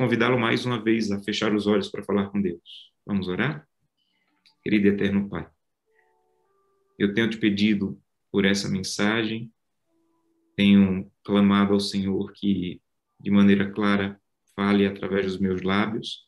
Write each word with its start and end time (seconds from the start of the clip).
convidá-lo 0.00 0.40
mais 0.40 0.64
uma 0.64 0.82
vez 0.82 1.10
a 1.10 1.22
fechar 1.22 1.54
os 1.54 1.66
olhos 1.66 1.90
para 1.90 2.02
falar 2.02 2.30
com 2.30 2.40
Deus. 2.40 2.90
Vamos 3.04 3.28
orar? 3.28 3.68
Querido 4.62 4.86
e 4.86 4.90
eterno 4.90 5.28
Pai, 5.28 5.46
eu 6.98 7.12
tenho 7.12 7.28
te 7.28 7.36
pedido 7.36 8.00
por 8.32 8.46
essa 8.46 8.66
mensagem, 8.66 9.52
tenho 10.56 11.12
clamado 11.22 11.74
ao 11.74 11.80
Senhor 11.80 12.32
que, 12.32 12.80
de 13.20 13.30
maneira 13.30 13.70
clara, 13.70 14.18
fale 14.56 14.86
através 14.86 15.26
dos 15.26 15.38
meus 15.38 15.60
lábios 15.60 16.24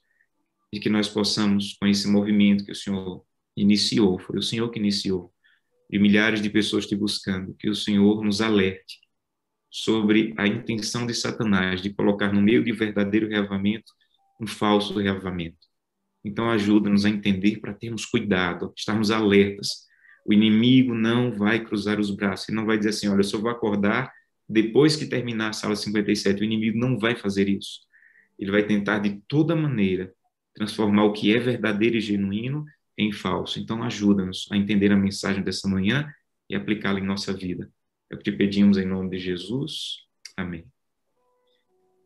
e 0.71 0.79
que 0.79 0.91
nós 0.91 1.09
possamos, 1.09 1.75
com 1.81 1.87
esse 1.87 2.07
movimento 2.07 2.67
que 2.67 2.73
o 2.73 2.77
Senhor 2.77 3.25
iniciou, 3.57 4.19
foi 4.19 4.39
o 4.39 4.43
Senhor 4.43 4.69
que 4.71 4.79
iniciou, 4.79 5.33
de 5.89 5.99
milhares 5.99 6.43
de 6.43 6.51
pessoas 6.51 6.87
te 6.87 6.95
buscando, 6.95 7.55
que 7.55 7.71
o 7.71 7.75
Senhor 7.75 8.23
nos 8.23 8.43
alerte 8.43 9.02
sobre 9.73 10.35
a 10.37 10.47
intenção 10.47 11.07
de 11.07 11.15
Satanás 11.15 11.81
de 11.81 11.89
colocar 11.89 12.31
no 12.31 12.43
meio 12.43 12.63
de 12.63 12.73
verdadeiro 12.73 13.27
reavamento 13.27 13.91
um 14.39 14.47
falso 14.47 14.99
reavamento. 14.99 15.57
Então, 16.23 16.51
ajuda-nos 16.51 17.07
a 17.07 17.09
entender 17.09 17.59
para 17.59 17.73
termos 17.73 18.05
cuidado, 18.05 18.73
estarmos 18.77 19.11
alertas. 19.11 19.87
O 20.27 20.33
inimigo 20.33 20.95
não 20.95 21.33
vai 21.33 21.65
cruzar 21.65 21.99
os 21.99 22.11
braços, 22.11 22.49
ele 22.49 22.57
não 22.59 22.67
vai 22.67 22.77
dizer 22.77 22.91
assim: 22.91 23.09
olha, 23.09 23.21
eu 23.21 23.25
só 23.25 23.39
vou 23.39 23.51
acordar 23.51 24.13
depois 24.47 24.95
que 24.95 25.07
terminar 25.07 25.49
a 25.49 25.53
sala 25.55 25.75
57. 25.75 26.43
O 26.43 26.45
inimigo 26.45 26.79
não 26.79 26.99
vai 26.99 27.17
fazer 27.17 27.49
isso. 27.49 27.81
Ele 28.39 28.51
vai 28.51 28.65
tentar 28.65 28.99
de 28.99 29.23
toda 29.27 29.57
maneira 29.57 30.13
transformar 30.55 31.05
o 31.05 31.13
que 31.13 31.35
é 31.35 31.39
verdadeiro 31.39 31.97
e 31.97 32.01
genuíno 32.01 32.67
em 32.99 33.11
falso. 33.11 33.59
Então, 33.59 33.83
ajuda-nos 33.83 34.47
a 34.53 34.57
entender 34.57 34.93
a 34.93 34.97
mensagem 34.97 35.43
dessa 35.43 35.67
manhã 35.67 36.13
e 36.49 36.55
aplicá-la 36.55 37.01
em 37.01 37.07
nossa 37.07 37.33
vida. 37.33 37.71
É 38.13 38.15
o 38.15 38.19
que 38.19 38.25
te 38.25 38.33
pedimos 38.37 38.77
em 38.77 38.85
nome 38.85 39.09
de 39.09 39.19
Jesus. 39.19 40.03
Amém. 40.37 40.71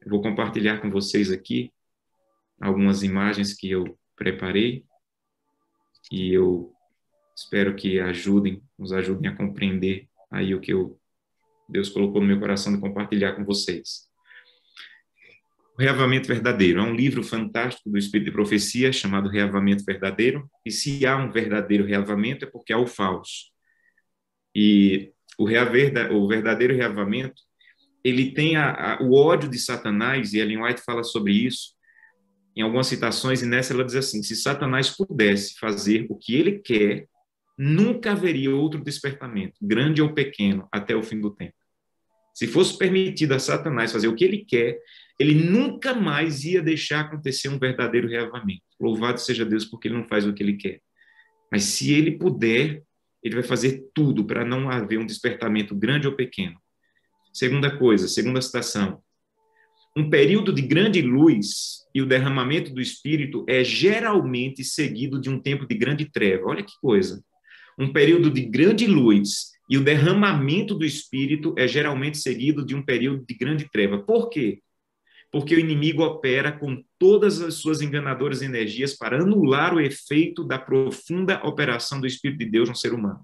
Eu 0.01 0.09
vou 0.09 0.23
compartilhar 0.23 0.81
com 0.81 0.89
vocês 0.89 1.33
aqui 1.33 1.73
algumas 2.61 3.03
imagens 3.03 3.53
que 3.53 3.69
eu 3.69 3.99
preparei 4.15 4.85
e 6.13 6.33
eu 6.33 6.73
espero 7.35 7.75
que 7.75 7.99
ajudem, 7.99 8.63
nos 8.79 8.93
ajudem 8.93 9.29
a 9.29 9.37
compreender 9.37 10.09
aí 10.31 10.55
o 10.55 10.61
que 10.61 10.73
eu, 10.73 10.97
Deus 11.69 11.89
colocou 11.89 12.21
no 12.21 12.29
meu 12.29 12.39
coração 12.39 12.73
de 12.73 12.81
compartilhar 12.81 13.35
com 13.35 13.45
vocês. 13.45 14.09
O 15.77 15.83
Reavamento 15.83 16.29
Verdadeiro 16.29 16.79
é 16.79 16.83
um 16.85 16.95
livro 16.95 17.25
fantástico 17.25 17.91
do 17.91 17.99
Espírito 17.99 18.27
de 18.27 18.33
Profecia 18.33 18.93
chamado 18.93 19.29
Reavamento 19.29 19.85
Verdadeiro. 19.85 20.49
E 20.65 20.71
se 20.71 21.05
há 21.05 21.17
um 21.17 21.33
verdadeiro 21.33 21.85
reavamento 21.85 22.45
é 22.45 22.49
porque 22.49 22.73
há 22.73 22.79
o 22.79 22.87
falso. 22.87 23.51
E 24.55 25.13
o, 25.39 25.45
o 25.45 26.29
verdadeiro 26.29 26.75
reavamento, 26.75 27.43
ele 28.05 28.33
tem 28.33 28.57
a, 28.57 28.95
a, 28.95 29.03
o 29.03 29.15
ódio 29.15 29.49
de 29.49 29.59
Satanás, 29.59 30.33
e 30.33 30.39
Ellen 30.39 30.63
White 30.63 30.83
fala 30.83 31.03
sobre 31.03 31.33
isso 31.33 31.77
em 32.57 32.63
algumas 32.63 32.87
citações, 32.87 33.43
e 33.43 33.47
nessa 33.47 33.75
ela 33.75 33.85
diz 33.85 33.97
assim: 33.97 34.23
se 34.23 34.35
Satanás 34.35 34.89
pudesse 34.89 35.59
fazer 35.59 36.07
o 36.09 36.17
que 36.17 36.35
ele 36.35 36.59
quer, 36.61 37.07
nunca 37.59 38.13
haveria 38.13 38.55
outro 38.55 38.83
despertamento, 38.83 39.55
grande 39.61 40.01
ou 40.01 40.15
pequeno, 40.15 40.67
até 40.73 40.97
o 40.97 41.03
fim 41.03 41.21
do 41.21 41.31
tempo. 41.31 41.55
Se 42.35 42.47
fosse 42.47 42.77
permitido 42.77 43.33
a 43.33 43.39
Satanás 43.39 43.93
fazer 43.93 44.09
o 44.09 44.15
que 44.15 44.25
ele 44.25 44.45
quer, 44.45 44.79
ele 45.19 45.35
nunca 45.35 45.95
mais 45.95 46.45
ia 46.45 46.63
deixar 46.63 47.01
acontecer 47.01 47.49
um 47.49 47.59
verdadeiro 47.59 48.09
reavamento. 48.09 48.63
Louvado 48.79 49.19
seja 49.21 49.45
Deus 49.45 49.65
porque 49.65 49.89
ele 49.89 49.97
não 49.97 50.07
faz 50.07 50.27
o 50.27 50.35
que 50.35 50.43
ele 50.43 50.57
quer. 50.57 50.81
Mas 51.51 51.65
se 51.65 51.95
ele 51.95 52.19
puder, 52.19 52.83
ele 53.27 53.35
vai 53.35 53.45
fazer 53.45 53.85
tudo 53.93 54.25
para 54.25 54.45
não 54.45 54.71
haver 54.71 54.99
um 54.99 55.07
despertamento 55.07 55.75
grande 55.75 56.07
ou 56.07 56.15
pequeno. 56.15 56.57
Segunda 57.33 57.77
coisa, 57.77 58.07
segunda 58.07 58.41
citação. 58.41 59.03
Um 59.97 60.09
período 60.09 60.53
de 60.53 60.63
grande 60.63 61.03
luz 61.03 61.85
e 61.95 62.01
o 62.01 62.07
derramamento 62.07 62.73
do 62.73 62.81
Espírito 62.81 63.45
é 63.49 63.65
geralmente 63.65 64.63
seguido 64.63 65.21
de 65.21 65.29
um 65.29 65.41
tempo 65.41 65.67
de 65.67 65.75
grande 65.75 66.05
treva. 66.05 66.47
Olha 66.47 66.63
que 66.63 66.75
coisa. 66.81 67.23
Um 67.79 67.93
período 67.93 68.31
de 68.31 68.43
grande 68.43 68.87
luz 68.87 69.53
e 69.69 69.77
o 69.77 69.83
derramamento 69.83 70.75
do 70.75 70.85
Espírito 70.85 71.55
é 71.59 71.67
geralmente 71.67 72.19
seguido 72.19 72.65
de 72.65 72.77
um 72.77 72.83
período 72.83 73.25
de 73.27 73.35
grande 73.35 73.69
treva. 73.71 73.99
Por 73.99 74.29
quê? 74.29 74.61
Porque 75.37 75.55
o 75.55 75.61
inimigo 75.61 76.03
opera 76.03 76.51
com 76.51 76.83
todas 76.99 77.43
as 77.43 77.57
suas 77.57 77.83
enganadoras 77.83 78.41
energias 78.41 78.97
para 78.97 79.21
anular 79.21 79.75
o 79.75 79.81
efeito 79.83 80.43
da 80.43 80.59
profunda 80.59 81.47
operação 81.47 82.01
do 82.01 82.07
Espírito 82.07 82.39
de 82.39 82.47
Deus 82.47 82.71
no 82.71 82.75
ser 82.75 82.95
humano. 82.95 83.21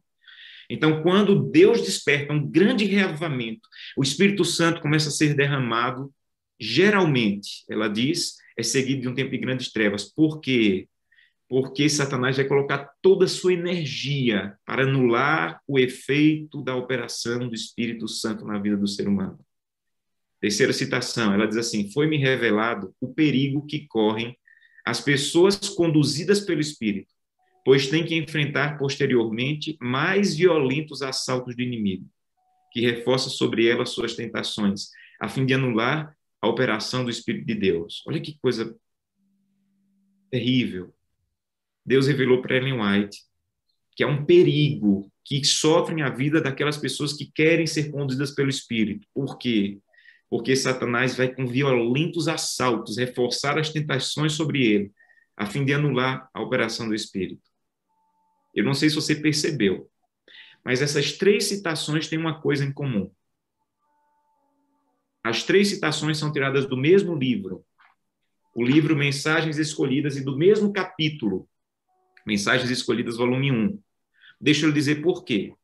Então, 0.69 1.03
quando 1.03 1.51
Deus 1.51 1.81
desperta 1.81 2.35
um 2.35 2.47
grande 2.47 2.85
reavivamento, 2.85 3.67
o 3.97 4.03
Espírito 4.03 4.45
Santo 4.45 4.83
começa 4.83 5.09
a 5.09 5.11
ser 5.11 5.33
derramado, 5.33 6.13
geralmente, 6.61 7.65
ela 7.67 7.89
diz, 7.89 8.35
é 8.59 8.63
seguido 8.63 9.01
de 9.01 9.09
um 9.09 9.15
tempo 9.15 9.31
de 9.31 9.39
grandes 9.39 9.73
trevas. 9.73 10.05
Por 10.05 10.39
quê? 10.39 10.87
Porque 11.49 11.89
Satanás 11.89 12.37
vai 12.37 12.45
colocar 12.45 12.91
toda 13.01 13.25
a 13.25 13.29
sua 13.29 13.55
energia 13.55 14.55
para 14.67 14.83
anular 14.83 15.63
o 15.67 15.79
efeito 15.79 16.63
da 16.63 16.77
operação 16.77 17.49
do 17.49 17.55
Espírito 17.55 18.07
Santo 18.07 18.45
na 18.45 18.59
vida 18.59 18.77
do 18.77 18.87
ser 18.87 19.09
humano. 19.09 19.39
Terceira 20.43 20.73
citação, 20.73 21.33
ela 21.33 21.47
diz 21.47 21.57
assim: 21.57 21.89
Foi-me 21.93 22.17
revelado 22.17 22.93
o 23.01 23.15
perigo 23.15 23.65
que 23.65 23.87
correm 23.87 24.37
as 24.85 25.01
pessoas 25.01 25.57
conduzidas 25.57 26.41
pelo 26.41 26.61
Espírito, 26.61 27.15
pois 27.65 27.87
têm 27.87 28.05
que 28.05 28.17
enfrentar 28.17 28.77
posteriormente 28.77 29.77
mais 29.81 30.35
violentos 30.35 31.01
assaltos 31.01 31.55
do 31.55 31.63
inimigo, 31.63 32.11
que 32.73 32.81
reforça 32.81 33.31
sobre 33.31 33.69
elas 33.69 33.91
suas 33.91 34.17
tentações, 34.17 34.89
a 35.21 35.29
fim 35.29 35.47
de 35.47 35.55
anular 35.55 36.13
a 36.41 36.49
operação 36.49 37.05
do 37.05 37.11
Espírito 37.11 37.47
de 37.47 37.55
Deus. 37.55 38.03
Olha 38.09 38.21
que 38.21 38.37
coisa 38.39 38.77
terrível. 40.29 40.93
Deus 41.87 42.09
revelou 42.09 42.43
para 42.43 42.57
Ellen 42.57 42.81
White 42.81 43.19
que 43.95 44.03
é 44.03 44.07
um 44.07 44.25
perigo 44.25 45.11
que 45.25 45.45
sofrem 45.45 46.03
a 46.03 46.11
vida 46.11 46.41
daquelas 46.41 46.77
pessoas 46.77 47.13
que 47.13 47.31
querem 47.31 47.67
ser 47.67 47.91
conduzidas 47.91 48.31
pelo 48.33 48.49
Espírito. 48.49 49.07
Por 49.15 49.39
quê? 49.39 49.79
Satanás 50.57 51.15
vai 51.15 51.29
com 51.29 51.47
violentos 51.47 52.27
assaltos 52.27 52.97
reforçar 52.97 53.59
as 53.59 53.71
tentações 53.71 54.33
sobre 54.33 54.65
ele, 54.67 54.93
a 55.37 55.45
fim 55.45 55.63
de 55.63 55.75
anular 55.75 56.31
a 56.33 56.41
operação 56.41 56.89
do 56.89 56.95
Espírito. 56.95 57.43
Eu 58.55 58.65
não 58.65 58.73
sei 58.73 58.89
se 58.89 58.95
você 58.95 59.15
percebeu, 59.15 59.91
mas 60.65 60.81
essas 60.81 61.13
três 61.13 61.45
citações 61.45 62.09
têm 62.09 62.19
uma 62.19 62.41
coisa 62.41 62.65
em 62.65 62.73
comum. 62.73 63.11
As 65.23 65.43
três 65.43 65.69
citações 65.69 66.19
são 66.19 66.33
tiradas 66.33 66.67
do 66.67 66.77
mesmo 66.77 67.15
livro, 67.15 67.65
o 68.55 68.65
livro 68.65 68.97
Mensagens 68.97 69.59
Escolhidas, 69.59 70.17
e 70.17 70.25
do 70.25 70.37
mesmo 70.37 70.73
capítulo, 70.73 71.49
Mensagens 72.27 72.71
Escolhidas, 72.71 73.17
volume 73.17 73.53
1. 73.53 73.83
Deixa 74.41 74.67
eu 74.67 74.73
dizer 74.73 75.03
por 75.03 75.25
quê. 75.25 75.55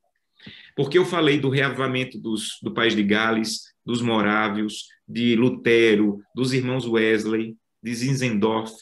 Porque 0.79 0.97
eu 0.97 1.05
falei 1.05 1.41
do 1.41 1.51
reavamento 1.51 2.17
dos, 2.21 2.61
do 2.63 2.73
país 2.73 2.95
de 2.95 3.03
Gales, 3.03 3.75
dos 3.85 4.01
Morávios, 4.01 4.87
de 5.09 5.35
Lutero, 5.35 6.23
dos 6.33 6.53
irmãos 6.53 6.87
Wesley, 6.87 7.57
de 7.83 7.95
Zinzendorf. 7.97 8.73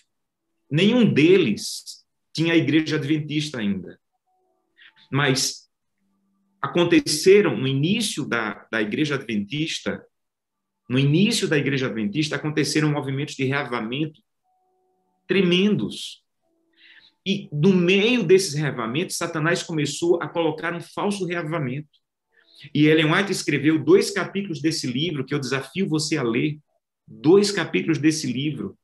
Nenhum 0.71 1.11
deles 1.11 2.05
tinha 2.35 2.53
a 2.53 2.57
igreja 2.57 2.97
adventista 2.97 3.61
ainda. 3.61 3.99
Mas 5.11 5.71
aconteceram 6.61 7.57
no 7.57 7.67
início 7.67 8.29
da, 8.29 8.67
da 8.71 8.83
igreja 8.83 9.15
adventista, 9.15 10.05
no 10.91 10.99
início 10.99 11.49
da 11.49 11.57
igreja 11.57 11.87
adventista, 11.87 12.37
aconteceram 12.37 12.93
movimentos 12.93 13.35
de 13.35 13.45
reavamento 13.45 14.21
tremendos. 15.27 16.23
E 17.27 17.49
no 17.53 17.75
meio 17.75 18.23
desses 18.23 18.55
reavamentos, 18.55 19.17
Satanás 19.17 19.61
começou 19.61 20.23
a 20.23 20.29
colocar 20.29 20.73
um 20.73 20.81
falso 20.81 21.27
reavamento. 21.27 21.89
E 22.73 22.87
Ellen 22.87 23.13
White 23.13 23.33
escreveu 23.33 23.83
dois 23.83 24.13
capítulos 24.13 24.63
desse 24.63 24.87
livro, 24.87 25.25
que 25.25 25.35
eu 25.35 25.41
desafio 25.41 25.89
você 25.89 26.17
a 26.17 26.23
ler. 26.23 26.59
Dois 27.07 27.51
capítulos 27.51 27.99
desse 27.99 28.33
livro. 28.33 28.79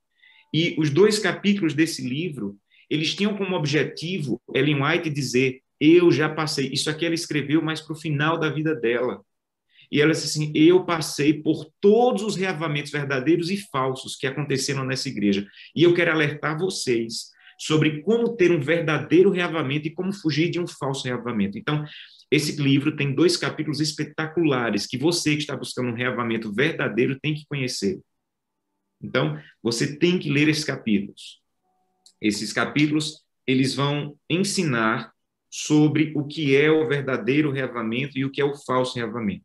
E 0.52 0.74
os 0.76 0.90
dois 0.90 1.20
capítulos 1.20 1.72
desse 1.72 2.06
livro, 2.06 2.58
eles 2.90 3.14
tinham 3.14 3.36
como 3.36 3.56
objetivo 3.56 4.42
Ellen 4.52 4.82
White 4.82 5.08
dizer: 5.08 5.60
Eu 5.80 6.10
já 6.10 6.28
passei. 6.28 6.68
Isso 6.72 6.90
aqui 6.90 7.06
ela 7.06 7.14
escreveu 7.14 7.62
mais 7.62 7.80
para 7.80 7.92
o 7.92 7.98
final 7.98 8.38
da 8.38 8.50
vida 8.50 8.74
dela. 8.74 9.24
E 9.90 10.00
ela 10.00 10.12
disse 10.12 10.26
assim: 10.26 10.52
Eu 10.54 10.84
passei 10.84 11.32
por 11.32 11.70
todos 11.80 12.22
os 12.22 12.34
reavamentos 12.34 12.90
verdadeiros 12.90 13.50
e 13.50 13.56
falsos 13.56 14.16
que 14.16 14.26
aconteceram 14.26 14.84
nessa 14.84 15.08
igreja. 15.08 15.46
E 15.76 15.84
eu 15.84 15.94
quero 15.94 16.10
alertar 16.10 16.58
vocês 16.58 17.32
sobre 17.58 18.02
como 18.02 18.36
ter 18.36 18.50
um 18.50 18.60
verdadeiro 18.60 19.30
reavamento 19.30 19.88
e 19.88 19.94
como 19.94 20.12
fugir 20.12 20.50
de 20.50 20.60
um 20.60 20.66
falso 20.66 21.04
reavamento. 21.04 21.58
Então, 21.58 21.84
esse 22.30 22.60
livro 22.60 22.96
tem 22.96 23.14
dois 23.14 23.36
capítulos 23.36 23.80
espetaculares 23.80 24.86
que 24.86 24.96
você 24.96 25.34
que 25.34 25.42
está 25.42 25.56
buscando 25.56 25.90
um 25.90 25.94
reavamento 25.94 26.52
verdadeiro 26.52 27.18
tem 27.20 27.34
que 27.34 27.44
conhecer. 27.46 28.00
Então, 29.02 29.38
você 29.62 29.98
tem 29.98 30.18
que 30.18 30.30
ler 30.30 30.48
esses 30.48 30.64
capítulos. 30.64 31.40
Esses 32.20 32.52
capítulos, 32.52 33.22
eles 33.46 33.74
vão 33.74 34.16
ensinar 34.30 35.12
sobre 35.50 36.12
o 36.16 36.24
que 36.24 36.56
é 36.56 36.70
o 36.70 36.88
verdadeiro 36.88 37.50
reavamento 37.50 38.18
e 38.18 38.24
o 38.24 38.30
que 38.30 38.40
é 38.40 38.44
o 38.44 38.56
falso 38.56 38.94
reavamento. 38.96 39.44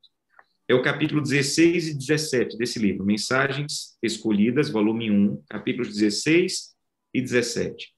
é 0.70 0.74
o 0.74 0.82
capítulo 0.82 1.22
16 1.22 1.90
e 1.90 1.94
17 1.94 2.58
desse 2.58 2.78
livro, 2.78 3.06
Mensagens 3.06 3.98
Escolhidas, 4.02 4.70
volume 4.70 5.10
1, 5.10 5.44
capítulos 5.50 5.94
16 5.94 6.76
e 7.14 7.22
17. 7.22 7.97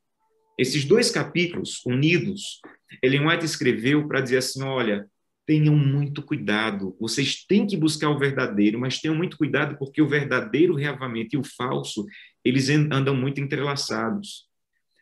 Esses 0.60 0.84
dois 0.84 1.10
capítulos 1.10 1.82
unidos, 1.86 2.60
Ellen 3.02 3.26
White 3.26 3.46
escreveu 3.46 4.06
para 4.10 4.20
dizer 4.20 4.40
assim: 4.40 4.62
olha, 4.62 5.08
tenham 5.48 5.74
muito 5.74 6.22
cuidado, 6.22 6.98
vocês 7.00 7.46
têm 7.46 7.66
que 7.66 7.78
buscar 7.78 8.10
o 8.10 8.20
verdadeiro, 8.20 8.78
mas 8.78 9.00
tenham 9.00 9.16
muito 9.16 9.38
cuidado 9.38 9.78
porque 9.78 10.02
o 10.02 10.08
verdadeiro 10.10 10.76
reavamento 10.76 11.34
e 11.34 11.40
o 11.40 11.46
falso, 11.46 12.06
eles 12.44 12.68
andam 12.68 13.16
muito 13.16 13.40
entrelaçados. 13.40 14.50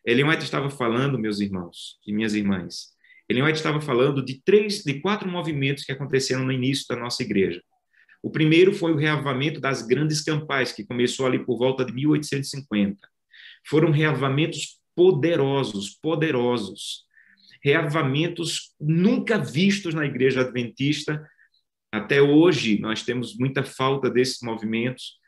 Ellen 0.05 0.29
White 0.29 0.43
estava 0.43 0.69
falando, 0.69 1.17
meus 1.17 1.39
irmãos 1.39 1.97
e 2.05 2.13
minhas 2.13 2.35
irmãs, 2.35 2.89
Ellen 3.27 3.45
White 3.45 3.57
estava 3.57 3.81
falando 3.81 4.23
de 4.23 4.39
três, 4.45 4.83
de 4.83 5.01
quatro 5.01 5.27
movimentos 5.27 5.83
que 5.83 5.91
aconteceram 5.91 6.45
no 6.45 6.51
início 6.51 6.85
da 6.87 6.95
nossa 6.95 7.23
igreja. 7.23 7.63
O 8.21 8.29
primeiro 8.29 8.73
foi 8.73 8.91
o 8.91 8.95
reavamento 8.95 9.59
das 9.59 9.81
grandes 9.81 10.21
campais, 10.21 10.71
que 10.71 10.85
começou 10.85 11.25
ali 11.25 11.43
por 11.43 11.57
volta 11.57 11.83
de 11.83 11.91
1850. 11.93 12.99
Foram 13.65 13.89
reavamentos 13.89 14.77
poderosos, 14.97 15.91
poderosos. 16.01 17.05
Reavamentos 17.63 18.73
nunca 18.81 19.37
vistos 19.37 19.93
na 19.93 20.05
igreja 20.05 20.41
adventista. 20.41 21.23
Até 21.91 22.19
hoje 22.19 22.79
nós 22.79 23.03
temos 23.03 23.37
muita 23.37 23.63
falta 23.63 24.09
desses 24.09 24.39
movimentos. 24.41 25.19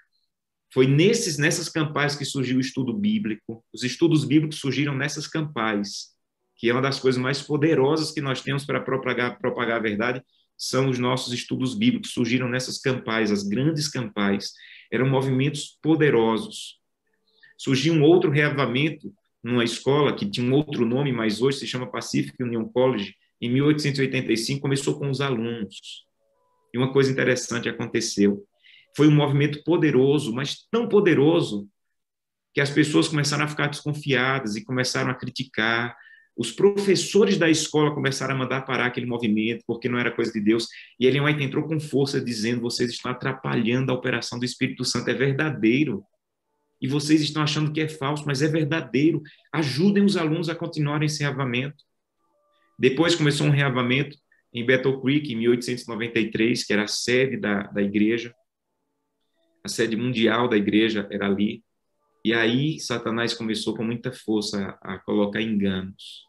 Foi 0.73 0.87
nesses 0.87 1.37
nessas 1.37 1.69
campais 1.69 2.15
que 2.15 2.25
surgiu 2.25 2.57
o 2.57 2.61
estudo 2.61 2.91
bíblico. 2.91 3.63
Os 3.71 3.83
estudos 3.83 4.25
bíblicos 4.25 4.59
surgiram 4.59 4.95
nessas 4.95 5.27
campais 5.27 6.17
que 6.59 6.69
é 6.69 6.73
uma 6.73 6.81
das 6.81 6.99
coisas 6.99 7.19
mais 7.19 7.41
poderosas 7.41 8.11
que 8.11 8.19
nós 8.19 8.41
temos 8.41 8.65
para 8.65 8.81
propagar, 8.81 9.39
propagar 9.39 9.77
a 9.77 9.81
verdade, 9.81 10.21
são 10.57 10.89
os 10.89 10.99
nossos 10.99 11.31
estudos 11.31 11.73
bíblicos. 11.73 12.11
Surgiram 12.11 12.49
nessas 12.49 12.77
campais, 12.77 13.31
as 13.31 13.43
grandes 13.43 13.87
campais, 13.87 14.51
eram 14.91 15.09
movimentos 15.09 15.77
poderosos. 15.81 16.77
Surgiu 17.57 17.93
um 17.93 18.03
outro 18.03 18.29
reavamento 18.29 19.13
numa 19.43 19.63
escola 19.63 20.15
que 20.15 20.29
tinha 20.29 20.45
um 20.45 20.53
outro 20.53 20.85
nome, 20.85 21.11
mas 21.11 21.41
hoje 21.41 21.59
se 21.59 21.67
chama 21.67 21.89
Pacific 21.89 22.41
Union 22.41 22.65
College, 22.65 23.15
em 23.41 23.49
1885, 23.49 24.61
começou 24.61 24.99
com 24.99 25.09
os 25.09 25.21
alunos. 25.21 26.05
E 26.73 26.77
uma 26.77 26.91
coisa 26.91 27.11
interessante 27.11 27.69
aconteceu. 27.69 28.45
Foi 28.95 29.07
um 29.07 29.15
movimento 29.15 29.63
poderoso, 29.63 30.33
mas 30.33 30.67
tão 30.69 30.87
poderoso 30.87 31.67
que 32.53 32.59
as 32.59 32.69
pessoas 32.69 33.07
começaram 33.07 33.45
a 33.45 33.47
ficar 33.47 33.67
desconfiadas 33.67 34.55
e 34.55 34.63
começaram 34.63 35.09
a 35.09 35.15
criticar, 35.15 35.95
os 36.39 36.53
professores 36.53 37.37
da 37.37 37.49
escola 37.49 37.93
começaram 37.93 38.33
a 38.33 38.37
mandar 38.37 38.61
parar 38.61 38.85
aquele 38.85 39.05
movimento, 39.05 39.61
porque 39.67 39.89
não 39.89 39.99
era 39.99 40.09
coisa 40.09 40.31
de 40.31 40.39
Deus. 40.39 40.69
E 40.97 41.05
White 41.19 41.43
entrou 41.43 41.67
com 41.67 41.77
força, 41.81 42.21
dizendo: 42.21 42.61
vocês 42.61 42.91
estão 42.91 43.11
atrapalhando 43.11 43.91
a 43.91 43.93
operação 43.95 44.39
do 44.39 44.45
Espírito 44.45 44.85
Santo. 44.85 45.09
É 45.09 45.13
verdadeiro. 45.13 46.01
E 46.81 46.87
vocês 46.87 47.21
estão 47.21 47.41
achando 47.41 47.71
que 47.71 47.81
é 47.81 47.89
falso, 47.89 48.23
mas 48.25 48.41
é 48.41 48.47
verdadeiro. 48.47 49.21
Ajudem 49.51 50.03
os 50.03 50.15
alunos 50.15 50.49
a 50.49 50.55
continuarem 50.55 51.05
esse 51.05 51.21
reavamento. 51.21 51.83
Depois 52.77 53.15
começou 53.15 53.47
um 53.47 53.51
reavamento 53.51 54.17
em 54.53 54.65
Battle 54.65 55.01
Creek, 55.01 55.31
em 55.31 55.35
1893, 55.35 56.63
que 56.63 56.73
era 56.73 56.83
a 56.83 56.87
sede 56.87 57.37
da, 57.37 57.63
da 57.63 57.81
igreja. 57.81 58.33
A 59.63 59.67
sede 59.67 59.95
mundial 59.95 60.47
da 60.47 60.57
igreja 60.57 61.07
era 61.11 61.25
ali. 61.25 61.63
E 62.23 62.33
aí 62.33 62.79
Satanás 62.79 63.33
começou 63.33 63.75
com 63.75 63.83
muita 63.83 64.11
força 64.11 64.77
a, 64.81 64.95
a 64.95 64.99
colocar 64.99 65.41
enganos. 65.41 66.23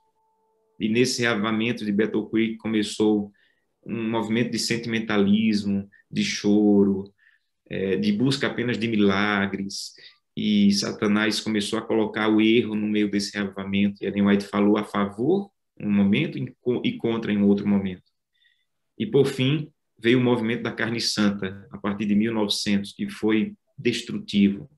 E 0.79 0.88
nesse 0.88 1.23
reavamento 1.23 1.85
de 1.85 1.93
Battle 1.93 2.29
Creek 2.31 2.56
começou 2.56 3.32
um 3.85 4.11
movimento 4.11 4.50
de 4.50 4.58
sentimentalismo, 4.58 5.88
de 6.11 6.25
choro, 6.25 7.12
é, 7.69 7.97
de 7.97 8.12
busca 8.12 8.47
apenas 8.47 8.79
de 8.79 8.88
milagres. 8.88 9.93
E 10.42 10.72
Satanás 10.72 11.38
começou 11.38 11.78
a 11.78 11.82
colocar 11.82 12.26
o 12.26 12.40
erro 12.40 12.75
no 12.75 12.87
meio 12.87 13.10
desse 13.10 13.37
reavamento. 13.37 14.02
E 14.02 14.06
Ellen 14.06 14.26
White 14.26 14.46
falou 14.46 14.78
a 14.78 14.84
favor 14.84 15.50
um 15.78 15.92
momento 15.92 16.38
e 16.82 16.96
contra 16.96 17.31
em 17.31 17.42
outro 17.42 17.69
momento. 17.69 18.04
E 18.98 19.04
por 19.04 19.26
fim 19.26 19.70
veio 19.98 20.19
o 20.19 20.22
movimento 20.22 20.62
da 20.62 20.72
carne 20.72 20.98
santa 20.98 21.69
a 21.70 21.76
partir 21.76 22.06
de 22.06 22.14
1900, 22.14 22.94
que 22.94 23.10
foi 23.10 23.52
destrutivo. 23.76 24.70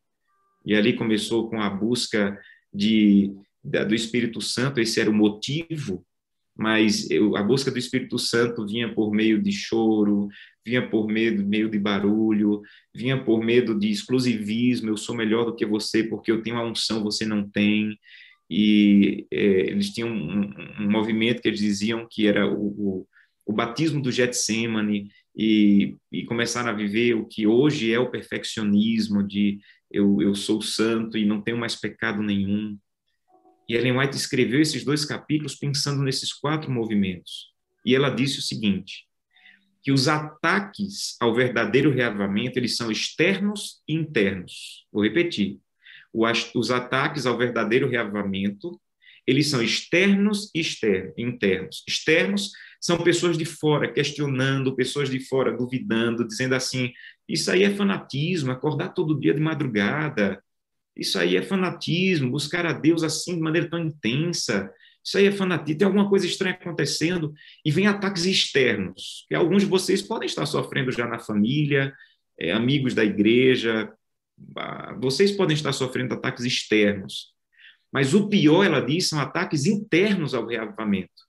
E 0.67 0.75
ali 0.75 0.95
começou 0.95 1.49
com 1.49 1.61
a 1.61 1.71
busca 1.71 2.37
de 2.75 3.33
do 3.63 3.95
Espírito 3.95 4.41
Santo, 4.41 4.81
esse 4.81 5.01
era 5.01 5.09
o 5.09 5.15
motivo, 5.15 6.05
mas 6.63 7.11
eu, 7.11 7.37
a 7.37 7.43
busca 7.43 7.73
do 7.73 7.79
Espírito 7.79 8.21
Santo 8.21 8.65
vinha 8.65 8.95
por 8.95 9.13
meio 9.13 9.43
de 9.43 9.51
choro, 9.51 10.29
vinha 10.65 10.89
por 10.89 11.09
meio, 11.09 11.45
meio 11.45 11.69
de 11.69 11.77
barulho, 11.77 12.63
vinha 12.95 13.21
por 13.21 13.43
meio 13.45 13.77
de 13.77 13.91
exclusivismo, 13.91 14.89
eu 14.89 14.97
sou 14.97 15.17
melhor 15.17 15.45
do 15.45 15.57
que 15.57 15.67
você 15.67 16.05
porque 16.05 16.31
eu 16.31 16.41
tenho 16.41 16.57
a 16.57 16.65
unção, 16.65 17.03
você 17.03 17.27
não 17.27 17.49
tem. 17.49 17.99
E 18.49 19.27
é, 19.33 19.71
eles 19.71 19.91
tinham 19.91 20.09
um, 20.09 20.53
um, 20.81 20.89
movimento 20.89 21.43
que 21.43 21.49
eles 21.49 21.59
diziam 21.59 22.07
que 22.09 22.29
era 22.29 22.47
o, 22.47 22.67
o, 22.69 23.07
o 23.45 23.53
batismo 23.53 24.01
do 24.01 24.13
Getsemane, 24.13 25.11
e, 25.35 25.97
e 26.13 26.25
começaram 26.25 26.71
a 26.71 26.75
viver 26.75 27.15
o 27.15 27.27
que 27.27 27.47
hoje 27.47 27.93
é 27.93 27.99
o 27.99 28.11
perfeccionismo 28.11 29.27
de 29.27 29.59
eu, 29.91 30.21
eu 30.23 30.35
sou 30.35 30.61
santo 30.63 31.17
e 31.17 31.25
não 31.25 31.41
tenho 31.41 31.59
mais 31.59 31.75
pecado 31.75 32.23
nenhum. 32.23 32.79
E 33.73 33.75
Ellen 33.75 33.97
White 33.97 34.19
escreveu 34.19 34.61
esses 34.61 34.85
dois 34.85 35.03
capítulos 35.03 35.55
pensando 35.55 36.03
nesses 36.03 36.31
quatro 36.31 36.71
movimentos. 36.71 37.47
E 37.87 37.95
ela 37.95 38.11
disse 38.11 38.39
o 38.39 38.43
seguinte: 38.43 39.07
que 39.83 39.91
os 39.91 40.09
ataques 40.09 41.17
ao 41.19 41.35
verdadeiro 41.35 41.91
reavamento 41.91 42.59
eles 42.59 42.77
são 42.77 42.93
externos 42.93 43.83
e 43.89 43.95
internos. 43.95 44.87
Vou 44.93 45.03
repetir: 45.03 45.59
os 46.55 46.71
ataques 46.71 47.25
ao 47.25 47.39
verdadeiro 47.39 47.89
reavamento 47.89 48.79
eles 49.27 49.49
são 49.49 49.63
externos 49.63 50.51
e 50.55 50.61
internos. 51.17 51.83
Externos 51.89 52.51
são 52.79 53.03
pessoas 53.03 53.39
de 53.39 53.47
fora 53.47 53.91
questionando, 53.91 54.77
pessoas 54.77 55.09
de 55.09 55.19
fora 55.19 55.57
duvidando, 55.57 56.27
dizendo 56.27 56.55
assim: 56.55 56.93
isso 57.27 57.51
aí 57.51 57.63
é 57.63 57.75
fanatismo, 57.75 58.53
acordar 58.53 58.91
todo 58.91 59.19
dia 59.19 59.33
de 59.33 59.41
madrugada. 59.41 60.45
Isso 60.97 61.19
aí 61.19 61.37
é 61.37 61.43
fanatismo, 61.43 62.31
buscar 62.31 62.67
a 62.67 62.73
Deus 62.73 63.03
assim 63.03 63.37
de 63.37 63.41
maneira 63.41 63.69
tão 63.69 63.79
intensa. 63.79 64.71
Isso 65.05 65.19
aí 65.19 65.27
é 65.27 65.33
fanatismo, 65.33 65.79
tem 65.79 65.87
alguma 65.87 66.09
coisa 66.09 66.27
estranha 66.27 66.55
acontecendo 66.55 67.33
e 67.65 67.71
vem 67.71 67.87
ataques 67.87 68.25
externos, 68.25 69.27
que 69.29 69.35
alguns 69.35 69.63
de 69.63 69.69
vocês 69.69 70.01
podem 70.01 70.27
estar 70.27 70.47
sofrendo 70.47 70.93
já 70.93 71.07
na 71.07 71.19
família, 71.19 71.93
é, 72.39 72.53
amigos 72.53 72.95
da 72.95 73.05
igreja, 73.05 73.93
ah, 74.57 74.97
vocês 75.01 75.33
podem 75.33 75.55
estar 75.55 75.73
sofrendo 75.73 76.15
ataques 76.15 76.45
externos. 76.45 77.33
Mas 77.93 78.15
o 78.15 78.29
pior, 78.29 78.65
ela 78.65 78.81
diz, 78.81 79.09
são 79.09 79.19
ataques 79.21 79.67
internos 79.67 80.35
ao 80.35 80.47
reavivamento 80.47 81.23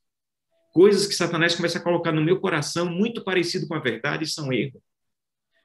coisas 0.74 1.06
que 1.06 1.14
Satanás 1.14 1.56
começa 1.56 1.78
a 1.78 1.82
colocar 1.82 2.12
no 2.12 2.24
meu 2.24 2.42
coração, 2.42 2.90
muito 2.90 3.24
parecido 3.24 3.68
com 3.68 3.76
a 3.76 3.80
verdade, 3.80 4.26
são 4.26 4.52
erro. 4.52 4.82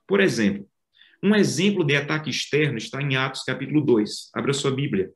Por 0.07 0.21
exemplo, 0.21 0.69
um 1.23 1.35
exemplo 1.35 1.85
de 1.85 1.97
ataque 1.97 2.31
externo 2.31 2.79
está 2.79 3.03
em 3.03 3.17
Atos 3.17 3.43
capítulo 3.43 3.81
2. 3.81 4.31
Abra 4.35 4.53
sua 4.53 4.71
Bíblia. 4.71 5.11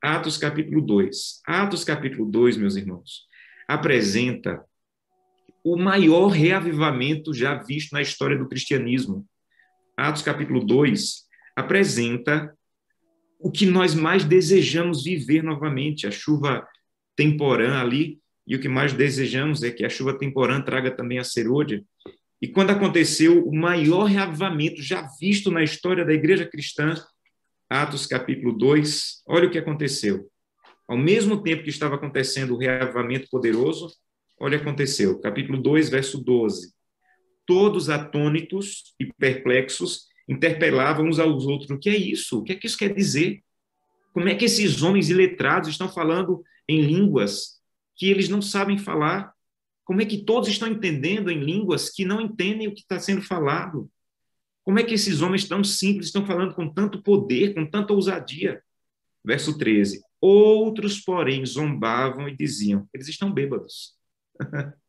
Atos 0.00 0.36
capítulo 0.36 0.80
2. 0.80 1.40
Atos 1.46 1.84
capítulo 1.84 2.30
2, 2.30 2.56
meus 2.56 2.76
irmãos, 2.76 3.26
apresenta 3.66 4.64
o 5.64 5.76
maior 5.76 6.28
reavivamento 6.28 7.32
já 7.32 7.54
visto 7.54 7.92
na 7.92 8.02
história 8.02 8.36
do 8.36 8.48
cristianismo. 8.48 9.26
Atos 9.96 10.22
capítulo 10.22 10.64
2 10.64 11.24
apresenta 11.56 12.54
o 13.40 13.50
que 13.50 13.66
nós 13.66 13.94
mais 13.94 14.24
desejamos 14.24 15.04
viver 15.04 15.42
novamente, 15.42 16.06
a 16.06 16.10
chuva 16.10 16.66
temporã 17.16 17.80
ali 17.80 18.20
e 18.46 18.56
o 18.56 18.60
que 18.60 18.68
mais 18.68 18.92
desejamos 18.92 19.62
é 19.62 19.70
que 19.70 19.84
a 19.84 19.88
chuva 19.88 20.18
temporã 20.18 20.60
traga 20.60 20.90
também 20.90 21.18
a 21.18 21.24
serôdia. 21.24 21.82
E 22.44 22.48
quando 22.48 22.68
aconteceu 22.68 23.42
o 23.48 23.56
maior 23.56 24.04
reavivamento 24.04 24.82
já 24.82 25.08
visto 25.18 25.50
na 25.50 25.64
história 25.64 26.04
da 26.04 26.12
igreja 26.12 26.44
cristã, 26.44 26.94
Atos 27.70 28.04
capítulo 28.04 28.52
2, 28.52 29.22
olha 29.26 29.48
o 29.48 29.50
que 29.50 29.56
aconteceu. 29.56 30.30
Ao 30.86 30.94
mesmo 30.94 31.42
tempo 31.42 31.62
que 31.62 31.70
estava 31.70 31.94
acontecendo 31.94 32.52
o 32.52 32.58
reavivamento 32.58 33.30
poderoso, 33.30 33.96
olha 34.38 34.58
o 34.58 34.60
que 34.60 34.68
aconteceu. 34.68 35.18
Capítulo 35.20 35.56
2, 35.56 35.88
verso 35.88 36.22
12. 36.22 36.74
Todos 37.46 37.88
atônitos 37.88 38.94
e 39.00 39.10
perplexos 39.14 40.02
interpelavam 40.28 41.06
uns 41.06 41.18
aos 41.18 41.46
outros. 41.46 41.70
O 41.70 41.78
que 41.78 41.88
é 41.88 41.96
isso? 41.96 42.40
O 42.40 42.42
que 42.44 42.52
é 42.52 42.56
que 42.56 42.66
isso 42.66 42.76
quer 42.76 42.92
dizer? 42.92 43.42
Como 44.12 44.28
é 44.28 44.34
que 44.34 44.44
esses 44.44 44.82
homens 44.82 45.08
iletrados 45.08 45.70
estão 45.70 45.88
falando 45.88 46.44
em 46.68 46.82
línguas 46.82 47.58
que 47.96 48.10
eles 48.10 48.28
não 48.28 48.42
sabem 48.42 48.76
falar? 48.76 49.33
Como 49.84 50.00
é 50.00 50.06
que 50.06 50.24
todos 50.24 50.48
estão 50.48 50.68
entendendo 50.68 51.30
em 51.30 51.40
línguas 51.40 51.90
que 51.90 52.04
não 52.04 52.20
entendem 52.20 52.68
o 52.68 52.74
que 52.74 52.80
está 52.80 52.98
sendo 52.98 53.22
falado? 53.22 53.90
Como 54.64 54.78
é 54.78 54.82
que 54.82 54.94
esses 54.94 55.20
homens 55.20 55.46
tão 55.46 55.62
simples 55.62 56.06
estão 56.06 56.26
falando 56.26 56.54
com 56.54 56.72
tanto 56.72 57.02
poder, 57.02 57.54
com 57.54 57.68
tanta 57.68 57.92
ousadia? 57.92 58.62
Verso 59.24 59.58
13. 59.58 60.02
Outros, 60.20 61.00
porém, 61.00 61.44
zombavam 61.44 62.28
e 62.28 62.36
diziam: 62.36 62.88
eles 62.94 63.08
estão 63.08 63.30
bêbados. 63.30 63.94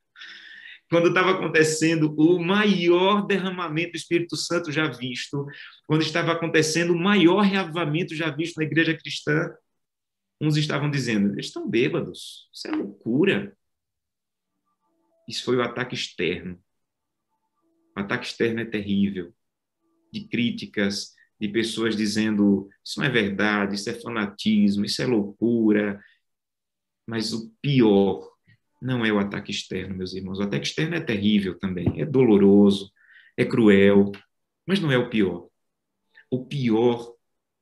quando 0.90 1.10
estava 1.10 1.32
acontecendo 1.32 2.14
o 2.18 2.40
maior 2.40 3.26
derramamento 3.26 3.92
do 3.92 3.98
Espírito 3.98 4.36
Santo 4.36 4.72
já 4.72 4.88
visto, 4.88 5.46
quando 5.88 6.04
estava 6.04 6.32
acontecendo 6.32 6.94
o 6.94 7.00
maior 7.00 7.42
reavivamento 7.42 8.16
já 8.16 8.30
visto 8.30 8.58
na 8.58 8.64
igreja 8.64 8.96
cristã, 8.96 9.52
uns 10.40 10.58
estavam 10.58 10.90
dizendo: 10.90 11.34
eles 11.34 11.48
estão 11.48 11.70
bêbados, 11.70 12.50
isso 12.54 12.68
é 12.68 12.72
loucura. 12.72 13.56
Isso 15.28 15.44
foi 15.44 15.58
o 15.58 15.62
ataque 15.62 15.96
externo. 15.96 16.60
O 17.96 18.00
ataque 18.00 18.28
externo 18.28 18.60
é 18.60 18.66
terrível, 18.66 19.34
de 20.12 20.28
críticas, 20.28 21.14
de 21.40 21.48
pessoas 21.48 21.96
dizendo: 21.96 22.70
isso 22.84 23.00
não 23.00 23.06
é 23.06 23.10
verdade, 23.10 23.76
isso 23.76 23.90
é 23.90 23.94
fanatismo, 23.94 24.86
isso 24.86 25.02
é 25.02 25.06
loucura. 25.06 26.02
Mas 27.08 27.34
o 27.34 27.52
pior 27.62 28.28
não 28.82 29.06
é 29.06 29.12
o 29.12 29.20
ataque 29.20 29.52
externo, 29.52 29.96
meus 29.96 30.14
irmãos. 30.14 30.40
O 30.40 30.44
ataque 30.44 30.68
externo 30.68 30.96
é 30.96 31.02
terrível 31.02 31.58
também, 31.58 32.02
é 32.02 32.06
doloroso, 32.06 32.92
é 33.38 33.46
cruel, 33.46 34.12
mas 34.66 34.80
não 34.80 34.92
é 34.92 34.98
o 34.98 35.10
pior. 35.10 35.48
O 36.30 36.46
pior, 36.46 37.14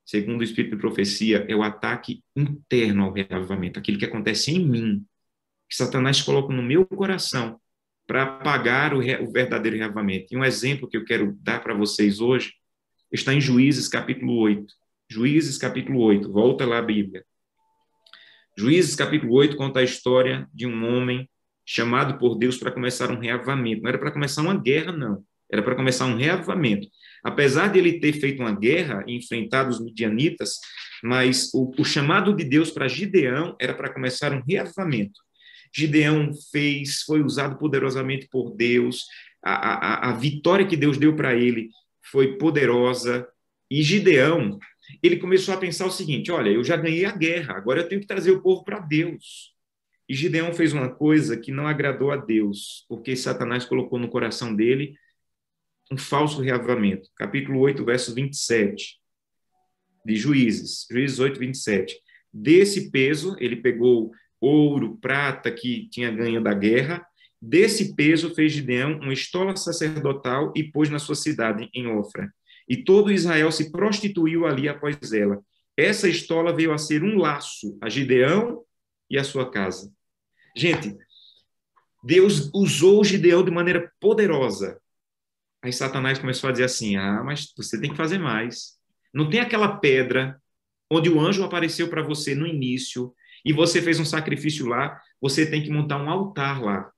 segundo 0.04 0.40
o 0.40 0.44
Espírito 0.44 0.76
de 0.76 0.80
Profecia, 0.80 1.44
é 1.48 1.54
o 1.54 1.62
ataque 1.62 2.22
interno 2.34 3.04
ao 3.04 3.12
reavivamento, 3.12 3.78
aquilo 3.78 3.98
que 3.98 4.04
acontece 4.04 4.50
em 4.50 4.66
mim, 4.66 5.06
que 5.74 5.78
Satanás 5.78 6.22
coloca 6.22 6.54
no 6.54 6.62
meu 6.62 6.86
coração 6.86 7.58
para 8.06 8.22
apagar 8.22 8.94
o, 8.94 8.98
o 8.98 9.32
verdadeiro 9.32 9.76
reavivamento. 9.76 10.32
E 10.32 10.36
um 10.36 10.44
exemplo 10.44 10.88
que 10.88 10.96
eu 10.96 11.04
quero 11.04 11.36
dar 11.40 11.60
para 11.64 11.74
vocês 11.74 12.20
hoje 12.20 12.52
está 13.10 13.34
em 13.34 13.40
Juízes 13.40 13.88
capítulo 13.88 14.36
8. 14.36 14.72
Juízes 15.10 15.58
capítulo 15.58 16.00
8, 16.00 16.30
volta 16.30 16.64
lá 16.64 16.78
a 16.78 16.82
Bíblia. 16.82 17.24
Juízes 18.56 18.94
capítulo 18.94 19.34
8 19.34 19.56
conta 19.56 19.80
a 19.80 19.82
história 19.82 20.48
de 20.54 20.64
um 20.64 20.96
homem 20.96 21.28
chamado 21.66 22.18
por 22.18 22.36
Deus 22.36 22.56
para 22.56 22.70
começar 22.70 23.10
um 23.10 23.18
reavivamento. 23.18 23.82
Não 23.82 23.88
era 23.88 23.98
para 23.98 24.12
começar 24.12 24.42
uma 24.42 24.56
guerra, 24.56 24.92
não. 24.92 25.24
Era 25.50 25.62
para 25.62 25.74
começar 25.74 26.06
um 26.06 26.16
reavivamento. 26.16 26.86
Apesar 27.24 27.66
de 27.66 27.80
ele 27.80 27.98
ter 27.98 28.12
feito 28.12 28.40
uma 28.40 28.54
guerra 28.54 29.02
e 29.08 29.16
enfrentado 29.16 29.70
os 29.70 29.80
midianitas, 29.80 30.60
mas 31.02 31.50
o, 31.52 31.72
o 31.76 31.84
chamado 31.84 32.32
de 32.32 32.44
Deus 32.44 32.70
para 32.70 32.86
Gideão 32.86 33.56
era 33.60 33.74
para 33.74 33.92
começar 33.92 34.32
um 34.32 34.42
reavivamento. 34.46 35.24
Gideão 35.74 36.30
fez, 36.52 37.02
foi 37.02 37.22
usado 37.22 37.58
poderosamente 37.58 38.28
por 38.28 38.54
Deus, 38.54 39.06
a, 39.42 39.52
a, 39.52 40.10
a 40.10 40.12
vitória 40.12 40.66
que 40.66 40.76
Deus 40.76 40.96
deu 40.96 41.16
para 41.16 41.34
ele 41.34 41.68
foi 42.02 42.38
poderosa, 42.38 43.26
e 43.70 43.82
Gideão 43.82 44.58
ele 45.02 45.16
começou 45.16 45.54
a 45.54 45.58
pensar 45.58 45.86
o 45.86 45.90
seguinte: 45.90 46.30
olha, 46.30 46.50
eu 46.50 46.62
já 46.62 46.76
ganhei 46.76 47.04
a 47.04 47.12
guerra, 47.12 47.56
agora 47.56 47.80
eu 47.80 47.88
tenho 47.88 48.00
que 48.00 48.06
trazer 48.06 48.30
o 48.30 48.42
povo 48.42 48.64
para 48.64 48.78
Deus. 48.78 49.52
E 50.08 50.14
Gideão 50.14 50.52
fez 50.52 50.72
uma 50.72 50.94
coisa 50.94 51.36
que 51.36 51.50
não 51.50 51.66
agradou 51.66 52.10
a 52.10 52.16
Deus, 52.16 52.84
porque 52.88 53.16
Satanás 53.16 53.64
colocou 53.64 53.98
no 53.98 54.08
coração 54.08 54.54
dele 54.54 54.94
um 55.90 55.96
falso 55.96 56.42
reavivamento. 56.42 57.08
Capítulo 57.16 57.58
8, 57.60 57.84
verso 57.84 58.14
27 58.14 59.00
de 60.04 60.16
Juízes, 60.16 60.86
Juízes 60.90 61.18
8, 61.18 61.40
27. 61.40 61.98
Desse 62.30 62.90
peso, 62.90 63.34
ele 63.38 63.56
pegou 63.56 64.12
ouro, 64.44 64.98
prata 65.00 65.50
que 65.50 65.88
tinha 65.88 66.10
ganho 66.10 66.42
da 66.42 66.54
guerra, 66.54 67.04
desse 67.40 67.94
peso 67.94 68.34
fez 68.34 68.52
Gideão 68.52 68.98
uma 69.00 69.12
estola 69.12 69.56
sacerdotal 69.56 70.52
e 70.56 70.64
pôs 70.64 70.88
na 70.88 70.98
sua 70.98 71.14
cidade, 71.14 71.68
em 71.74 71.86
Ofra 71.86 72.32
e 72.68 72.76
todo 72.76 73.12
Israel 73.12 73.52
se 73.52 73.70
prostituiu 73.70 74.46
ali 74.46 74.68
após 74.68 75.12
ela. 75.12 75.42
Essa 75.76 76.08
estola 76.08 76.54
veio 76.54 76.72
a 76.72 76.78
ser 76.78 77.02
um 77.02 77.18
laço 77.18 77.76
a 77.80 77.88
Gideão 77.88 78.62
e 79.10 79.18
a 79.18 79.24
sua 79.24 79.50
casa. 79.50 79.92
Gente, 80.56 80.96
Deus 82.02 82.50
usou 82.54 83.04
Gideão 83.04 83.44
de 83.44 83.50
maneira 83.50 83.92
poderosa. 84.00 84.80
Aí 85.62 85.72
Satanás 85.72 86.18
começou 86.18 86.48
a 86.48 86.52
dizer 86.52 86.64
assim: 86.64 86.96
ah, 86.96 87.22
mas 87.24 87.52
você 87.56 87.80
tem 87.80 87.90
que 87.90 87.96
fazer 87.96 88.18
mais. 88.18 88.78
Não 89.12 89.28
tem 89.28 89.40
aquela 89.40 89.76
pedra 89.76 90.40
onde 90.90 91.10
o 91.10 91.20
anjo 91.20 91.42
apareceu 91.42 91.88
para 91.88 92.02
você 92.02 92.34
no 92.34 92.46
início 92.46 93.12
e 93.44 93.52
você 93.52 93.82
fez 93.82 94.00
um 94.00 94.04
sacrifício 94.04 94.66
lá, 94.66 95.00
você 95.20 95.44
tem 95.44 95.62
que 95.62 95.70
montar 95.70 96.02
um 96.02 96.08
altar 96.08 96.62
lá. 96.62 96.90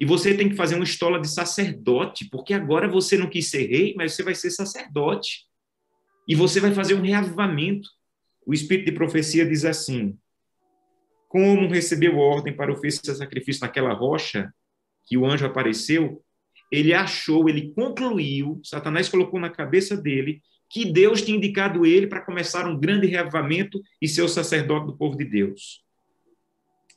E 0.00 0.04
você 0.04 0.34
tem 0.34 0.48
que 0.48 0.56
fazer 0.56 0.74
uma 0.74 0.84
estola 0.84 1.20
de 1.20 1.28
sacerdote, 1.28 2.28
porque 2.30 2.54
agora 2.54 2.88
você 2.88 3.16
não 3.16 3.28
quis 3.28 3.50
ser 3.50 3.66
rei, 3.66 3.94
mas 3.96 4.14
você 4.14 4.22
vai 4.22 4.34
ser 4.34 4.50
sacerdote. 4.50 5.46
E 6.26 6.34
você 6.34 6.60
vai 6.60 6.72
fazer 6.72 6.94
um 6.94 7.02
reavivamento. 7.02 7.88
O 8.44 8.52
espírito 8.52 8.86
de 8.86 8.92
profecia 8.92 9.46
diz 9.46 9.64
assim: 9.64 10.18
Como 11.28 11.68
recebeu 11.68 12.18
ordem 12.18 12.54
para 12.54 12.72
oferecer 12.72 13.14
sacrifício 13.14 13.60
naquela 13.60 13.92
rocha 13.92 14.52
que 15.06 15.16
o 15.16 15.26
anjo 15.26 15.46
apareceu, 15.46 16.22
ele 16.70 16.94
achou, 16.94 17.48
ele 17.48 17.72
concluiu, 17.74 18.60
Satanás 18.64 19.08
colocou 19.08 19.38
na 19.38 19.50
cabeça 19.50 19.96
dele 19.96 20.40
que 20.70 20.90
Deus 20.90 21.20
tinha 21.20 21.36
indicado 21.36 21.84
ele 21.84 22.06
para 22.06 22.22
começar 22.24 22.66
um 22.66 22.80
grande 22.80 23.06
reavivamento 23.06 23.78
e 24.00 24.08
ser 24.08 24.22
o 24.22 24.28
sacerdote 24.28 24.86
do 24.86 24.96
povo 24.96 25.18
de 25.18 25.24
Deus. 25.26 25.84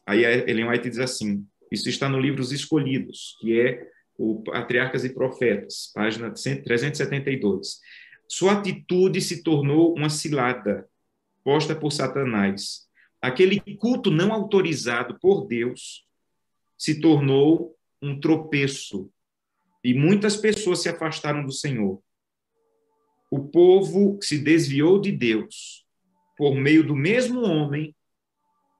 Aí 0.06 0.24
Ellen 0.24 0.70
White 0.70 0.90
diz 0.90 1.00
assim: 1.00 1.46
isso 1.72 1.90
está 1.90 2.08
no 2.08 2.20
livro 2.20 2.42
Os 2.42 2.52
Escolhidos, 2.52 3.38
que 3.40 3.60
é 3.60 3.88
o 4.18 4.42
Patriarcas 4.44 5.04
e 5.04 5.14
Profetas, 5.14 5.92
página 5.94 6.32
372. 6.32 7.80
Sua 8.28 8.54
atitude 8.54 9.22
se 9.22 9.44
tornou 9.44 9.94
uma 9.96 10.10
cilada 10.10 10.88
posta 11.44 11.76
por 11.76 11.92
Satanás. 11.92 12.88
Aquele 13.22 13.60
culto 13.78 14.10
não 14.10 14.32
autorizado 14.34 15.20
por 15.20 15.46
Deus 15.48 16.06
se 16.78 17.00
tornou 17.00 17.76
um 18.02 18.20
tropeço 18.20 19.12
e 19.84 19.94
muitas 19.94 20.36
pessoas 20.36 20.80
se 20.80 20.90
afastaram 20.90 21.46
do 21.46 21.52
Senhor. 21.52 22.02
O 23.32 23.48
povo 23.48 24.18
se 24.22 24.38
desviou 24.40 25.00
de 25.00 25.12
Deus 25.12 25.86
por 26.38 26.56
meio 26.56 26.86
do 26.86 26.96
mesmo 26.96 27.42
homem 27.42 27.95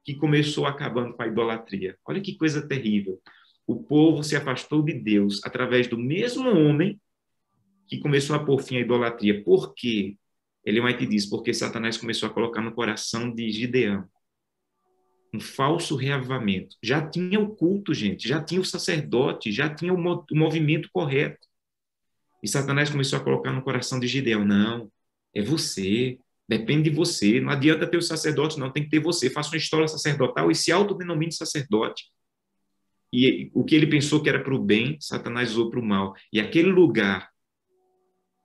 que 0.06 0.14
começou 0.14 0.68
acabando 0.68 1.16
com 1.16 1.24
a 1.24 1.28
idolatria. 1.28 1.98
Olha 2.06 2.22
que 2.22 2.38
coisa 2.38 2.68
terrível. 2.68 3.20
O 3.66 3.84
povo 3.84 4.24
se 4.24 4.36
afastou 4.36 4.84
de 4.84 4.94
Deus 4.94 5.42
através 5.44 5.88
do 5.88 5.98
mesmo 5.98 6.48
homem 6.48 7.02
que 7.88 7.98
começou 7.98 8.36
a 8.36 8.46
pôr 8.46 8.62
fim 8.62 8.78
à 8.78 8.80
idolatria. 8.82 9.44
Por 9.44 9.74
quê? 9.74 10.16
Ele 10.64 10.80
vai 10.80 10.96
te 10.96 11.08
dizer, 11.08 11.30
porque 11.30 11.54
Satanás 11.54 11.98
começou 11.98 12.30
a 12.30 12.34
colocar 12.34 12.62
no 12.62 12.72
coração 12.72 13.34
de 13.34 13.50
Gideão 13.50 14.08
um 15.34 15.40
falso 15.40 15.96
reavivamento. 15.96 16.78
Já 16.82 17.06
tinha 17.06 17.40
o 17.40 17.56
culto, 17.56 17.94
gente, 17.94 18.28
já 18.28 18.42
tinha 18.42 18.62
o 18.62 18.66
sacerdote, 18.66 19.52
já 19.52 19.74
tinha 19.74 19.94
o, 19.94 20.26
movimento 20.32 20.90
correto. 20.94 21.48
E 22.42 22.48
Satanás 22.48 22.90
começou 22.90 23.20
a 23.20 23.24
colocar 23.24 23.52
no 23.52 23.64
coração 23.64 24.00
de 24.00 24.08
Gideão: 24.08 24.46
não, 24.46 24.90
é 25.34 25.42
você, 25.42 26.20
Depende 26.48 26.90
de 26.90 26.96
você. 26.96 27.40
Não 27.40 27.50
adianta 27.50 27.88
ter 27.88 27.98
o 27.98 28.02
sacerdote, 28.02 28.60
não. 28.60 28.72
Tem 28.72 28.84
que 28.84 28.90
ter 28.90 29.00
você. 29.00 29.30
Faça 29.30 29.50
uma 29.50 29.58
história 29.58 29.88
sacerdotal 29.88 30.52
e 30.52 30.56
se 30.56 30.72
autodenomine 30.72 31.32
sacerdote. 31.32 32.06
E 33.12 33.50
o 33.54 33.64
que 33.64 33.76
ele 33.76 33.88
pensou 33.88 34.22
que 34.22 34.30
era 34.30 34.44
para 34.44 34.54
o 34.54 34.60
bem, 34.60 34.98
Satanás 35.00 35.52
usou 35.52 35.70
para 35.70 35.80
o 35.80 35.86
mal. 35.86 36.14
E 36.32 36.40
aquele 36.40 36.70
lugar 36.70 37.30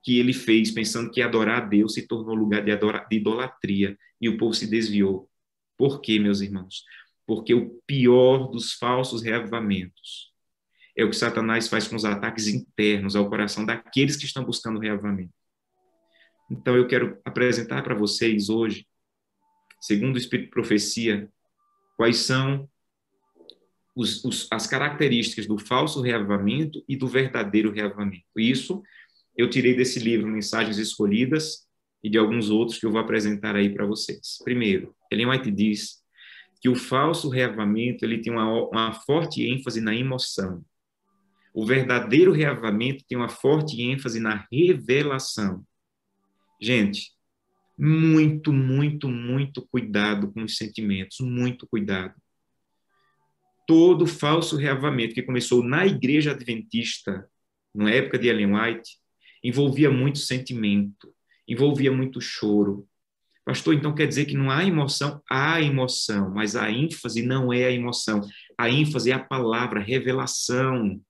que 0.03 0.17
ele 0.17 0.33
fez, 0.33 0.71
pensando 0.71 1.11
que 1.11 1.21
adorar 1.21 1.63
a 1.63 1.65
Deus, 1.65 1.93
se 1.93 2.07
tornou 2.07 2.33
lugar 2.33 2.63
de, 2.63 2.71
adorar, 2.71 3.07
de 3.07 3.17
idolatria. 3.17 3.97
E 4.19 4.29
o 4.29 4.37
povo 4.37 4.53
se 4.53 4.67
desviou. 4.67 5.29
Por 5.77 6.01
quê, 6.01 6.19
meus 6.19 6.41
irmãos? 6.41 6.83
Porque 7.27 7.53
o 7.53 7.81
pior 7.85 8.49
dos 8.49 8.73
falsos 8.73 9.21
reavivamentos 9.21 10.31
é 10.97 11.03
o 11.03 11.09
que 11.09 11.15
Satanás 11.15 11.67
faz 11.67 11.87
com 11.87 11.95
os 11.95 12.05
ataques 12.05 12.47
internos 12.47 13.15
ao 13.15 13.29
coração 13.29 13.65
daqueles 13.65 14.15
que 14.15 14.25
estão 14.25 14.43
buscando 14.43 14.77
o 14.77 14.81
reavivamento. 14.81 15.33
Então, 16.51 16.75
eu 16.75 16.85
quero 16.85 17.17
apresentar 17.23 17.81
para 17.81 17.95
vocês 17.95 18.49
hoje, 18.49 18.85
segundo 19.79 20.15
o 20.15 20.17
Espírito 20.17 20.47
de 20.47 20.51
Profecia, 20.51 21.29
quais 21.95 22.17
são 22.17 22.69
os, 23.95 24.21
os, 24.25 24.49
as 24.51 24.67
características 24.67 25.47
do 25.47 25.57
falso 25.57 26.01
reavivamento 26.01 26.83
e 26.89 26.97
do 26.97 27.07
verdadeiro 27.07 27.71
reavivamento. 27.71 28.25
Isso 28.35 28.83
eu 29.37 29.49
tirei 29.49 29.73
desse 29.77 29.97
livro 29.97 30.27
Mensagens 30.27 30.77
Escolhidas 30.77 31.65
e 32.03 32.09
de 32.09 32.17
alguns 32.17 32.49
outros 32.49 32.77
que 32.77 32.85
eu 32.85 32.91
vou 32.91 32.99
apresentar 32.99 33.55
aí 33.55 33.73
para 33.73 33.85
vocês. 33.85 34.37
Primeiro, 34.43 34.93
Ellen 35.09 35.29
White 35.29 35.51
diz 35.51 36.01
que 36.59 36.67
o 36.67 36.75
falso 36.75 37.29
reavivamento 37.29 38.03
ele 38.03 38.21
tem 38.21 38.33
uma, 38.33 38.67
uma 38.67 38.93
forte 38.93 39.41
ênfase 39.47 39.79
na 39.79 39.95
emoção. 39.95 40.61
O 41.53 41.65
verdadeiro 41.65 42.33
reavivamento 42.33 43.05
tem 43.07 43.17
uma 43.17 43.29
forte 43.29 43.81
ênfase 43.81 44.19
na 44.19 44.45
revelação. 44.51 45.65
Gente, 46.61 47.11
muito, 47.77 48.53
muito, 48.53 49.09
muito 49.09 49.67
cuidado 49.67 50.31
com 50.31 50.43
os 50.43 50.57
sentimentos, 50.57 51.19
muito 51.19 51.65
cuidado. 51.65 52.13
Todo 53.67 54.05
falso 54.05 54.55
reavamento 54.55 55.15
que 55.15 55.23
começou 55.23 55.63
na 55.63 55.87
igreja 55.87 56.31
adventista, 56.31 57.27
na 57.73 57.89
época 57.89 58.19
de 58.19 58.27
Ellen 58.27 58.53
White, 58.53 58.91
envolvia 59.43 59.89
muito 59.89 60.19
sentimento, 60.19 61.11
envolvia 61.47 61.91
muito 61.91 62.21
choro. 62.21 62.87
Pastor, 63.43 63.73
então 63.73 63.95
quer 63.95 64.07
dizer 64.07 64.25
que 64.25 64.37
não 64.37 64.51
há 64.51 64.63
emoção? 64.63 65.19
Há 65.27 65.59
emoção, 65.61 66.31
mas 66.31 66.55
a 66.55 66.69
ênfase 66.69 67.23
não 67.23 67.51
é 67.51 67.65
a 67.65 67.71
emoção. 67.71 68.21
A 68.55 68.69
ênfase 68.69 69.09
é 69.09 69.13
a 69.15 69.23
palavra, 69.23 69.79
revelação. 69.79 71.01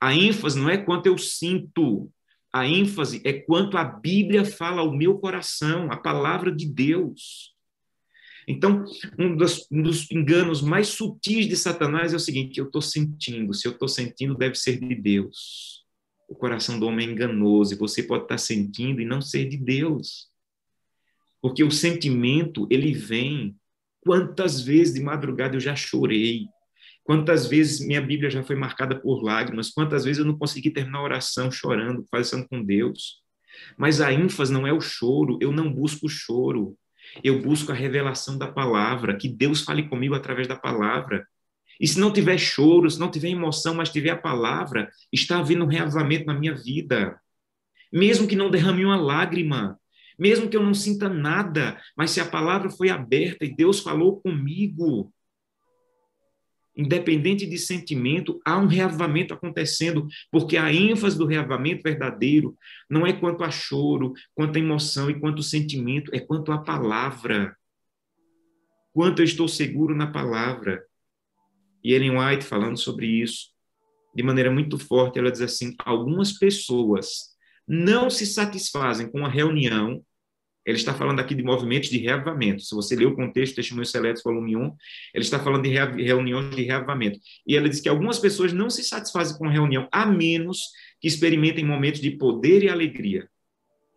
A 0.00 0.14
ênfase 0.14 0.56
não 0.56 0.70
é 0.70 0.78
quanto 0.78 1.06
eu 1.06 1.18
sinto, 1.18 2.08
a 2.52 2.66
ênfase 2.66 3.20
é 3.24 3.32
quanto 3.32 3.76
a 3.76 3.84
Bíblia 3.84 4.44
fala 4.44 4.80
ao 4.80 4.92
meu 4.92 5.18
coração, 5.18 5.90
a 5.92 5.96
palavra 5.96 6.50
de 6.50 6.66
Deus. 6.66 7.54
Então, 8.46 8.84
um 9.18 9.36
dos, 9.36 9.66
um 9.70 9.82
dos 9.82 10.10
enganos 10.10 10.62
mais 10.62 10.88
sutis 10.88 11.46
de 11.46 11.54
Satanás 11.54 12.14
é 12.14 12.16
o 12.16 12.20
seguinte: 12.20 12.58
eu 12.58 12.66
estou 12.66 12.80
sentindo, 12.80 13.52
se 13.52 13.68
eu 13.68 13.72
estou 13.72 13.88
sentindo, 13.88 14.34
deve 14.34 14.54
ser 14.54 14.80
de 14.80 14.94
Deus. 14.94 15.84
O 16.26 16.34
coração 16.34 16.78
do 16.78 16.86
homem 16.86 17.08
é 17.08 17.12
enganoso 17.12 17.74
e 17.74 17.78
você 17.78 18.02
pode 18.02 18.24
estar 18.24 18.38
sentindo 18.38 19.00
e 19.00 19.04
não 19.04 19.20
ser 19.20 19.46
de 19.48 19.56
Deus. 19.56 20.28
Porque 21.40 21.62
o 21.62 21.70
sentimento, 21.70 22.66
ele 22.70 22.92
vem. 22.92 23.54
Quantas 24.00 24.60
vezes 24.62 24.94
de 24.94 25.00
madrugada 25.00 25.56
eu 25.56 25.60
já 25.60 25.76
chorei, 25.76 26.46
Quantas 27.08 27.46
vezes 27.46 27.80
minha 27.80 28.02
Bíblia 28.02 28.28
já 28.28 28.42
foi 28.42 28.54
marcada 28.54 28.94
por 28.94 29.22
lágrimas? 29.22 29.70
Quantas 29.70 30.04
vezes 30.04 30.18
eu 30.18 30.26
não 30.26 30.36
consegui 30.36 30.70
terminar 30.70 30.98
a 30.98 31.04
oração 31.04 31.50
chorando, 31.50 32.04
fazendo 32.10 32.46
com 32.46 32.62
Deus? 32.62 33.22
Mas 33.78 34.02
a 34.02 34.12
ênfase 34.12 34.52
não 34.52 34.66
é 34.66 34.74
o 34.74 34.80
choro, 34.82 35.38
eu 35.40 35.50
não 35.50 35.72
busco 35.72 36.04
o 36.04 36.10
choro. 36.10 36.76
Eu 37.24 37.40
busco 37.40 37.72
a 37.72 37.74
revelação 37.74 38.36
da 38.36 38.46
palavra, 38.46 39.16
que 39.16 39.26
Deus 39.26 39.62
fale 39.62 39.88
comigo 39.88 40.14
através 40.14 40.46
da 40.46 40.54
palavra. 40.54 41.26
E 41.80 41.88
se 41.88 41.98
não 41.98 42.12
tiver 42.12 42.36
choro, 42.36 42.90
se 42.90 43.00
não 43.00 43.10
tiver 43.10 43.30
emoção, 43.30 43.72
mas 43.72 43.88
tiver 43.88 44.10
a 44.10 44.18
palavra, 44.18 44.90
está 45.10 45.38
havendo 45.38 45.64
um 45.64 45.68
reavamento 45.68 46.26
na 46.26 46.34
minha 46.34 46.54
vida. 46.54 47.18
Mesmo 47.90 48.28
que 48.28 48.36
não 48.36 48.50
derrame 48.50 48.84
uma 48.84 49.00
lágrima, 49.00 49.80
mesmo 50.18 50.46
que 50.46 50.58
eu 50.58 50.62
não 50.62 50.74
sinta 50.74 51.08
nada, 51.08 51.80
mas 51.96 52.10
se 52.10 52.20
a 52.20 52.26
palavra 52.26 52.68
foi 52.68 52.90
aberta 52.90 53.46
e 53.46 53.56
Deus 53.56 53.80
falou 53.80 54.20
comigo, 54.20 55.10
independente 56.78 57.44
de 57.44 57.58
sentimento, 57.58 58.40
há 58.44 58.56
um 58.56 58.68
reavamento 58.68 59.34
acontecendo, 59.34 60.06
porque 60.30 60.56
a 60.56 60.72
ênfase 60.72 61.18
do 61.18 61.26
reavamento 61.26 61.82
verdadeiro 61.82 62.56
não 62.88 63.04
é 63.04 63.12
quanto 63.12 63.42
a 63.42 63.50
choro, 63.50 64.12
quanto 64.32 64.56
a 64.56 64.60
emoção 64.60 65.10
e 65.10 65.18
quanto 65.18 65.40
o 65.40 65.42
sentimento, 65.42 66.14
é 66.14 66.20
quanto 66.20 66.52
a 66.52 66.58
palavra. 66.58 67.56
Quanto 68.92 69.20
eu 69.20 69.24
estou 69.24 69.48
seguro 69.48 69.94
na 69.94 70.06
palavra. 70.06 70.84
E 71.82 71.92
Ellen 71.92 72.16
White, 72.16 72.44
falando 72.44 72.76
sobre 72.76 73.06
isso, 73.06 73.48
de 74.14 74.22
maneira 74.22 74.50
muito 74.50 74.78
forte, 74.78 75.18
ela 75.18 75.32
diz 75.32 75.40
assim: 75.40 75.74
algumas 75.80 76.32
pessoas 76.32 77.36
não 77.66 78.08
se 78.08 78.24
satisfazem 78.24 79.10
com 79.10 79.26
a 79.26 79.28
reunião 79.28 80.02
ele 80.68 80.76
está 80.76 80.92
falando 80.92 81.18
aqui 81.18 81.34
de 81.34 81.42
movimentos 81.42 81.88
de 81.88 81.96
reavamento. 81.96 82.60
Se 82.60 82.74
você 82.74 82.94
ler 82.94 83.06
o 83.06 83.14
contexto, 83.14 83.56
Testemunhos 83.56 83.90
Seletos, 83.90 84.22
volume 84.22 84.54
1, 84.54 84.60
ele 85.14 85.24
está 85.24 85.38
falando 85.38 85.62
de 85.62 85.70
reuniões 85.70 86.54
de 86.54 86.62
reavamento. 86.62 87.18
E 87.46 87.56
ele 87.56 87.70
diz 87.70 87.80
que 87.80 87.88
algumas 87.88 88.18
pessoas 88.18 88.52
não 88.52 88.68
se 88.68 88.84
satisfazem 88.84 89.38
com 89.38 89.46
a 89.46 89.50
reunião, 89.50 89.88
a 89.90 90.04
menos 90.04 90.64
que 91.00 91.08
experimentem 91.08 91.64
momentos 91.64 92.02
de 92.02 92.10
poder 92.10 92.62
e 92.62 92.68
alegria. 92.68 93.30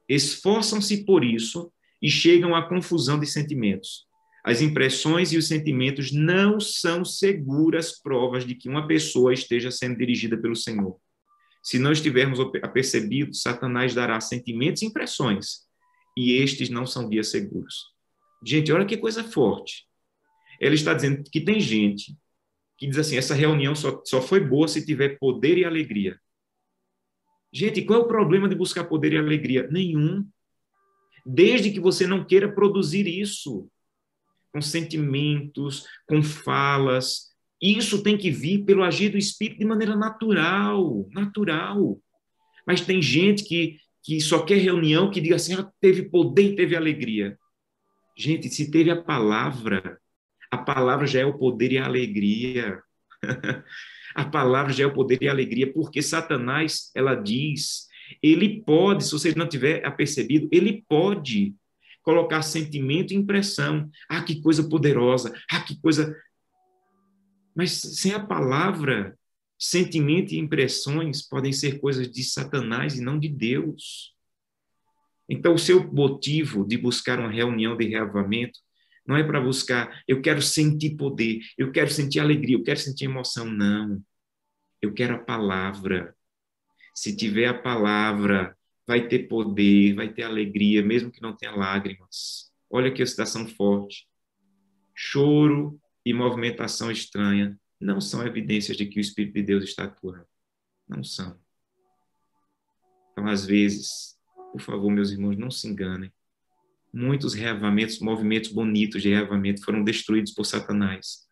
Esforçam-se 0.08 1.04
por 1.04 1.26
isso 1.26 1.70
e 2.02 2.10
chegam 2.10 2.56
à 2.56 2.62
confusão 2.62 3.20
de 3.20 3.28
sentimentos. 3.28 4.06
As 4.42 4.62
impressões 4.62 5.34
e 5.34 5.38
os 5.38 5.50
sentimentos 5.50 6.14
não 6.14 6.58
são 6.58 7.04
seguras 7.04 8.02
provas 8.02 8.46
de 8.46 8.56
que 8.56 8.70
uma 8.70 8.88
pessoa 8.88 9.34
esteja 9.34 9.72
sendo 9.72 9.98
dirigida 9.98 10.38
pelo 10.38 10.56
Senhor. 10.56 10.96
Se 11.62 11.78
não 11.78 11.92
estivermos 11.92 12.40
apercebidos, 12.64 13.42
Satanás 13.42 13.94
dará 13.94 14.22
sentimentos 14.22 14.82
e 14.82 14.86
impressões 14.86 15.70
e 16.16 16.34
estes 16.34 16.70
não 16.70 16.86
são 16.86 17.10
dias 17.10 17.30
seguros. 17.30 17.92
Gente, 18.44 18.72
olha 18.72 18.86
que 18.86 18.98
coisa 18.98 19.24
forte. 19.24 19.88
Ela 20.60 20.76
está 20.76 20.94
dizendo 20.94 21.24
que 21.24 21.42
tem 21.42 21.60
gente 21.60 22.16
que 22.78 22.88
diz 22.88 22.98
assim: 22.98 23.18
essa 23.18 23.36
reunião 23.36 23.76
só, 23.76 24.02
só 24.06 24.22
foi 24.22 24.40
boa 24.40 24.68
se 24.68 24.86
tiver 24.86 25.18
poder 25.20 25.58
e 25.58 25.66
alegria. 25.66 26.20
Gente, 27.54 27.82
qual 27.82 28.02
é 28.02 28.04
o 28.04 28.08
problema 28.08 28.48
de 28.48 28.56
buscar 28.56 28.86
poder 28.86 29.14
e 29.14 29.18
alegria? 29.18 29.68
Nenhum. 29.70 30.26
Desde 31.26 31.70
que 31.72 31.80
você 31.80 32.08
não 32.08 32.26
queira 32.26 32.52
produzir 32.52 33.08
isso 33.08 33.70
com 34.52 34.62
sentimentos, 34.62 35.86
com 36.08 36.22
falas. 36.22 37.30
Isso 37.62 38.02
tem 38.02 38.18
que 38.18 38.32
vir 38.32 38.66
pelo 38.66 38.84
agir 38.84 39.10
do 39.10 39.18
Espírito 39.18 39.60
de 39.60 39.66
maneira 39.66 39.96
natural, 39.96 41.08
natural. 41.12 42.00
Mas 42.66 42.82
tem 42.82 43.02
gente 43.02 43.44
que 43.44 43.78
que 44.04 44.20
só 44.20 44.44
quer 44.44 44.58
reunião 44.58 45.12
que 45.12 45.22
diga 45.22 45.36
assim, 45.36 45.54
ah, 45.54 45.70
teve 45.80 46.04
poder 46.04 46.54
e 46.54 46.56
teve 46.56 46.76
alegria. 46.76 47.38
Gente, 48.18 48.50
se 48.50 48.70
teve 48.70 48.90
a 48.90 49.02
palavra, 49.02 50.00
a 50.50 50.58
palavra 50.58 51.08
já 51.08 51.22
é 51.22 51.26
o 51.26 51.38
poder 51.38 51.72
e 51.72 51.78
a 51.78 51.86
alegria. 51.86 52.82
a 54.16 54.26
palavra 54.26 54.74
já 54.74 54.84
é 54.84 54.88
o 54.88 54.94
poder 54.94 55.20
e 55.22 55.28
a 55.28 55.32
alegria, 55.32 55.72
porque 55.72 56.02
Satanás, 56.02 56.92
ela 56.96 57.16
diz, 57.16 57.88
ele 58.22 58.62
pode, 58.62 59.06
se 59.06 59.12
você 59.12 59.34
não 59.36 59.48
tiver 59.48 59.86
apercebido, 59.86 60.50
ele 60.52 60.84
pode 60.88 61.56
colocar 62.02 62.42
sentimento 62.42 63.14
e 63.14 63.18
impressão. 63.18 63.90
Ah, 64.10 64.24
que 64.24 64.42
coisa 64.42 64.68
poderosa. 64.68 65.34
Ah, 65.50 65.62
que 65.62 65.80
coisa. 65.80 66.16
Mas 67.56 67.80
sem 67.80 68.14
a 68.14 68.20
palavra, 68.20 69.18
Sentimento 69.64 70.34
e 70.34 70.40
impressões 70.40 71.22
podem 71.22 71.54
ser 71.54 71.80
coisas 71.80 72.10
de 72.10 72.24
Satanás 72.24 72.98
e 72.98 73.02
não 73.02 73.20
de 73.20 73.30
Deus. 73.30 74.16
Então, 75.30 75.54
o 75.54 75.60
seu 75.60 75.88
motivo 75.94 76.66
de 76.68 76.80
buscar 76.80 77.20
uma 77.20 77.30
reunião 77.30 77.78
de 77.78 77.86
reavamento 77.86 78.60
não 79.06 79.16
é 79.16 79.24
para 79.24 79.40
buscar, 79.40 80.02
eu 80.08 80.20
quero 80.20 80.42
sentir 80.42 80.98
poder, 80.98 81.42
eu 81.60 81.72
quero 81.72 81.92
sentir 81.92 82.20
alegria, 82.20 82.56
eu 82.56 82.64
quero 82.64 82.80
sentir 82.80 83.06
emoção. 83.06 83.46
Não. 83.46 84.02
Eu 84.82 84.96
quero 84.96 85.14
a 85.14 85.20
palavra. 85.20 86.16
Se 86.96 87.16
tiver 87.16 87.46
a 87.46 87.54
palavra, 87.54 88.58
vai 88.88 89.08
ter 89.08 89.28
poder, 89.28 89.94
vai 89.94 90.12
ter 90.12 90.24
alegria, 90.24 90.82
mesmo 90.82 91.12
que 91.12 91.22
não 91.22 91.38
tenha 91.38 91.56
lágrimas. 91.56 92.52
Olha 92.68 92.92
que 92.92 93.06
situação 93.06 93.48
forte. 93.48 94.08
Choro 94.96 95.80
e 96.04 96.14
movimentação 96.16 96.90
estranha 96.92 97.61
não 97.82 98.00
são 98.00 98.26
evidências 98.26 98.78
de 98.78 98.86
que 98.86 99.00
o 99.00 99.02
Espírito 99.02 99.34
de 99.34 99.44
Deus 99.44 99.64
está 99.64 99.86
atuando. 99.86 100.28
Não 100.88 101.04
são. 101.04 101.40
Então, 103.12 103.28
às 103.28 103.46
vezes, 103.46 104.18
por 104.52 104.62
favor, 104.62 104.92
meus 104.92 105.12
irmãos, 105.12 105.38
não 105.38 105.50
se 105.50 105.68
enganem. 105.68 106.12
Muitos 106.94 107.34
reavamentos, 107.34 108.00
movimentos 108.00 108.52
bonitos 108.52 109.02
de 109.02 109.10
reavamento 109.10 109.64
foram 109.64 109.84
destruídos 109.84 110.34
por 110.34 110.46
Satanás, 110.46 111.26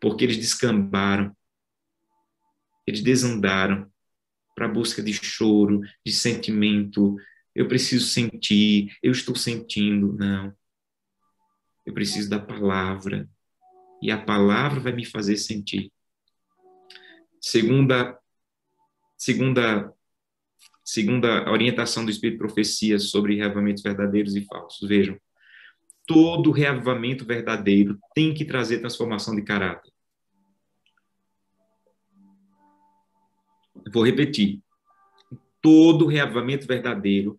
porque 0.00 0.24
eles 0.24 0.36
descambaram, 0.36 1.34
eles 2.86 3.00
desandaram 3.00 3.90
para 4.54 4.66
a 4.66 4.72
busca 4.72 5.02
de 5.02 5.12
choro, 5.12 5.80
de 6.04 6.12
sentimento. 6.12 7.16
Eu 7.54 7.66
preciso 7.66 8.06
sentir, 8.06 8.96
eu 9.02 9.12
estou 9.12 9.34
sentindo. 9.34 10.12
Não. 10.12 10.54
Eu 11.84 11.92
preciso 11.92 12.28
da 12.30 12.38
palavra. 12.38 13.28
E 14.02 14.10
a 14.10 14.18
palavra 14.22 14.80
vai 14.80 14.92
me 14.92 15.04
fazer 15.04 15.36
sentir. 15.36 15.90
Segunda, 17.48 18.18
segunda, 19.16 19.94
segunda 20.84 21.48
orientação 21.48 22.04
do 22.04 22.10
Espírito 22.10 22.38
Profecia 22.38 22.98
sobre 22.98 23.36
reavamentos 23.36 23.84
verdadeiros 23.84 24.34
e 24.34 24.44
falsos. 24.44 24.88
Vejam, 24.88 25.16
todo 26.04 26.50
reavamento 26.50 27.24
verdadeiro 27.24 28.00
tem 28.16 28.34
que 28.34 28.44
trazer 28.44 28.80
transformação 28.80 29.36
de 29.36 29.42
caráter. 29.42 29.92
Vou 33.92 34.04
repetir. 34.04 34.60
Todo 35.62 36.08
reavamento 36.08 36.66
verdadeiro 36.66 37.38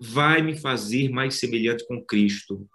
vai 0.00 0.40
me 0.40 0.56
fazer 0.56 1.10
mais 1.10 1.34
semelhante 1.34 1.86
com 1.86 2.02
Cristo. 2.02 2.66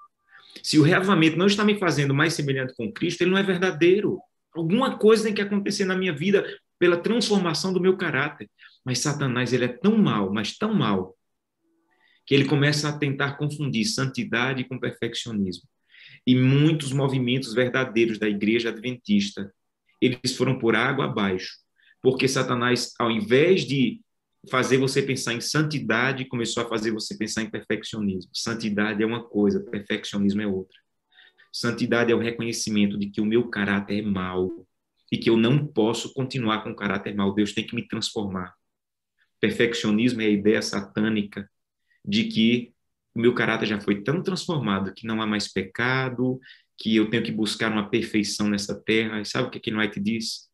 Se 0.61 0.77
o 0.77 0.83
reavamento 0.83 1.37
não 1.37 1.47
está 1.47 1.65
me 1.65 1.79
fazendo 1.79 2.13
mais 2.13 2.35
semelhante 2.35 2.75
com 2.75 2.93
Cristo, 2.93 3.21
ele 3.23 3.31
não 3.31 3.37
é 3.39 3.41
verdadeiro. 3.41 4.19
Alguma 4.53 4.95
coisa 4.99 5.23
tem 5.23 5.33
que 5.33 5.41
acontecer 5.41 5.83
na 5.83 5.95
minha 5.95 6.15
vida 6.15 6.45
pela 6.79 6.97
transformação 6.97 7.73
do 7.73 7.81
meu 7.81 7.97
caráter. 7.97 8.49
Mas 8.85 8.99
Satanás, 8.99 9.53
ele 9.53 9.65
é 9.65 9.67
tão 9.67 9.97
mal, 9.97 10.31
mas 10.31 10.57
tão 10.57 10.73
mal, 10.73 11.17
que 12.25 12.35
ele 12.35 12.45
começa 12.45 12.89
a 12.89 12.97
tentar 12.97 13.37
confundir 13.37 13.85
santidade 13.85 14.63
com 14.65 14.79
perfeccionismo. 14.79 15.67
E 16.25 16.35
muitos 16.35 16.91
movimentos 16.91 17.53
verdadeiros 17.53 18.19
da 18.19 18.27
igreja 18.27 18.69
adventista, 18.69 19.53
eles 20.01 20.35
foram 20.35 20.59
por 20.59 20.75
água 20.75 21.05
abaixo, 21.05 21.57
porque 22.01 22.27
Satanás, 22.27 22.93
ao 22.99 23.09
invés 23.09 23.65
de 23.65 24.01
fazer 24.49 24.77
você 24.77 25.01
pensar 25.01 25.33
em 25.33 25.41
santidade, 25.41 26.25
começou 26.25 26.63
a 26.63 26.69
fazer 26.69 26.91
você 26.91 27.17
pensar 27.17 27.41
em 27.43 27.49
perfeccionismo. 27.49 28.29
Santidade 28.33 29.01
é 29.01 29.05
uma 29.05 29.23
coisa, 29.23 29.59
perfeccionismo 29.59 30.41
é 30.41 30.47
outra. 30.47 30.77
Santidade 31.51 32.11
é 32.11 32.15
o 32.15 32.19
reconhecimento 32.19 32.97
de 32.97 33.09
que 33.09 33.19
o 33.21 33.25
meu 33.25 33.49
caráter 33.49 33.99
é 33.99 34.01
mau, 34.01 34.66
e 35.11 35.17
que 35.17 35.29
eu 35.29 35.37
não 35.37 35.65
posso 35.65 36.13
continuar 36.13 36.63
com 36.63 36.75
caráter 36.75 37.15
mau. 37.15 37.33
Deus 37.33 37.53
tem 37.53 37.65
que 37.65 37.75
me 37.75 37.87
transformar. 37.87 38.53
Perfeccionismo 39.39 40.21
é 40.21 40.25
a 40.25 40.29
ideia 40.29 40.61
satânica 40.61 41.49
de 42.03 42.25
que 42.25 42.73
o 43.15 43.19
meu 43.19 43.33
caráter 43.33 43.67
já 43.67 43.79
foi 43.79 44.03
tão 44.03 44.21
transformado 44.21 44.93
que 44.93 45.07
não 45.07 45.21
há 45.21 45.27
mais 45.27 45.51
pecado, 45.51 46.39
que 46.77 46.95
eu 46.95 47.09
tenho 47.09 47.23
que 47.23 47.31
buscar 47.31 47.71
uma 47.71 47.89
perfeição 47.89 48.49
nessa 48.49 48.79
terra. 48.79 49.21
E 49.21 49.25
sabe 49.25 49.47
o 49.47 49.51
que 49.51 49.59
que 49.59 49.73
White 49.73 49.99
diz? 49.99 50.49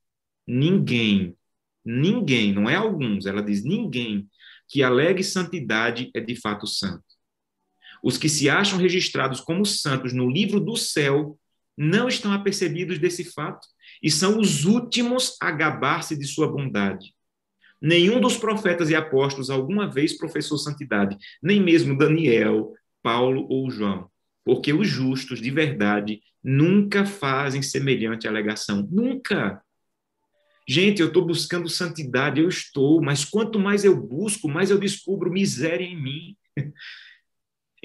Ninguém 0.48 1.36
ninguém, 1.84 2.54
não 2.54 2.70
é 2.70 2.76
alguns, 2.76 3.26
ela 3.26 3.42
diz 3.42 3.63
ninguém 3.63 4.30
que 4.70 4.82
alegue 4.82 5.24
santidade 5.24 6.10
é 6.16 6.20
de 6.20 6.36
fato 6.36 6.66
santo. 6.66 7.04
Os 8.02 8.18
que 8.18 8.30
se 8.30 8.50
acham 8.50 8.80
registrados 8.80 9.42
como 9.42 9.66
santos 9.66 10.13
no 10.13 10.30
livro 10.30 10.60
do 10.60 10.76
céu 10.76 11.38
não 11.78 12.08
estão 12.08 12.32
apercebidos 12.32 13.00
desse 13.00 13.24
fato 13.24 13.68
e 14.04 14.12
são 14.12 14.38
os 14.38 14.66
últimos 14.66 15.38
a 15.42 15.50
gabar-se 15.50 16.18
de 16.18 16.28
sua 16.28 16.52
bondade. 16.52 17.16
Nenhum 17.82 18.20
dos 18.20 18.38
profetas 18.38 18.89
e 18.89 18.96
apóstolos 18.96 19.50
alguma 19.50 19.89
vez 19.89 20.18
professou 20.18 20.58
santidade, 20.58 21.18
nem 21.42 21.62
mesmo 21.62 21.98
Daniel, 21.98 22.74
Paulo 23.02 23.48
ou 23.50 23.70
João, 23.72 24.10
porque 24.44 24.74
os 24.74 24.88
justos 24.88 25.42
de 25.42 25.50
verdade 25.50 26.22
nunca 26.44 27.06
fazem 27.06 27.62
semelhante 27.62 28.28
alegação. 28.28 28.88
Nunca. 28.92 29.62
Gente, 30.68 31.02
eu 31.02 31.08
estou 31.08 31.26
buscando 31.26 31.68
santidade, 31.70 32.42
eu 32.42 32.48
estou, 32.48 33.02
mas 33.02 33.26
quanto 33.26 33.60
mais 33.60 33.84
eu 33.84 33.96
busco, 33.96 34.48
mais 34.48 34.70
eu 34.70 34.78
descubro 34.78 35.32
miséria 35.32 35.86
em 35.86 36.02
mim. 36.02 36.38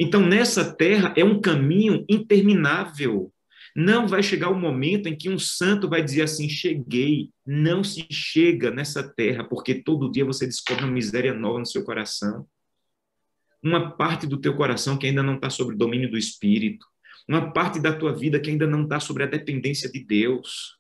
Então, 0.01 0.25
nessa 0.25 0.73
terra 0.77 1.13
é 1.17 1.25
um 1.25 1.41
caminho 1.41 2.07
interminável. 2.09 3.33
Não 3.81 4.09
vai 4.09 4.25
chegar 4.25 4.49
o 4.49 4.59
momento 4.59 5.09
em 5.09 5.17
que 5.17 5.31
um 5.31 5.39
santo 5.39 5.89
vai 5.89 6.03
dizer 6.03 6.23
assim: 6.23 6.49
cheguei. 6.49 7.31
Não 7.47 7.85
se 7.85 8.05
chega 8.11 8.73
nessa 8.73 9.05
terra, 9.09 9.45
porque 9.45 9.73
todo 9.73 10.11
dia 10.11 10.25
você 10.25 10.47
descobre 10.47 10.83
uma 10.83 10.93
miséria 10.93 11.33
nova 11.33 11.61
no 11.61 11.67
seu 11.67 11.85
coração. 11.85 12.45
Uma 13.63 13.93
parte 13.93 14.27
do 14.27 14.37
teu 14.37 14.57
coração 14.57 14.99
que 14.99 15.07
ainda 15.07 15.23
não 15.23 15.37
está 15.37 15.49
sob 15.49 15.75
o 15.75 15.79
domínio 15.79 16.11
do 16.11 16.19
Espírito. 16.19 16.85
Uma 17.29 17.53
parte 17.53 17.79
da 17.79 17.93
tua 17.93 18.13
vida 18.13 18.41
que 18.41 18.51
ainda 18.51 18.67
não 18.67 18.83
está 18.83 18.99
sobre 18.99 19.23
a 19.23 19.27
dependência 19.27 19.89
de 19.89 20.05
Deus. 20.05 20.77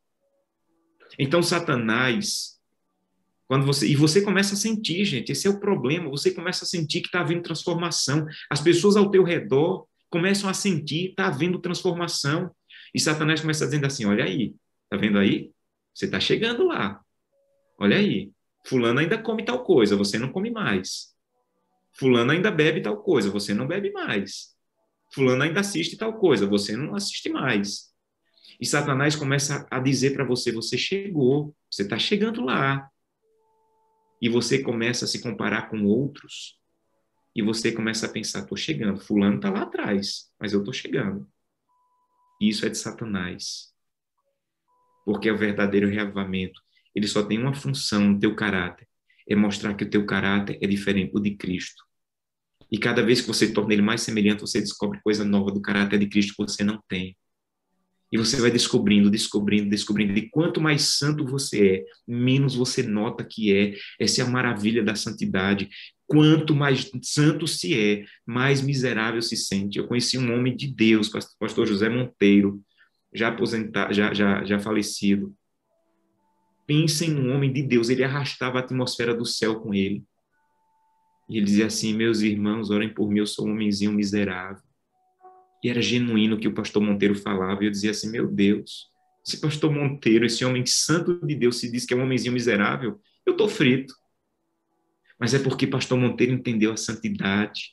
Então, 1.16 1.40
Satanás, 1.40 2.58
quando 3.46 3.64
você 3.64 3.87
e 3.87 3.94
você 3.94 4.22
começa 4.22 4.54
a 4.54 4.58
sentir, 4.58 5.04
gente, 5.04 5.30
esse 5.30 5.46
é 5.46 5.50
o 5.50 5.61
problema. 5.61 6.11
Você 6.11 6.32
começa 6.32 6.64
a 6.64 6.66
sentir 6.66 7.02
que 7.02 7.06
está 7.06 7.20
havendo 7.20 7.42
transformação. 7.42 8.26
As 8.50 8.61
pessoas 8.61 8.96
ao 8.96 9.08
teu 9.08 9.22
redor 9.22 9.87
começam 10.11 10.50
a 10.50 10.54
sentir, 10.54 11.11
está 11.11 11.28
havendo 11.28 11.61
transformação. 11.61 12.50
E 12.94 13.01
Satanás 13.01 13.40
começa 13.40 13.64
dizendo 13.64 13.87
assim: 13.87 14.05
olha 14.05 14.24
aí, 14.24 14.55
tá 14.88 14.96
vendo 14.96 15.18
aí? 15.18 15.53
Você 15.94 16.07
está 16.07 16.20
chegando 16.20 16.66
lá. 16.66 17.01
Olha 17.79 17.96
aí, 17.96 18.33
fulano 18.66 19.01
ainda 19.01 19.18
come 19.18 19.44
tal 19.44 19.64
coisa, 19.64 19.96
você 19.96 20.18
não 20.18 20.33
come 20.33 20.51
mais. 20.51 21.14
Fulano 21.92 22.33
ainda 22.33 22.51
bebe 22.51 22.81
tal 22.81 22.96
coisa, 23.03 23.31
você 23.31 23.53
não 23.55 23.66
bebe 23.66 23.90
mais. 23.92 24.57
Fulano 25.12 25.42
ainda 25.42 25.61
assiste 25.61 25.96
tal 25.96 26.18
coisa, 26.18 26.46
você 26.46 26.77
não 26.77 26.94
assiste 26.94 27.29
mais. 27.29 27.88
E 28.61 28.66
Satanás 28.66 29.14
começa 29.16 29.66
a 29.70 29.79
dizer 29.81 30.14
para 30.14 30.24
você: 30.24 30.53
você 30.53 30.77
chegou, 30.77 31.55
você 31.70 31.83
está 31.83 31.98
chegando 31.98 32.44
lá. 32.44 32.88
E 34.20 34.29
você 34.29 34.61
começa 34.61 35.05
a 35.05 35.09
se 35.09 35.22
comparar 35.22 35.70
com 35.70 35.85
outros. 35.85 36.59
E 37.35 37.42
você 37.42 37.70
começa 37.70 38.07
a 38.07 38.09
pensar: 38.09 38.40
estou 38.40 38.57
chegando. 38.57 39.01
Fulano 39.01 39.37
está 39.37 39.51
lá 39.51 39.62
atrás, 39.62 40.31
mas 40.38 40.53
eu 40.53 40.61
estou 40.61 40.74
chegando. 40.74 41.29
Isso 42.40 42.64
é 42.66 42.68
de 42.68 42.79
Satanás. 42.79 43.72
Porque 45.05 45.29
é 45.29 45.33
o 45.33 45.38
verdadeiro 45.38 45.88
reavivamento. 45.88 46.61
Ele 46.94 47.07
só 47.07 47.22
tem 47.22 47.38
uma 47.38 47.55
função 47.55 48.01
no 48.01 48.18
teu 48.18 48.35
caráter: 48.35 48.87
é 49.29 49.35
mostrar 49.35 49.74
que 49.74 49.85
o 49.85 49.90
teu 49.90 50.05
caráter 50.07 50.59
é 50.61 50.66
diferente 50.66 51.12
do 51.12 51.20
de 51.20 51.37
Cristo. 51.37 51.83
E 52.70 52.79
cada 52.79 53.03
vez 53.03 53.20
que 53.20 53.27
você 53.27 53.53
torna 53.53 53.72
ele 53.72 53.83
mais 53.83 54.03
semelhante, 54.03 54.42
você 54.42 54.61
descobre 54.61 55.01
coisa 55.03 55.24
nova 55.24 55.51
do 55.51 55.61
caráter 55.61 55.98
de 55.98 56.07
Cristo 56.07 56.35
que 56.37 56.42
você 56.42 56.62
não 56.62 56.83
tem. 56.88 57.16
E 58.11 58.16
você 58.16 58.40
vai 58.40 58.51
descobrindo, 58.51 59.11
descobrindo, 59.11 59.68
descobrindo. 59.68 60.18
E 60.18 60.29
quanto 60.31 60.61
mais 60.61 60.83
santo 60.83 61.27
você 61.27 61.77
é, 61.77 61.85
menos 62.07 62.55
você 62.55 62.83
nota 62.83 63.24
que 63.24 63.55
é. 63.55 63.74
Essa 64.01 64.22
é 64.22 64.24
a 64.24 64.29
maravilha 64.29 64.83
da 64.83 64.94
santidade. 64.94 65.68
Quanto 66.08 66.54
mais 66.54 66.90
santo 67.02 67.46
se 67.46 67.78
é, 67.78 68.04
mais 68.26 68.62
miserável 68.62 69.20
se 69.20 69.36
sente. 69.36 69.78
Eu 69.78 69.86
conheci 69.86 70.16
um 70.16 70.34
homem 70.34 70.56
de 70.56 70.66
Deus, 70.66 71.10
pastor 71.38 71.66
José 71.66 71.90
Monteiro, 71.90 72.62
já 73.12 73.28
aposentado, 73.28 73.92
já, 73.92 74.14
já, 74.14 74.42
já 74.42 74.58
falecido. 74.58 75.34
Pensem 76.66 77.10
num 77.10 77.34
homem 77.34 77.52
de 77.52 77.62
Deus, 77.62 77.90
ele 77.90 78.02
arrastava 78.02 78.58
a 78.58 78.62
atmosfera 78.62 79.14
do 79.14 79.26
céu 79.26 79.60
com 79.60 79.74
ele. 79.74 80.02
E 81.28 81.36
ele 81.36 81.44
dizia 81.44 81.66
assim: 81.66 81.92
Meus 81.92 82.22
irmãos, 82.22 82.70
orem 82.70 82.92
por 82.92 83.10
mim, 83.10 83.18
eu 83.18 83.26
sou 83.26 83.46
um 83.46 83.52
homenzinho 83.52 83.92
miserável. 83.92 84.62
E 85.62 85.68
era 85.68 85.82
genuíno 85.82 86.36
o 86.36 86.38
que 86.38 86.48
o 86.48 86.54
pastor 86.54 86.82
Monteiro 86.82 87.14
falava. 87.14 87.62
E 87.62 87.66
eu 87.66 87.70
dizia 87.70 87.90
assim: 87.90 88.10
Meu 88.10 88.26
Deus, 88.26 88.86
se 89.22 89.38
pastor 89.38 89.70
Monteiro, 89.70 90.24
esse 90.24 90.42
homem 90.42 90.64
santo 90.64 91.20
de 91.26 91.34
Deus, 91.34 91.58
se 91.58 91.70
diz 91.70 91.84
que 91.84 91.92
é 91.92 91.96
um 91.98 92.02
homenzinho 92.02 92.32
miserável, 92.32 92.98
eu 93.26 93.32
estou 93.32 93.46
frito. 93.46 93.92
Mas 95.18 95.35
é 95.35 95.38
porque 95.38 95.66
pastor 95.66 95.98
Monteiro 95.98 96.33
entendeu 96.33 96.72
a 96.72 96.76
santidade. 96.76 97.72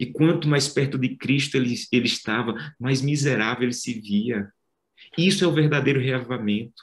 E 0.00 0.06
quanto 0.06 0.48
mais 0.48 0.68
perto 0.68 0.98
de 0.98 1.16
Cristo 1.16 1.56
ele, 1.56 1.74
ele 1.92 2.06
estava, 2.06 2.54
mais 2.80 3.02
miserável 3.02 3.64
ele 3.64 3.72
se 3.72 4.00
via. 4.00 4.50
Isso 5.16 5.44
é 5.44 5.46
o 5.46 5.52
verdadeiro 5.52 6.00
reavivamento. 6.00 6.82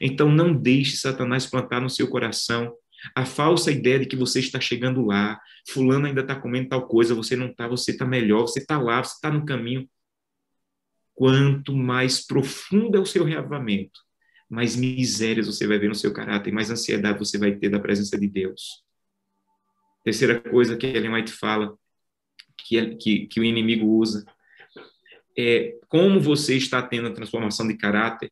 Então 0.00 0.30
não 0.30 0.54
deixe 0.54 0.96
Satanás 0.96 1.46
plantar 1.46 1.80
no 1.80 1.90
seu 1.90 2.08
coração 2.08 2.74
a 3.14 3.24
falsa 3.24 3.70
ideia 3.70 4.00
de 4.00 4.06
que 4.06 4.16
você 4.16 4.40
está 4.40 4.58
chegando 4.60 5.04
lá, 5.04 5.40
fulano 5.68 6.06
ainda 6.06 6.22
está 6.22 6.34
comendo 6.34 6.70
tal 6.70 6.86
coisa, 6.86 7.14
você 7.14 7.36
não 7.36 7.48
está, 7.48 7.68
você 7.68 7.92
está 7.92 8.04
melhor, 8.04 8.42
você 8.42 8.60
está 8.60 8.78
lá, 8.78 9.02
você 9.02 9.14
está 9.14 9.30
no 9.30 9.44
caminho. 9.44 9.88
Quanto 11.14 11.74
mais 11.74 12.26
profundo 12.26 12.96
é 12.96 13.00
o 13.00 13.06
seu 13.06 13.24
reavamento, 13.24 14.00
mais 14.48 14.76
misérias 14.76 15.46
você 15.46 15.66
vai 15.66 15.78
ver 15.78 15.88
no 15.88 15.94
seu 15.94 16.12
caráter, 16.12 16.52
mais 16.52 16.70
ansiedade 16.70 17.18
você 17.18 17.38
vai 17.38 17.54
ter 17.54 17.68
da 17.68 17.78
presença 17.78 18.18
de 18.18 18.26
Deus. 18.26 18.85
Terceira 20.06 20.40
coisa 20.40 20.76
que 20.76 20.86
Ellen 20.86 21.14
White 21.14 21.32
fala, 21.32 21.76
que, 22.56 22.94
que, 22.94 23.26
que 23.26 23.40
o 23.40 23.44
inimigo 23.44 23.86
usa, 23.86 24.24
é 25.36 25.76
como 25.88 26.20
você 26.20 26.56
está 26.56 26.80
tendo 26.80 27.08
a 27.08 27.12
transformação 27.12 27.66
de 27.66 27.76
caráter 27.76 28.30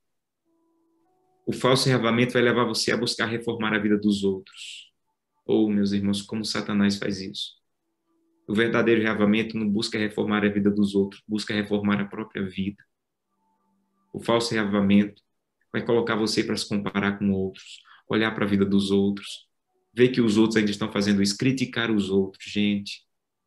o 1.47 1.53
falso 1.53 1.89
reavamento 1.89 2.33
vai 2.33 2.43
levar 2.43 2.65
você 2.65 2.91
a 2.91 2.97
buscar 2.97 3.27
reformar 3.27 3.75
a 3.75 3.79
vida 3.79 3.99
dos 3.99 4.25
outros. 4.25 4.91
Ou, 5.45 5.67
oh, 5.67 5.71
meus 5.71 5.93
irmãos, 5.93 6.23
como 6.23 6.45
Satanás 6.45 6.97
faz 6.97 7.21
isso? 7.21 7.53
O 8.49 8.55
verdadeiro 8.55 9.03
reavamento 9.03 9.57
não 9.57 9.69
busca 9.69 9.99
reformar 9.99 10.45
a 10.45 10.49
vida 10.49 10.71
dos 10.71 10.95
outros, 10.95 11.23
busca 11.29 11.53
reformar 11.53 12.01
a 12.01 12.07
própria 12.07 12.47
vida. 12.47 12.83
O 14.13 14.21
falso 14.21 14.55
reavamento 14.55 15.23
vai 15.71 15.85
colocar 15.85 16.17
você 16.17 16.43
para 16.43 16.57
se 16.57 16.67
comparar 16.67 17.19
com 17.19 17.31
outros, 17.31 17.83
olhar 18.09 18.35
para 18.35 18.47
a 18.47 18.49
vida 18.49 18.65
dos 18.65 18.91
outros, 18.91 19.47
ver 19.95 20.09
que 20.09 20.21
os 20.21 20.37
outros 20.37 20.57
ainda 20.57 20.71
estão 20.71 20.91
fazendo 20.91 21.23
isso, 21.23 21.37
criticar 21.37 21.91
os 21.91 22.11
outros. 22.11 22.45
Gente, 22.51 23.03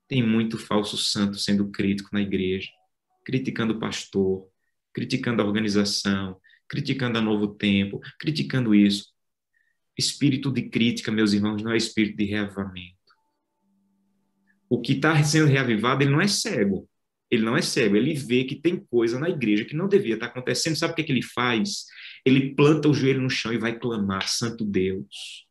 tem 0.08 0.26
muito 0.26 0.58
falso 0.58 0.98
santo 0.98 1.38
sendo 1.38 1.70
crítico 1.70 2.10
na 2.14 2.22
igreja, 2.22 2.70
criticando 3.26 3.74
o 3.74 3.80
pastor, 3.80 4.48
criticando 4.94 5.42
a 5.42 5.46
organização, 5.46 6.40
criticando 6.68 7.18
a 7.18 7.22
Novo 7.22 7.48
Tempo, 7.48 8.00
criticando 8.20 8.74
isso. 8.74 9.08
Espírito 9.98 10.52
de 10.52 10.70
crítica, 10.70 11.12
meus 11.12 11.34
irmãos, 11.34 11.62
não 11.62 11.72
é 11.72 11.78
espírito 11.78 12.18
de 12.18 12.26
reavivamento. 12.26 12.96
O 14.70 14.82
que 14.82 14.94
está 14.94 15.22
sendo 15.24 15.48
reavivado, 15.48 16.04
ele 16.04 16.12
não 16.12 16.22
é 16.22 16.28
cego. 16.28 16.88
Ele 17.30 17.44
não 17.44 17.58
é 17.58 17.62
cego, 17.62 17.98
ele 17.98 18.14
vê 18.14 18.46
que 18.46 18.56
tem 18.56 18.78
coisa 18.78 19.20
na 19.20 19.30
igreja 19.30 19.66
que 19.66 19.76
não 19.76 19.90
devia 19.90 20.14
estar 20.14 20.28
tá 20.28 20.32
acontecendo. 20.32 20.78
Sabe 20.78 20.94
o 20.94 20.96
que, 20.96 21.02
é 21.02 21.04
que 21.04 21.12
ele 21.12 21.22
faz? 21.22 21.86
Ele 22.26 22.56
planta 22.56 22.88
o 22.88 22.94
joelho 22.94 23.22
no 23.22 23.30
chão 23.30 23.52
e 23.52 23.58
vai 23.58 23.78
clamar: 23.78 24.30
Santo 24.30 24.64
Deus. 24.64 25.47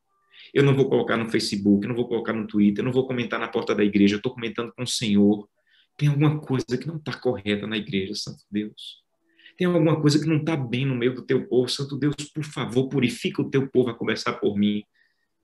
Eu 0.56 0.64
não 0.64 0.74
vou 0.74 0.88
colocar 0.88 1.16
no 1.16 1.30
Facebook, 1.30 1.86
não 1.86 1.94
vou 1.94 2.08
colocar 2.08 2.32
no 2.32 2.46
Twitter, 2.46 2.84
não 2.84 2.92
vou 2.92 3.06
comentar 3.06 3.38
na 3.38 3.48
porta 3.48 3.74
da 3.74 3.84
igreja, 3.84 4.14
eu 4.14 4.18
estou 4.18 4.32
comentando 4.32 4.72
com 4.74 4.82
o 4.82 4.86
Senhor. 4.86 5.48
Tem 5.96 6.08
alguma 6.08 6.40
coisa 6.40 6.78
que 6.78 6.86
não 6.86 6.96
está 6.96 7.12
correta 7.12 7.66
na 7.66 7.76
igreja, 7.76 8.14
Santo 8.14 8.42
Deus 8.50 9.06
tem 9.56 9.66
alguma 9.66 10.00
coisa 10.00 10.18
que 10.18 10.26
não 10.26 10.36
está 10.36 10.54
bem 10.54 10.84
no 10.84 10.94
meio 10.94 11.14
do 11.14 11.22
teu 11.22 11.46
povo. 11.46 11.68
Santo 11.68 11.96
Deus, 11.96 12.14
por 12.34 12.44
favor, 12.44 12.88
purifica 12.88 13.40
o 13.40 13.50
teu 13.50 13.68
povo 13.68 13.90
a 13.90 13.94
começar 13.94 14.34
por 14.34 14.56
mim. 14.56 14.82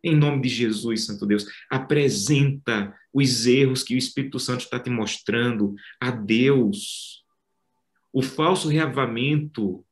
Em 0.04 0.14
nome 0.14 0.42
de 0.42 0.48
Jesus, 0.48 1.06
Santo 1.06 1.24
Deus, 1.24 1.46
apresenta 1.70 2.94
os 3.12 3.46
erros 3.46 3.82
que 3.82 3.94
o 3.94 3.98
Espírito 3.98 4.38
Santo 4.38 4.60
está 4.60 4.78
te 4.78 4.90
mostrando 4.90 5.74
a 6.00 6.10
Deus. 6.10 7.24
O 8.12 8.20
falso 8.20 8.68
reavamento, 8.68 9.84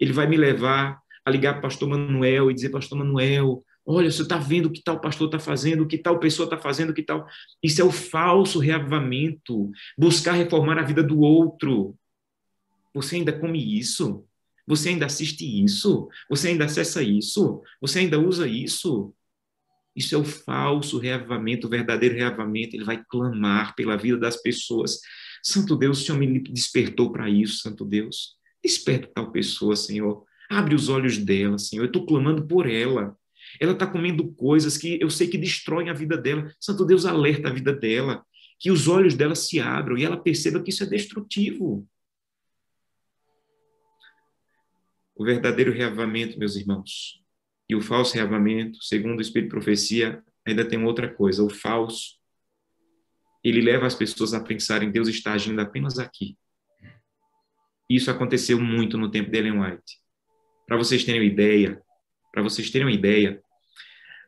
ele 0.00 0.12
vai 0.12 0.26
me 0.26 0.36
levar 0.36 0.98
a 1.24 1.30
ligar 1.30 1.54
para 1.54 1.58
o 1.58 1.62
pastor 1.62 1.88
Manuel 1.88 2.50
e 2.50 2.54
dizer, 2.54 2.70
pastor 2.70 2.98
Manuel, 2.98 3.62
olha, 3.88 4.10
você 4.10 4.20
está 4.20 4.36
vendo 4.36 4.66
o 4.66 4.70
que 4.70 4.82
tal 4.82 5.00
pastor 5.00 5.28
está 5.28 5.38
fazendo, 5.38 5.82
o 5.82 5.86
que 5.86 5.96
tal 5.96 6.18
pessoa 6.20 6.44
está 6.44 6.58
fazendo, 6.58 6.90
o 6.90 6.94
que 6.94 7.02
tal... 7.02 7.26
Isso 7.62 7.80
é 7.80 7.84
o 7.84 7.90
falso 7.90 8.58
reavamento, 8.58 9.70
buscar 9.96 10.32
reformar 10.32 10.78
a 10.78 10.82
vida 10.82 11.02
do 11.02 11.20
outro. 11.20 11.96
Você 12.92 13.16
ainda 13.16 13.32
come 13.32 13.78
isso? 13.78 14.26
Você 14.66 14.90
ainda 14.90 15.06
assiste 15.06 15.64
isso? 15.64 16.06
Você 16.28 16.48
ainda 16.48 16.66
acessa 16.66 17.02
isso? 17.02 17.62
Você 17.80 18.00
ainda 18.00 18.20
usa 18.20 18.46
isso? 18.46 19.14
Isso 19.96 20.14
é 20.14 20.18
o 20.18 20.24
falso 20.24 20.98
reavamento, 20.98 21.66
o 21.66 21.70
verdadeiro 21.70 22.14
reavamento. 22.14 22.76
Ele 22.76 22.84
vai 22.84 23.02
clamar 23.08 23.74
pela 23.74 23.96
vida 23.96 24.18
das 24.18 24.36
pessoas. 24.36 25.00
Santo 25.42 25.74
Deus, 25.74 26.02
o 26.02 26.04
Senhor 26.04 26.18
me 26.18 26.40
despertou 26.40 27.10
para 27.10 27.30
isso, 27.30 27.62
Santo 27.62 27.86
Deus. 27.86 28.36
Desperta 28.62 29.10
tal 29.14 29.32
pessoa, 29.32 29.74
Senhor. 29.74 30.24
Abre 30.50 30.74
os 30.74 30.90
olhos 30.90 31.16
dela, 31.16 31.58
Senhor. 31.58 31.84
Eu 31.84 31.86
estou 31.86 32.04
clamando 32.04 32.46
por 32.46 32.68
ela. 32.68 33.16
Ela 33.60 33.72
está 33.72 33.86
comendo 33.86 34.32
coisas 34.32 34.76
que 34.76 35.00
eu 35.00 35.10
sei 35.10 35.28
que 35.28 35.38
destroem 35.38 35.90
a 35.90 35.94
vida 35.94 36.16
dela. 36.16 36.52
Santo 36.60 36.84
Deus 36.84 37.04
alerta 37.04 37.48
a 37.48 37.52
vida 37.52 37.72
dela, 37.72 38.24
que 38.58 38.70
os 38.70 38.88
olhos 38.88 39.14
dela 39.14 39.34
se 39.34 39.60
abram 39.60 39.96
e 39.96 40.04
ela 40.04 40.16
perceba 40.16 40.62
que 40.62 40.70
isso 40.70 40.82
é 40.82 40.86
destrutivo. 40.86 41.88
O 45.14 45.24
verdadeiro 45.24 45.72
reavamento, 45.72 46.38
meus 46.38 46.54
irmãos, 46.56 47.22
e 47.68 47.74
o 47.74 47.80
falso 47.80 48.14
reavamento, 48.14 48.82
segundo 48.82 49.18
o 49.18 49.22
Espírito 49.22 49.48
de 49.48 49.54
Profecia, 49.54 50.22
ainda 50.46 50.64
tem 50.64 50.82
outra 50.84 51.12
coisa. 51.12 51.42
O 51.42 51.50
falso, 51.50 52.18
ele 53.42 53.60
leva 53.60 53.86
as 53.86 53.94
pessoas 53.94 54.32
a 54.32 54.40
pensarem 54.40 54.90
Deus 54.90 55.08
está 55.08 55.32
agindo 55.32 55.60
apenas 55.60 55.98
aqui. 55.98 56.36
Isso 57.88 58.10
aconteceu 58.10 58.60
muito 58.60 58.98
no 58.98 59.10
tempo 59.10 59.30
de 59.30 59.38
Ellen 59.38 59.60
White. 59.60 59.98
Para 60.66 60.76
vocês 60.76 61.04
terem 61.04 61.20
uma 61.20 61.26
ideia, 61.26 61.82
para 62.32 62.42
vocês 62.42 62.70
terem 62.70 62.86
uma 62.86 62.94
ideia, 62.94 63.40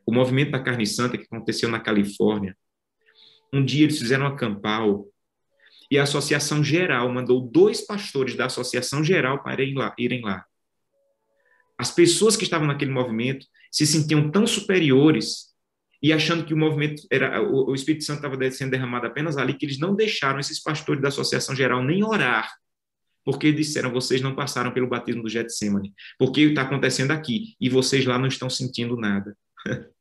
o 0.06 0.12
movimento 0.12 0.50
da 0.50 0.62
carne 0.62 0.86
santa 0.86 1.16
que 1.16 1.24
aconteceu 1.24 1.68
na 1.68 1.80
Califórnia, 1.80 2.56
um 3.52 3.64
dia 3.64 3.84
eles 3.84 3.98
fizeram 3.98 4.24
um 4.24 4.28
acampal 4.28 5.06
e 5.90 5.98
a 5.98 6.04
Associação 6.04 6.62
Geral 6.62 7.12
mandou 7.12 7.40
dois 7.40 7.80
pastores 7.80 8.36
da 8.36 8.46
Associação 8.46 9.02
Geral 9.02 9.42
para 9.42 9.60
irem 9.62 9.74
lá. 9.74 9.94
Irem 9.98 10.22
lá. 10.22 10.44
As 11.76 11.90
pessoas 11.90 12.36
que 12.36 12.44
estavam 12.44 12.66
naquele 12.66 12.92
movimento 12.92 13.46
se 13.72 13.86
sentiam 13.86 14.30
tão 14.30 14.46
superiores 14.46 15.50
e 16.02 16.12
achando 16.12 16.44
que 16.44 16.54
o 16.54 16.56
movimento 16.56 17.02
era 17.10 17.42
o, 17.42 17.74
Espírito 17.74 18.04
Santo 18.04 18.24
estava 18.24 18.50
sendo 18.50 18.70
derramado 18.70 19.06
apenas 19.06 19.36
ali 19.36 19.54
que 19.54 19.66
eles 19.66 19.78
não 19.78 19.94
deixaram 19.94 20.38
esses 20.38 20.62
pastores 20.62 21.02
da 21.02 21.08
Associação 21.08 21.54
Geral 21.54 21.82
nem 21.82 22.04
orar 22.04 22.50
porque 23.24 23.52
disseram 23.52 23.92
vocês 23.92 24.20
não 24.20 24.34
passaram 24.34 24.72
pelo 24.72 24.88
batismo 24.88 25.22
do 25.22 25.28
Getsemane, 25.28 25.92
porque 26.18 26.42
está 26.42 26.62
acontecendo 26.62 27.10
aqui 27.10 27.54
e 27.60 27.68
vocês 27.68 28.04
lá 28.04 28.18
não 28.18 28.26
estão 28.26 28.48
sentindo 28.48 28.96
nada. 28.96 29.36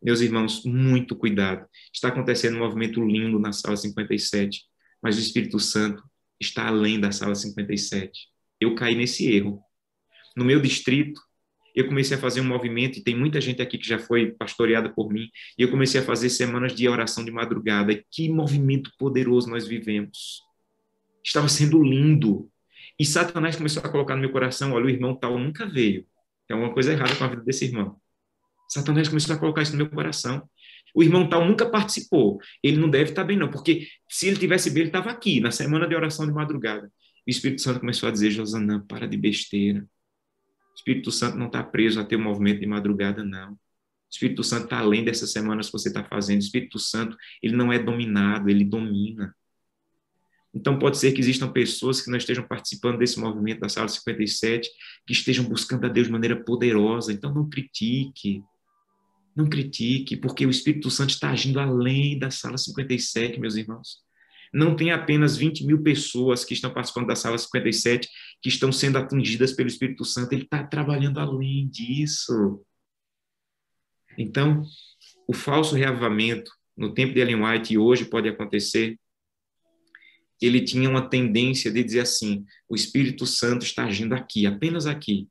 Meus 0.00 0.20
irmãos, 0.20 0.64
muito 0.64 1.16
cuidado. 1.16 1.66
Está 1.92 2.08
acontecendo 2.08 2.56
um 2.56 2.60
movimento 2.60 3.04
lindo 3.04 3.38
na 3.38 3.52
sala 3.52 3.76
57, 3.76 4.62
mas 5.02 5.16
o 5.16 5.20
Espírito 5.20 5.58
Santo 5.58 6.02
está 6.40 6.68
além 6.68 7.00
da 7.00 7.10
sala 7.10 7.34
57. 7.34 8.28
Eu 8.60 8.74
caí 8.74 8.94
nesse 8.94 9.30
erro. 9.32 9.60
No 10.36 10.44
meu 10.44 10.60
distrito, 10.60 11.20
eu 11.74 11.86
comecei 11.88 12.16
a 12.16 12.20
fazer 12.20 12.40
um 12.40 12.44
movimento, 12.44 12.98
e 12.98 13.02
tem 13.02 13.16
muita 13.16 13.40
gente 13.40 13.60
aqui 13.60 13.78
que 13.78 13.86
já 13.86 13.98
foi 13.98 14.32
pastoreada 14.32 14.88
por 14.88 15.12
mim, 15.12 15.28
e 15.56 15.62
eu 15.62 15.70
comecei 15.70 16.00
a 16.00 16.04
fazer 16.04 16.30
semanas 16.30 16.74
de 16.74 16.88
oração 16.88 17.24
de 17.24 17.30
madrugada. 17.30 17.92
E 17.92 18.04
que 18.10 18.28
movimento 18.28 18.92
poderoso 18.98 19.50
nós 19.50 19.66
vivemos. 19.66 20.42
Estava 21.28 21.46
sendo 21.46 21.82
lindo. 21.82 22.50
E 22.98 23.04
Satanás 23.04 23.54
começou 23.54 23.82
a 23.84 23.88
colocar 23.88 24.14
no 24.14 24.22
meu 24.22 24.32
coração: 24.32 24.72
olha, 24.72 24.86
o 24.86 24.90
irmão 24.90 25.14
tal 25.14 25.38
nunca 25.38 25.66
veio. 25.66 26.06
Tem 26.46 26.56
alguma 26.56 26.72
coisa 26.72 26.92
errada 26.92 27.14
com 27.14 27.24
a 27.24 27.28
vida 27.28 27.42
desse 27.42 27.66
irmão. 27.66 28.00
Satanás 28.68 29.08
começou 29.08 29.36
a 29.36 29.38
colocar 29.38 29.62
isso 29.62 29.72
no 29.72 29.78
meu 29.78 29.90
coração. 29.90 30.48
O 30.94 31.02
irmão 31.02 31.28
tal 31.28 31.44
nunca 31.46 31.68
participou. 31.68 32.40
Ele 32.62 32.78
não 32.78 32.88
deve 32.88 33.10
estar 33.10 33.24
bem, 33.24 33.36
não, 33.36 33.50
porque 33.50 33.86
se 34.08 34.26
ele 34.26 34.38
tivesse 34.38 34.70
bem, 34.70 34.82
ele 34.82 34.88
estava 34.88 35.10
aqui, 35.10 35.38
na 35.38 35.50
semana 35.50 35.86
de 35.86 35.94
oração 35.94 36.26
de 36.26 36.32
madrugada. 36.32 36.90
O 37.26 37.30
Espírito 37.30 37.60
Santo 37.60 37.80
começou 37.80 38.08
a 38.08 38.12
dizer: 38.12 38.30
Josanã, 38.30 38.80
para 38.80 39.06
de 39.06 39.18
besteira. 39.18 39.80
O 39.80 40.74
Espírito 40.74 41.12
Santo 41.12 41.36
não 41.36 41.46
está 41.46 41.62
preso 41.62 42.00
a 42.00 42.04
ter 42.04 42.16
um 42.16 42.22
movimento 42.22 42.60
de 42.60 42.66
madrugada, 42.66 43.22
não. 43.22 43.52
O 43.52 43.58
Espírito 44.10 44.42
Santo 44.42 44.64
está 44.64 44.78
além 44.78 45.04
dessas 45.04 45.30
semanas 45.30 45.66
que 45.66 45.72
você 45.72 45.88
está 45.88 46.02
fazendo. 46.02 46.40
O 46.40 46.44
Espírito 46.44 46.78
Santo, 46.78 47.14
ele 47.42 47.54
não 47.54 47.70
é 47.70 47.78
dominado, 47.78 48.48
ele 48.48 48.64
domina. 48.64 49.34
Então, 50.58 50.76
pode 50.76 50.98
ser 50.98 51.12
que 51.12 51.20
existam 51.20 51.52
pessoas 51.52 52.00
que 52.00 52.10
não 52.10 52.18
estejam 52.18 52.44
participando 52.44 52.98
desse 52.98 53.20
movimento 53.20 53.60
da 53.60 53.68
Sala 53.68 53.86
57, 53.86 54.68
que 55.06 55.12
estejam 55.12 55.44
buscando 55.44 55.86
a 55.86 55.88
Deus 55.88 56.08
de 56.08 56.12
maneira 56.12 56.34
poderosa. 56.42 57.12
Então, 57.12 57.32
não 57.32 57.48
critique. 57.48 58.42
Não 59.36 59.48
critique, 59.48 60.16
porque 60.16 60.44
o 60.44 60.50
Espírito 60.50 60.90
Santo 60.90 61.10
está 61.10 61.30
agindo 61.30 61.60
além 61.60 62.18
da 62.18 62.28
Sala 62.28 62.58
57, 62.58 63.38
meus 63.38 63.54
irmãos. 63.54 63.98
Não 64.52 64.74
tem 64.74 64.90
apenas 64.90 65.36
20 65.36 65.64
mil 65.64 65.80
pessoas 65.80 66.44
que 66.44 66.54
estão 66.54 66.72
participando 66.72 67.06
da 67.06 67.14
Sala 67.14 67.38
57 67.38 68.08
que 68.42 68.48
estão 68.48 68.72
sendo 68.72 68.98
atingidas 68.98 69.52
pelo 69.52 69.68
Espírito 69.68 70.04
Santo. 70.04 70.32
Ele 70.32 70.42
está 70.42 70.64
trabalhando 70.64 71.20
além 71.20 71.68
disso. 71.68 72.60
Então, 74.18 74.64
o 75.28 75.32
falso 75.32 75.76
reavamento 75.76 76.50
no 76.76 76.92
tempo 76.92 77.14
de 77.14 77.20
Ellen 77.20 77.44
White 77.44 77.74
e 77.74 77.78
hoje 77.78 78.06
pode 78.06 78.28
acontecer 78.28 78.98
ele 80.46 80.60
tinha 80.60 80.88
uma 80.88 81.08
tendência 81.08 81.70
de 81.70 81.82
dizer 81.82 82.00
assim: 82.00 82.44
o 82.68 82.74
Espírito 82.74 83.26
Santo 83.26 83.64
está 83.64 83.84
agindo 83.84 84.14
aqui, 84.14 84.46
apenas 84.46 84.86
aqui. 84.86 85.28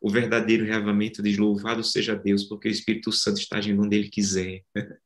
O 0.00 0.10
verdadeiro 0.10 0.64
reavamento 0.64 1.22
diz: 1.22 1.36
louvado 1.36 1.82
seja 1.82 2.14
Deus, 2.14 2.44
porque 2.44 2.68
o 2.68 2.70
Espírito 2.70 3.12
Santo 3.12 3.38
está 3.38 3.58
agindo 3.58 3.82
onde 3.82 3.96
ele 3.96 4.08
quiser. 4.08 4.62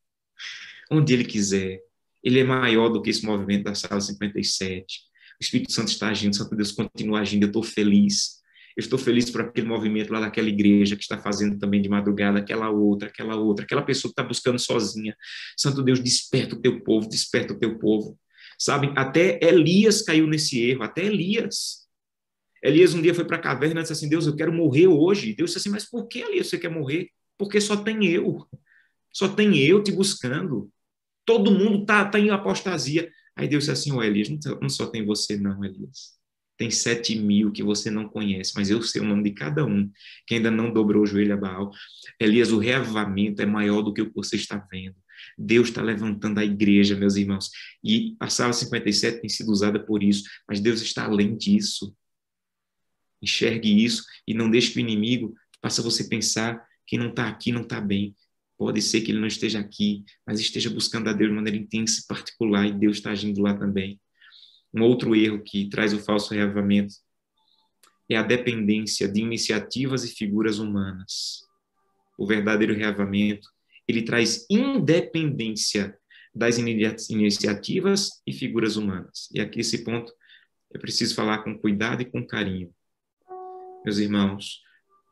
onde 0.90 1.12
ele 1.12 1.24
quiser. 1.24 1.80
Ele 2.22 2.40
é 2.40 2.44
maior 2.44 2.88
do 2.90 3.00
que 3.00 3.10
esse 3.10 3.24
movimento 3.24 3.64
da 3.64 3.74
sala 3.74 4.00
57. 4.00 4.98
O 5.40 5.44
Espírito 5.44 5.72
Santo 5.72 5.88
está 5.88 6.08
agindo, 6.08 6.36
Santo 6.36 6.54
Deus 6.54 6.72
continua 6.72 7.20
agindo. 7.20 7.44
Eu 7.44 7.48
estou 7.48 7.62
feliz. 7.62 8.40
Eu 8.76 8.82
estou 8.82 8.98
feliz 8.98 9.30
por 9.30 9.40
aquele 9.40 9.66
movimento 9.66 10.12
lá 10.12 10.20
daquela 10.20 10.48
igreja 10.48 10.96
que 10.96 11.02
está 11.02 11.18
fazendo 11.18 11.58
também 11.58 11.82
de 11.82 11.88
madrugada, 11.88 12.38
aquela 12.38 12.70
outra, 12.70 13.08
aquela 13.08 13.36
outra, 13.36 13.64
aquela 13.64 13.82
pessoa 13.82 14.10
que 14.10 14.20
está 14.20 14.22
buscando 14.22 14.58
sozinha. 14.58 15.16
Santo 15.56 15.82
Deus, 15.82 16.00
desperta 16.00 16.54
o 16.54 16.60
teu 16.60 16.80
povo, 16.82 17.08
desperta 17.08 17.52
o 17.52 17.58
teu 17.58 17.78
povo. 17.78 18.18
Sabem, 18.60 18.92
até 18.94 19.40
Elias 19.42 20.02
caiu 20.02 20.26
nesse 20.26 20.60
erro, 20.60 20.82
até 20.82 21.06
Elias. 21.06 21.88
Elias 22.62 22.92
um 22.92 23.00
dia 23.00 23.14
foi 23.14 23.24
para 23.24 23.38
a 23.38 23.40
caverna 23.40 23.80
e 23.80 23.82
disse 23.82 23.94
assim: 23.94 24.06
Deus, 24.06 24.26
eu 24.26 24.36
quero 24.36 24.52
morrer 24.52 24.86
hoje. 24.86 25.34
Deus 25.34 25.48
disse 25.50 25.60
assim: 25.60 25.70
Mas 25.70 25.88
por 25.88 26.06
que, 26.06 26.18
Elias, 26.18 26.48
você 26.48 26.58
quer 26.58 26.68
morrer? 26.68 27.08
Porque 27.38 27.58
só 27.58 27.74
tem 27.74 28.04
eu. 28.04 28.46
Só 29.10 29.28
tem 29.28 29.58
eu 29.58 29.82
te 29.82 29.90
buscando. 29.90 30.70
Todo 31.24 31.50
mundo 31.50 31.80
está 31.80 32.04
tá 32.04 32.20
em 32.20 32.28
apostasia. 32.28 33.10
Aí 33.34 33.48
Deus 33.48 33.64
disse 33.64 33.72
assim: 33.72 33.92
Ó, 33.92 33.96
oh, 33.96 34.02
Elias, 34.02 34.28
não 34.60 34.68
só 34.68 34.86
tem 34.88 35.06
você, 35.06 35.38
não, 35.38 35.64
Elias. 35.64 36.20
Tem 36.58 36.70
sete 36.70 37.18
mil 37.18 37.50
que 37.50 37.62
você 37.62 37.90
não 37.90 38.06
conhece, 38.10 38.52
mas 38.54 38.68
eu 38.68 38.82
sei 38.82 39.00
o 39.00 39.06
nome 39.06 39.22
de 39.22 39.30
cada 39.30 39.64
um, 39.64 39.90
que 40.26 40.34
ainda 40.34 40.50
não 40.50 40.70
dobrou 40.70 41.04
o 41.04 41.06
joelho 41.06 41.32
a 41.32 41.36
Baal. 41.38 41.70
Elias, 42.20 42.52
o 42.52 42.58
reavamento 42.58 43.40
é 43.40 43.46
maior 43.46 43.80
do 43.80 43.94
que 43.94 44.02
o 44.02 44.10
que 44.10 44.14
você 44.14 44.36
está 44.36 44.58
vendo. 44.70 44.96
Deus 45.36 45.68
está 45.68 45.82
levantando 45.82 46.38
a 46.38 46.44
igreja, 46.44 46.96
meus 46.96 47.16
irmãos. 47.16 47.50
E 47.82 48.16
a 48.20 48.28
sala 48.28 48.52
57 48.52 49.20
tem 49.20 49.28
sido 49.28 49.50
usada 49.50 49.78
por 49.78 50.02
isso, 50.02 50.24
mas 50.48 50.60
Deus 50.60 50.80
está 50.80 51.04
além 51.04 51.36
disso. 51.36 51.94
Enxergue 53.22 53.84
isso 53.84 54.04
e 54.26 54.34
não 54.34 54.50
deixe 54.50 54.72
que 54.72 54.78
o 54.78 54.80
inimigo 54.80 55.34
faça 55.62 55.82
você 55.82 56.04
pensar 56.04 56.64
que 56.86 56.98
não 56.98 57.10
está 57.10 57.28
aqui 57.28 57.52
não 57.52 57.62
está 57.62 57.80
bem. 57.80 58.16
Pode 58.58 58.82
ser 58.82 59.00
que 59.00 59.12
ele 59.12 59.20
não 59.20 59.28
esteja 59.28 59.60
aqui, 59.60 60.04
mas 60.26 60.40
esteja 60.40 60.68
buscando 60.68 61.08
a 61.08 61.12
Deus 61.12 61.30
de 61.30 61.36
maneira 61.36 61.56
intensa 61.56 62.00
e 62.00 62.06
particular 62.06 62.66
e 62.66 62.72
Deus 62.72 62.96
está 62.96 63.12
agindo 63.12 63.40
lá 63.40 63.54
também. 63.56 64.00
Um 64.74 64.82
outro 64.82 65.14
erro 65.14 65.42
que 65.42 65.68
traz 65.68 65.92
o 65.92 65.98
falso 65.98 66.34
reavamento 66.34 66.94
é 68.08 68.16
a 68.16 68.22
dependência 68.22 69.08
de 69.08 69.20
iniciativas 69.20 70.04
e 70.04 70.08
figuras 70.08 70.58
humanas. 70.58 71.46
O 72.18 72.26
verdadeiro 72.26 72.74
reavamento 72.74 73.48
ele 73.90 74.02
traz 74.02 74.46
independência 74.48 75.96
das 76.34 76.58
iniciativas 76.58 78.22
e 78.26 78.32
figuras 78.32 78.76
humanas. 78.76 79.28
E 79.34 79.40
aqui 79.40 79.60
esse 79.60 79.84
ponto 79.84 80.12
é 80.72 80.78
preciso 80.78 81.14
falar 81.14 81.38
com 81.38 81.58
cuidado 81.58 82.02
e 82.02 82.04
com 82.04 82.24
carinho. 82.24 82.72
Meus 83.84 83.98
irmãos, 83.98 84.60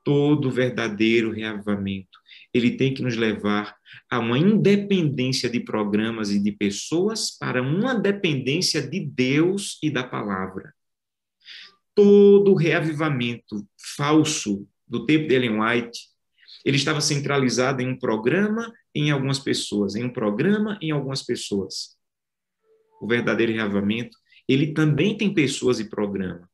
todo 0.04 0.50
verdadeiro 0.50 1.32
reavivamento, 1.32 2.18
ele 2.54 2.76
tem 2.76 2.94
que 2.94 3.02
nos 3.02 3.16
levar 3.16 3.76
a 4.10 4.18
uma 4.18 4.38
independência 4.38 5.50
de 5.50 5.60
programas 5.60 6.30
e 6.30 6.42
de 6.42 6.52
pessoas 6.52 7.36
para 7.36 7.60
uma 7.60 7.94
dependência 7.94 8.80
de 8.80 9.00
Deus 9.00 9.78
e 9.82 9.90
da 9.90 10.04
palavra. 10.04 10.72
Todo 11.94 12.54
reavivamento 12.54 13.66
falso 13.96 14.66
do 14.86 15.04
tempo 15.04 15.26
de 15.26 15.34
Ellen 15.34 15.60
White 15.60 15.98
ele 16.68 16.76
estava 16.76 17.00
centralizado 17.00 17.80
em 17.80 17.88
um 17.88 17.98
programa 17.98 18.70
em 18.94 19.10
algumas 19.10 19.38
pessoas, 19.38 19.94
em 19.94 20.04
um 20.04 20.12
programa 20.12 20.78
em 20.82 20.90
algumas 20.90 21.22
pessoas. 21.22 21.96
O 23.00 23.08
verdadeiro 23.08 23.52
reavamento, 23.52 24.18
ele 24.46 24.74
também 24.74 25.16
tem 25.16 25.32
pessoas 25.32 25.80
e 25.80 25.88
programa, 25.88 26.46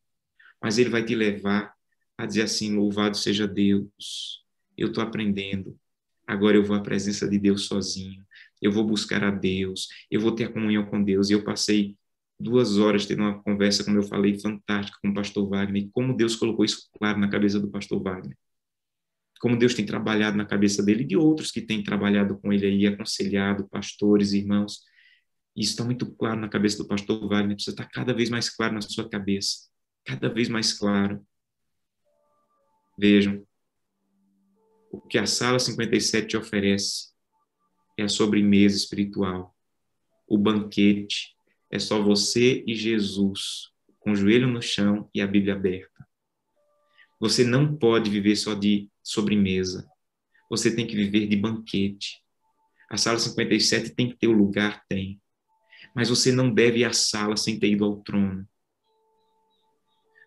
mas 0.62 0.78
ele 0.78 0.88
vai 0.88 1.04
te 1.04 1.16
levar 1.16 1.74
a 2.16 2.26
dizer 2.26 2.42
assim: 2.42 2.76
louvado 2.76 3.16
seja 3.16 3.48
Deus, 3.48 4.44
eu 4.78 4.86
estou 4.86 5.02
aprendendo, 5.02 5.76
agora 6.24 6.56
eu 6.56 6.64
vou 6.64 6.76
à 6.76 6.80
presença 6.80 7.28
de 7.28 7.36
Deus 7.36 7.66
sozinho, 7.66 8.24
eu 8.62 8.70
vou 8.70 8.84
buscar 8.84 9.24
a 9.24 9.32
Deus, 9.32 9.88
eu 10.08 10.20
vou 10.20 10.30
ter 10.30 10.44
a 10.44 10.52
comunhão 10.52 10.86
com 10.86 11.02
Deus. 11.02 11.28
E 11.28 11.32
eu 11.32 11.42
passei 11.42 11.96
duas 12.38 12.78
horas 12.78 13.04
tendo 13.04 13.22
uma 13.22 13.42
conversa, 13.42 13.82
como 13.82 13.98
eu 13.98 14.04
falei, 14.04 14.38
fantástica 14.38 14.96
com 15.02 15.08
o 15.08 15.14
pastor 15.14 15.48
Wagner, 15.48 15.82
e 15.82 15.90
como 15.90 16.16
Deus 16.16 16.36
colocou 16.36 16.64
isso 16.64 16.88
claro 16.96 17.18
na 17.18 17.28
cabeça 17.28 17.58
do 17.58 17.68
pastor 17.68 18.00
Wagner 18.00 18.36
como 19.40 19.58
Deus 19.58 19.74
tem 19.74 19.84
trabalhado 19.84 20.36
na 20.36 20.46
cabeça 20.46 20.82
dele 20.82 21.02
e 21.02 21.06
de 21.06 21.16
outros 21.16 21.50
que 21.50 21.60
têm 21.60 21.82
trabalhado 21.82 22.38
com 22.38 22.52
ele 22.52 22.66
aí, 22.66 22.86
aconselhado, 22.86 23.68
pastores, 23.68 24.32
irmãos. 24.32 24.80
Isso 25.56 25.72
está 25.72 25.84
muito 25.84 26.12
claro 26.14 26.40
na 26.40 26.48
cabeça 26.48 26.78
do 26.78 26.88
pastor 26.88 27.28
Wagner, 27.28 27.54
precisa 27.54 27.72
estar 27.74 27.88
cada 27.88 28.12
vez 28.12 28.30
mais 28.30 28.48
claro 28.48 28.74
na 28.74 28.80
sua 28.80 29.08
cabeça, 29.08 29.68
cada 30.04 30.28
vez 30.28 30.48
mais 30.48 30.72
claro. 30.72 31.24
Vejam, 32.98 33.44
O 34.90 35.00
que 35.00 35.18
a 35.18 35.26
sala 35.26 35.58
57 35.58 36.28
te 36.28 36.36
oferece 36.36 37.12
é 37.98 38.04
a 38.04 38.08
sobremesa 38.08 38.76
espiritual. 38.76 39.54
O 40.26 40.38
banquete 40.38 41.36
é 41.70 41.78
só 41.78 42.00
você 42.00 42.62
e 42.66 42.74
Jesus, 42.74 43.70
com 43.98 44.12
o 44.12 44.16
joelho 44.16 44.46
no 44.46 44.62
chão 44.62 45.10
e 45.12 45.20
a 45.20 45.26
Bíblia 45.26 45.54
aberta. 45.54 46.06
Você 47.20 47.42
não 47.44 47.76
pode 47.76 48.10
viver 48.10 48.36
só 48.36 48.54
de 48.54 48.88
sobremesa. 49.04 49.86
Você 50.50 50.74
tem 50.74 50.86
que 50.86 50.96
viver 50.96 51.26
de 51.26 51.36
banquete. 51.36 52.22
A 52.90 52.96
sala 52.96 53.18
57 53.18 53.90
tem 53.90 54.08
que 54.08 54.16
ter 54.16 54.26
o 54.28 54.32
lugar? 54.32 54.82
Tem. 54.88 55.20
Mas 55.94 56.08
você 56.08 56.32
não 56.32 56.52
deve 56.52 56.80
ir 56.80 56.84
à 56.84 56.92
sala 56.92 57.36
sem 57.36 57.58
ter 57.58 57.68
ido 57.68 57.84
ao 57.84 58.00
trono. 58.02 58.48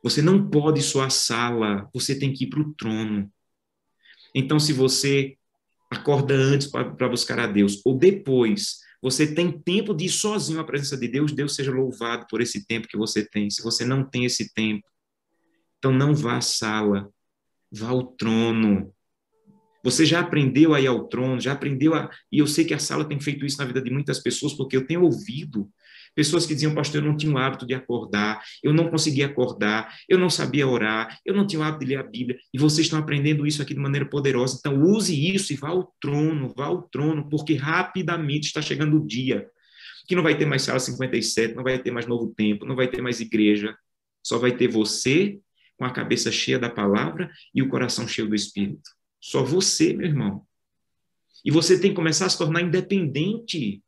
Você 0.03 0.21
não 0.21 0.49
pode 0.49 0.79
ir 0.79 0.83
só 0.83 1.03
à 1.03 1.09
sala, 1.09 1.89
você 1.93 2.17
tem 2.17 2.31
que 2.31 2.45
ir 2.45 2.49
para 2.49 2.61
o 2.61 2.73
trono. 2.73 3.31
Então, 4.33 4.59
se 4.59 4.71
você 4.71 5.35
acorda 5.91 6.35
antes 6.35 6.67
para 6.67 7.09
buscar 7.09 7.39
a 7.39 7.47
Deus, 7.47 7.81
ou 7.83 7.97
depois 7.97 8.79
você 9.01 9.33
tem 9.33 9.51
tempo 9.51 9.93
de 9.93 10.05
ir 10.05 10.09
sozinho 10.09 10.59
à 10.59 10.63
presença 10.63 10.97
de 10.97 11.07
Deus, 11.07 11.31
Deus 11.31 11.55
seja 11.55 11.71
louvado 11.71 12.25
por 12.29 12.41
esse 12.41 12.65
tempo 12.65 12.87
que 12.87 12.97
você 12.97 13.25
tem. 13.25 13.49
Se 13.49 13.61
você 13.63 13.85
não 13.85 14.03
tem 14.03 14.25
esse 14.25 14.53
tempo, 14.53 14.85
então 15.77 15.91
não 15.91 16.13
vá 16.13 16.37
à 16.37 16.41
sala, 16.41 17.09
vá 17.71 17.89
ao 17.89 18.05
trono. 18.05 18.93
Você 19.83 20.05
já 20.05 20.19
aprendeu 20.19 20.73
a 20.73 20.81
ir 20.81 20.87
ao 20.87 21.07
trono, 21.07 21.39
já 21.39 21.53
aprendeu 21.53 21.93
a. 21.93 22.09
E 22.31 22.39
eu 22.39 22.47
sei 22.47 22.65
que 22.65 22.73
a 22.73 22.79
sala 22.79 23.05
tem 23.05 23.19
feito 23.19 23.45
isso 23.45 23.57
na 23.57 23.65
vida 23.65 23.81
de 23.81 23.91
muitas 23.91 24.19
pessoas, 24.19 24.53
porque 24.53 24.75
eu 24.75 24.85
tenho 24.85 25.03
ouvido 25.03 25.69
Pessoas 26.17 26.47
que 26.47 26.55
diziam, 26.55 26.73
pastor, 26.73 27.03
eu 27.03 27.07
não 27.07 27.15
tinha 27.15 27.31
o 27.31 27.37
hábito 27.37 27.63
de 27.63 27.75
acordar, 27.75 28.43
eu 28.63 28.73
não 28.73 28.89
conseguia 28.89 29.27
acordar, 29.27 29.95
eu 30.09 30.17
não 30.17 30.31
sabia 30.31 30.67
orar, 30.67 31.19
eu 31.23 31.31
não 31.31 31.45
tinha 31.45 31.59
o 31.59 31.63
hábito 31.63 31.85
de 31.85 31.91
ler 31.91 31.99
a 31.99 32.03
Bíblia. 32.03 32.39
E 32.51 32.57
vocês 32.57 32.87
estão 32.87 32.97
aprendendo 32.97 33.45
isso 33.45 33.61
aqui 33.61 33.75
de 33.75 33.79
maneira 33.79 34.03
poderosa. 34.09 34.57
Então, 34.57 34.81
use 34.81 35.13
isso 35.13 35.53
e 35.53 35.55
vá 35.55 35.69
ao 35.69 35.93
trono, 36.01 36.51
vá 36.57 36.65
ao 36.65 36.81
trono, 36.81 37.29
porque 37.29 37.53
rapidamente 37.53 38.47
está 38.47 38.63
chegando 38.63 38.97
o 38.97 39.05
dia 39.05 39.47
que 40.07 40.15
não 40.15 40.23
vai 40.23 40.35
ter 40.35 40.45
mais 40.47 40.63
sala 40.63 40.79
57, 40.79 41.53
não 41.53 41.63
vai 41.63 41.77
ter 41.77 41.91
mais 41.91 42.07
novo 42.07 42.33
tempo, 42.33 42.65
não 42.65 42.75
vai 42.75 42.87
ter 42.87 42.99
mais 42.99 43.19
igreja. 43.19 43.77
Só 44.23 44.39
vai 44.39 44.55
ter 44.57 44.69
você 44.69 45.37
com 45.77 45.85
a 45.85 45.91
cabeça 45.91 46.31
cheia 46.31 46.57
da 46.57 46.69
palavra 46.69 47.31
e 47.53 47.61
o 47.61 47.69
coração 47.69 48.07
cheio 48.07 48.27
do 48.27 48.35
Espírito. 48.35 48.89
Só 49.21 49.43
você, 49.43 49.93
meu 49.93 50.07
irmão. 50.07 50.45
E 51.45 51.51
você 51.51 51.79
tem 51.79 51.91
que 51.91 51.95
começar 51.95 52.25
a 52.25 52.29
se 52.29 52.37
tornar 52.37 52.61
independente 52.61 53.81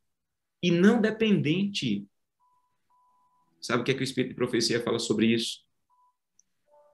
e 0.61 0.71
não 0.71 1.01
dependente. 1.01 2.05
Sabe 3.61 3.81
o 3.81 3.83
que, 3.83 3.91
é 3.91 3.93
que 3.93 4.01
o 4.01 4.03
Espírito 4.03 4.29
de 4.29 4.35
Profecia 4.35 4.81
fala 4.81 4.99
sobre 4.99 5.27
isso? 5.27 5.59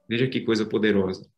Veja 0.07 0.27
que 0.27 0.41
coisa 0.41 0.65
poderosa. 0.65 1.29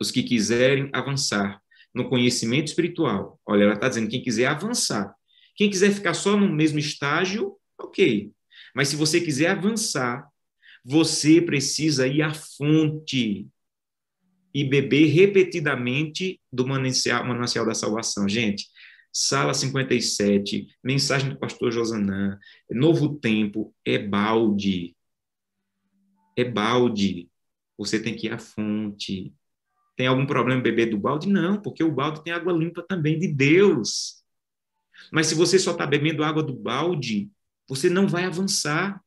Os 0.00 0.10
que 0.10 0.22
quiserem 0.22 0.90
avançar 0.92 1.62
no 1.94 2.08
conhecimento 2.08 2.68
espiritual, 2.68 3.40
olha, 3.46 3.64
ela 3.64 3.74
está 3.74 3.88
dizendo: 3.88 4.10
quem 4.10 4.22
quiser 4.22 4.46
avançar. 4.46 5.14
Quem 5.56 5.70
quiser 5.70 5.92
ficar 5.92 6.14
só 6.14 6.36
no 6.36 6.48
mesmo 6.48 6.80
estágio, 6.80 7.56
ok. 7.78 8.32
Mas 8.74 8.88
se 8.88 8.96
você 8.96 9.20
quiser 9.20 9.50
avançar, 9.50 10.28
você 10.84 11.40
precisa 11.40 12.06
ir 12.06 12.22
à 12.22 12.34
fonte 12.34 13.48
e 14.52 14.64
beber 14.64 15.06
repetidamente 15.06 16.40
do 16.52 16.66
manancial, 16.66 17.24
manancial 17.24 17.66
da 17.66 17.74
salvação. 17.74 18.28
Gente, 18.28 18.68
Sala 19.16 19.54
57, 19.54 20.66
mensagem 20.82 21.30
do 21.30 21.38
pastor 21.38 21.70
Josanã, 21.70 22.36
Novo 22.68 23.16
Tempo, 23.16 23.72
é 23.84 23.96
balde. 23.96 24.96
É 26.36 26.44
balde. 26.44 27.30
Você 27.78 28.00
tem 28.00 28.16
que 28.16 28.26
ir 28.26 28.32
à 28.32 28.38
fonte. 28.38 29.32
Tem 29.96 30.08
algum 30.08 30.26
problema 30.26 30.58
em 30.58 30.64
beber 30.64 30.86
do 30.86 30.98
balde? 30.98 31.28
Não, 31.28 31.62
porque 31.62 31.84
o 31.84 31.92
balde 31.92 32.24
tem 32.24 32.32
água 32.32 32.52
limpa 32.52 32.82
também 32.82 33.16
de 33.16 33.28
Deus. 33.28 34.24
Mas 35.12 35.28
se 35.28 35.34
você 35.36 35.58
só 35.58 35.72
está 35.72 35.86
bebendo 35.86 36.24
água 36.24 36.42
do 36.42 36.52
balde, 36.52 37.30
você 37.68 37.88
não 37.88 38.08
vai 38.08 38.24
avançar. 38.24 39.00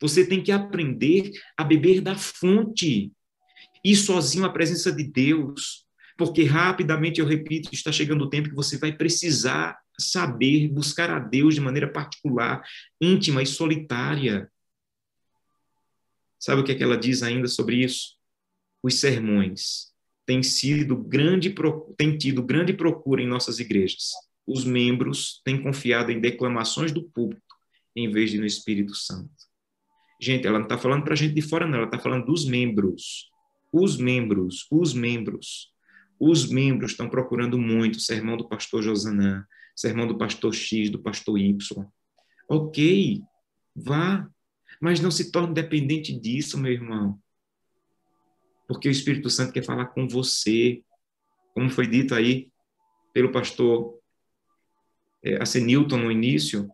Você 0.00 0.26
tem 0.26 0.42
que 0.42 0.52
aprender 0.52 1.30
a 1.56 1.64
beber 1.64 2.00
da 2.00 2.16
fonte. 2.16 3.12
Ir 3.84 3.96
sozinho 3.96 4.44
à 4.44 4.50
presença 4.50 4.90
de 4.90 5.04
Deus 5.04 5.84
porque 6.16 6.44
rapidamente, 6.44 7.20
eu 7.20 7.26
repito, 7.26 7.70
está 7.72 7.90
chegando 7.90 8.24
o 8.24 8.30
tempo 8.30 8.48
que 8.48 8.54
você 8.54 8.78
vai 8.78 8.92
precisar 8.92 9.76
saber 9.98 10.68
buscar 10.68 11.10
a 11.10 11.18
Deus 11.18 11.54
de 11.54 11.60
maneira 11.60 11.90
particular, 11.90 12.62
íntima 13.00 13.42
e 13.42 13.46
solitária. 13.46 14.50
Sabe 16.38 16.60
o 16.60 16.64
que, 16.64 16.72
é 16.72 16.74
que 16.74 16.82
ela 16.82 16.96
diz 16.96 17.22
ainda 17.22 17.48
sobre 17.48 17.76
isso? 17.76 18.16
Os 18.82 19.00
sermões 19.00 19.92
têm 20.26 20.42
sido 20.42 20.96
grande 20.96 21.54
têm 21.96 22.16
tido 22.16 22.42
grande 22.42 22.72
procura 22.72 23.22
em 23.22 23.26
nossas 23.26 23.58
igrejas. 23.58 24.12
Os 24.46 24.64
membros 24.64 25.40
têm 25.44 25.62
confiado 25.62 26.12
em 26.12 26.20
declamações 26.20 26.92
do 26.92 27.02
público 27.02 27.42
em 27.96 28.10
vez 28.10 28.30
de 28.30 28.38
no 28.38 28.46
Espírito 28.46 28.94
Santo. 28.94 29.30
Gente, 30.24 30.46
ela 30.46 30.58
não 30.58 30.64
está 30.64 30.78
falando 30.78 31.04
para 31.04 31.12
a 31.12 31.16
gente 31.16 31.34
de 31.34 31.42
fora, 31.42 31.66
não, 31.66 31.76
ela 31.76 31.84
está 31.84 31.98
falando 31.98 32.24
dos 32.24 32.46
membros. 32.46 33.30
Os 33.70 33.98
membros, 33.98 34.66
os 34.70 34.94
membros. 34.94 35.70
Os 36.18 36.48
membros 36.48 36.92
estão 36.92 37.10
procurando 37.10 37.58
muito 37.58 38.00
sermão 38.00 38.34
do 38.34 38.48
pastor 38.48 38.82
Josanã, 38.82 39.44
sermão 39.76 40.06
do 40.06 40.16
pastor 40.16 40.54
X, 40.54 40.88
do 40.88 40.98
pastor 40.98 41.38
Y. 41.38 41.58
Ok, 42.48 43.20
vá, 43.76 44.26
mas 44.80 44.98
não 44.98 45.10
se 45.10 45.30
torne 45.30 45.52
dependente 45.52 46.18
disso, 46.18 46.56
meu 46.56 46.72
irmão. 46.72 47.20
Porque 48.66 48.88
o 48.88 48.90
Espírito 48.90 49.28
Santo 49.28 49.52
quer 49.52 49.62
falar 49.62 49.88
com 49.88 50.08
você, 50.08 50.82
como 51.52 51.68
foi 51.68 51.86
dito 51.86 52.14
aí 52.14 52.48
pelo 53.12 53.30
pastor 53.30 53.98
é, 55.22 55.38
Newton 55.60 55.98
no 55.98 56.10
início, 56.10 56.70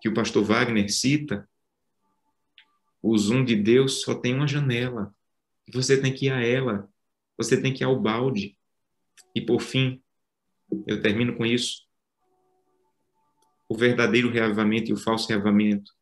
que 0.00 0.08
o 0.08 0.14
pastor 0.14 0.44
Wagner 0.44 0.90
cita, 0.92 1.48
o 3.02 3.16
zoom 3.16 3.44
de 3.44 3.56
Deus 3.56 4.02
só 4.02 4.14
tem 4.14 4.34
uma 4.34 4.48
janela. 4.48 5.14
Você 5.72 6.00
tem 6.00 6.12
que 6.12 6.26
ir 6.26 6.32
a 6.32 6.40
ela 6.40 6.88
você 7.36 7.60
tem 7.60 7.72
que 7.72 7.82
ir 7.82 7.86
ao 7.86 8.00
balde. 8.00 8.56
E 9.34 9.40
por 9.40 9.60
fim, 9.60 10.02
eu 10.86 11.00
termino 11.02 11.36
com 11.36 11.44
isso. 11.44 11.86
O 13.68 13.76
verdadeiro 13.76 14.30
reavamento 14.30 14.90
e 14.90 14.94
o 14.94 14.96
falso 14.96 15.28
reavamento. 15.28 15.92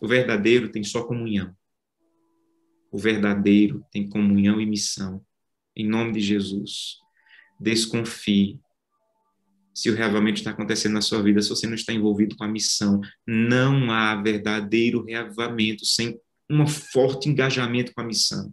O 0.00 0.06
verdadeiro 0.06 0.70
tem 0.70 0.84
só 0.84 1.04
comunhão. 1.04 1.54
O 2.90 2.98
verdadeiro 2.98 3.84
tem 3.90 4.08
comunhão 4.08 4.60
e 4.60 4.66
missão. 4.66 5.24
Em 5.74 5.86
nome 5.88 6.12
de 6.12 6.20
Jesus. 6.20 6.98
Desconfie. 7.58 8.60
Se 9.74 9.90
o 9.90 9.94
reavamento 9.94 10.38
está 10.38 10.50
acontecendo 10.50 10.94
na 10.94 11.00
sua 11.00 11.22
vida, 11.22 11.40
se 11.40 11.48
você 11.48 11.66
não 11.66 11.74
está 11.74 11.92
envolvido 11.92 12.36
com 12.36 12.44
a 12.44 12.48
missão, 12.48 13.00
não 13.26 13.90
há 13.90 14.14
verdadeiro 14.20 15.04
reavamento 15.04 15.86
sem 15.86 16.18
um 16.50 16.66
forte 16.66 17.28
engajamento 17.28 17.92
com 17.94 18.00
a 18.02 18.04
missão 18.04 18.52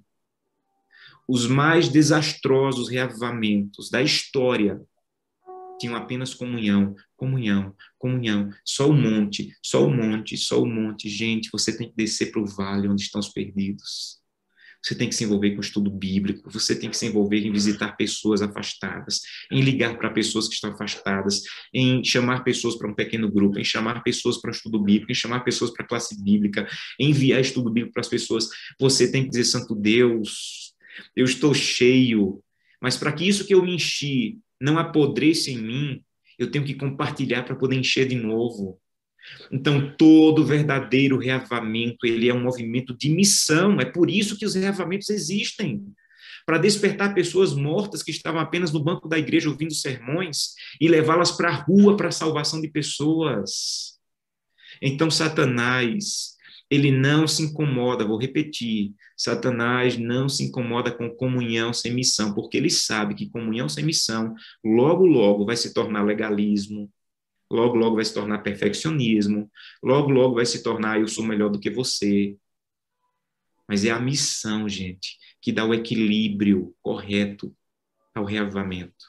os 1.29 1.45
mais 1.45 1.89
desastrosos 1.89 2.89
reavivamentos 2.89 3.91
da 3.91 4.01
história 4.01 4.81
tinham 5.79 5.95
apenas 5.95 6.33
comunhão, 6.33 6.95
comunhão, 7.15 7.75
comunhão, 7.99 8.49
só 8.65 8.89
o 8.89 8.93
monte, 8.93 9.55
só 9.63 9.85
o 9.85 9.91
monte, 9.91 10.35
só 10.35 10.61
o 10.61 10.65
monte. 10.65 11.07
Gente, 11.07 11.49
você 11.51 11.77
tem 11.77 11.87
que 11.87 11.95
descer 11.95 12.31
para 12.31 12.41
o 12.41 12.45
vale 12.47 12.89
onde 12.89 13.03
estão 13.03 13.19
os 13.19 13.29
perdidos. 13.29 14.18
Você 14.81 14.95
tem 14.95 15.09
que 15.09 15.15
se 15.15 15.23
envolver 15.23 15.51
com 15.51 15.61
estudo 15.61 15.91
bíblico, 15.91 16.49
você 16.49 16.73
tem 16.73 16.89
que 16.89 16.97
se 16.97 17.05
envolver 17.05 17.45
em 17.45 17.51
visitar 17.51 17.97
pessoas 17.97 18.41
afastadas, 18.41 19.21
em 19.51 19.61
ligar 19.61 19.97
para 19.97 20.09
pessoas 20.09 20.47
que 20.47 20.53
estão 20.53 20.71
afastadas, 20.71 21.41
em 21.73 22.03
chamar 22.03 22.43
pessoas 22.43 22.77
para 22.77 22.89
um 22.89 22.95
pequeno 22.95 23.29
grupo, 23.29 23.59
em 23.59 23.63
chamar 23.63 24.01
pessoas 24.03 24.39
para 24.39 24.49
o 24.49 24.53
estudo 24.53 24.81
bíblico, 24.81 25.11
em 25.11 25.15
chamar 25.15 25.41
pessoas 25.41 25.71
para 25.71 25.83
a 25.83 25.87
classe 25.87 26.21
bíblica, 26.23 26.67
enviar 26.99 27.41
estudo 27.41 27.69
bíblico 27.69 27.93
para 27.93 28.01
as 28.01 28.07
pessoas. 28.07 28.49
Você 28.79 29.11
tem 29.11 29.23
que 29.23 29.29
dizer, 29.29 29.45
Santo 29.45 29.75
Deus, 29.75 30.73
eu 31.15 31.25
estou 31.25 31.53
cheio, 31.53 32.41
mas 32.81 32.95
para 32.95 33.11
que 33.11 33.27
isso 33.27 33.45
que 33.45 33.53
eu 33.53 33.65
enchi 33.65 34.39
não 34.61 34.77
apodreça 34.77 35.51
em 35.51 35.57
mim, 35.57 36.03
eu 36.37 36.49
tenho 36.49 36.63
que 36.63 36.73
compartilhar 36.73 37.43
para 37.43 37.55
poder 37.55 37.75
encher 37.75 38.07
de 38.07 38.15
novo. 38.15 38.79
Então, 39.51 39.93
todo 39.97 40.45
verdadeiro 40.45 41.17
reavamento, 41.17 42.05
ele 42.05 42.29
é 42.29 42.33
um 42.33 42.43
movimento 42.43 42.95
de 42.95 43.09
missão, 43.09 43.79
é 43.79 43.85
por 43.85 44.09
isso 44.09 44.37
que 44.37 44.45
os 44.45 44.55
reavamentos 44.55 45.09
existem. 45.09 45.85
Para 46.45 46.57
despertar 46.57 47.13
pessoas 47.13 47.53
mortas 47.53 48.01
que 48.01 48.11
estavam 48.11 48.39
apenas 48.39 48.71
no 48.71 48.83
banco 48.83 49.07
da 49.07 49.17
igreja 49.17 49.49
ouvindo 49.49 49.73
sermões 49.73 50.53
e 50.79 50.87
levá-las 50.87 51.31
para 51.31 51.49
a 51.49 51.55
rua 51.55 51.95
para 51.95 52.09
a 52.09 52.11
salvação 52.11 52.61
de 52.61 52.67
pessoas. 52.67 53.99
Então, 54.81 55.11
Satanás, 55.11 56.35
ele 56.69 56.91
não 56.91 57.27
se 57.27 57.43
incomoda, 57.43 58.05
vou 58.05 58.17
repetir, 58.17 58.93
Satanás 59.17 59.97
não 59.97 60.29
se 60.29 60.43
incomoda 60.43 60.91
com 60.91 61.09
comunhão 61.09 61.73
sem 61.73 61.93
missão, 61.93 62.33
porque 62.33 62.57
ele 62.57 62.69
sabe 62.69 63.15
que 63.15 63.29
comunhão 63.29 63.67
sem 63.67 63.83
missão 63.83 64.33
logo, 64.63 65.05
logo 65.05 65.45
vai 65.45 65.57
se 65.57 65.73
tornar 65.73 66.03
legalismo, 66.03 66.89
logo, 67.49 67.75
logo 67.75 67.95
vai 67.95 68.05
se 68.05 68.13
tornar 68.13 68.39
perfeccionismo, 68.39 69.51
logo, 69.81 70.09
logo 70.09 70.35
vai 70.35 70.45
se 70.45 70.61
tornar 70.61 70.99
eu 70.99 71.07
sou 71.07 71.23
melhor 71.23 71.49
do 71.49 71.59
que 71.59 71.69
você. 71.69 72.37
Mas 73.67 73.85
é 73.85 73.91
a 73.91 73.99
missão, 73.99 74.67
gente, 74.67 75.17
que 75.41 75.51
dá 75.51 75.65
o 75.65 75.73
equilíbrio 75.73 76.75
correto 76.81 77.55
ao 78.13 78.25
reavamento, 78.25 79.05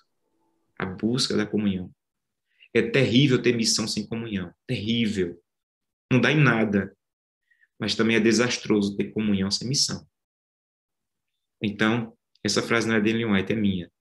à 0.78 0.84
busca 0.84 1.36
da 1.36 1.46
comunhão. 1.46 1.92
É 2.72 2.82
terrível 2.82 3.42
ter 3.42 3.56
missão 3.56 3.86
sem 3.88 4.06
comunhão. 4.06 4.52
Terrível. 4.66 5.42
Não 6.10 6.20
dá 6.20 6.30
em 6.30 6.38
nada. 6.38 6.96
Mas 7.78 7.94
também 7.94 8.16
é 8.16 8.20
desastroso 8.20 8.96
ter 8.96 9.10
comunhão 9.12 9.50
sem 9.50 9.68
missão. 9.68 10.06
Então, 11.62 12.16
essa 12.44 12.62
frase 12.62 12.86
não 12.88 12.94
é 12.94 13.00
de 13.00 13.10
Ellen 13.10 13.32
White, 13.32 13.52
é 13.52 13.56
minha. 13.56 13.92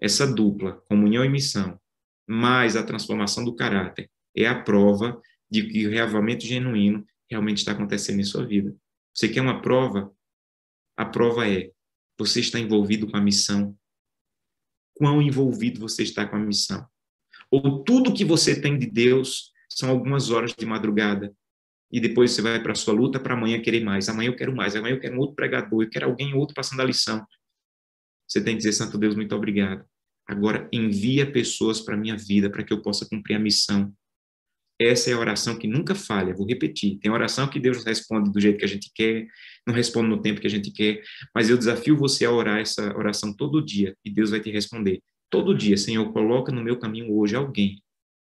Essa 0.00 0.26
dupla, 0.26 0.82
comunhão 0.88 1.24
e 1.24 1.28
missão, 1.28 1.80
mais 2.26 2.76
a 2.76 2.82
transformação 2.82 3.44
do 3.44 3.54
caráter, 3.54 4.10
é 4.36 4.46
a 4.46 4.62
prova 4.62 5.20
de 5.50 5.66
que 5.68 5.86
o 5.86 5.90
reavamento 5.90 6.46
genuíno 6.46 7.04
realmente 7.30 7.58
está 7.58 7.72
acontecendo 7.72 8.20
em 8.20 8.24
sua 8.24 8.46
vida. 8.46 8.74
Você 9.14 9.28
quer 9.28 9.40
uma 9.40 9.60
prova? 9.60 10.14
A 10.96 11.04
prova 11.04 11.48
é: 11.48 11.70
você 12.18 12.40
está 12.40 12.58
envolvido 12.58 13.10
com 13.10 13.16
a 13.16 13.20
missão. 13.20 13.76
Quão 14.94 15.20
envolvido 15.20 15.80
você 15.80 16.02
está 16.02 16.26
com 16.26 16.36
a 16.36 16.38
missão? 16.38 16.86
Ou 17.50 17.82
tudo 17.82 18.14
que 18.14 18.24
você 18.24 18.60
tem 18.60 18.78
de 18.78 18.86
Deus 18.86 19.52
são 19.68 19.90
algumas 19.90 20.30
horas 20.30 20.54
de 20.54 20.64
madrugada 20.64 21.34
e 21.90 22.00
depois 22.00 22.30
você 22.30 22.40
vai 22.40 22.62
para 22.62 22.72
a 22.72 22.74
sua 22.74 22.94
luta 22.94 23.20
para 23.20 23.34
amanhã 23.34 23.60
querer 23.60 23.84
mais. 23.84 24.08
Amanhã 24.08 24.30
eu 24.30 24.36
quero 24.36 24.56
mais, 24.56 24.74
amanhã 24.74 24.94
eu 24.94 25.00
quero 25.00 25.14
um 25.14 25.18
outro 25.18 25.36
pregador, 25.36 25.82
eu 25.82 25.90
quero 25.90 26.06
alguém 26.06 26.34
outro 26.34 26.54
passando 26.54 26.80
a 26.80 26.84
lição. 26.84 27.26
Você 28.26 28.42
tem 28.42 28.54
que 28.54 28.58
dizer, 28.58 28.72
Santo 28.72 28.96
Deus, 28.96 29.14
muito 29.14 29.34
obrigado. 29.34 29.84
Agora 30.26 30.68
envia 30.72 31.30
pessoas 31.30 31.80
para 31.80 31.96
minha 31.96 32.16
vida 32.16 32.48
para 32.48 32.62
que 32.62 32.72
eu 32.72 32.80
possa 32.80 33.06
cumprir 33.08 33.34
a 33.34 33.38
missão. 33.38 33.92
Essa 34.80 35.10
é 35.10 35.12
a 35.12 35.18
oração 35.18 35.58
que 35.58 35.68
nunca 35.68 35.94
falha, 35.94 36.34
vou 36.34 36.46
repetir. 36.46 36.98
Tem 36.98 37.10
oração 37.10 37.48
que 37.48 37.60
Deus 37.60 37.84
responde 37.84 38.32
do 38.32 38.40
jeito 38.40 38.58
que 38.58 38.64
a 38.64 38.68
gente 38.68 38.90
quer, 38.94 39.26
não 39.66 39.74
responde 39.74 40.08
no 40.08 40.20
tempo 40.20 40.40
que 40.40 40.46
a 40.46 40.50
gente 40.50 40.70
quer, 40.72 41.02
mas 41.34 41.48
eu 41.48 41.56
desafio 41.56 41.96
você 41.96 42.24
a 42.24 42.32
orar 42.32 42.58
essa 42.58 42.96
oração 42.96 43.32
todo 43.32 43.64
dia 43.64 43.96
e 44.04 44.10
Deus 44.10 44.30
vai 44.30 44.40
te 44.40 44.50
responder. 44.50 45.00
Todo 45.30 45.56
dia, 45.56 45.76
Senhor, 45.76 46.12
coloca 46.12 46.52
no 46.52 46.62
meu 46.62 46.78
caminho 46.78 47.14
hoje 47.14 47.36
alguém 47.36 47.80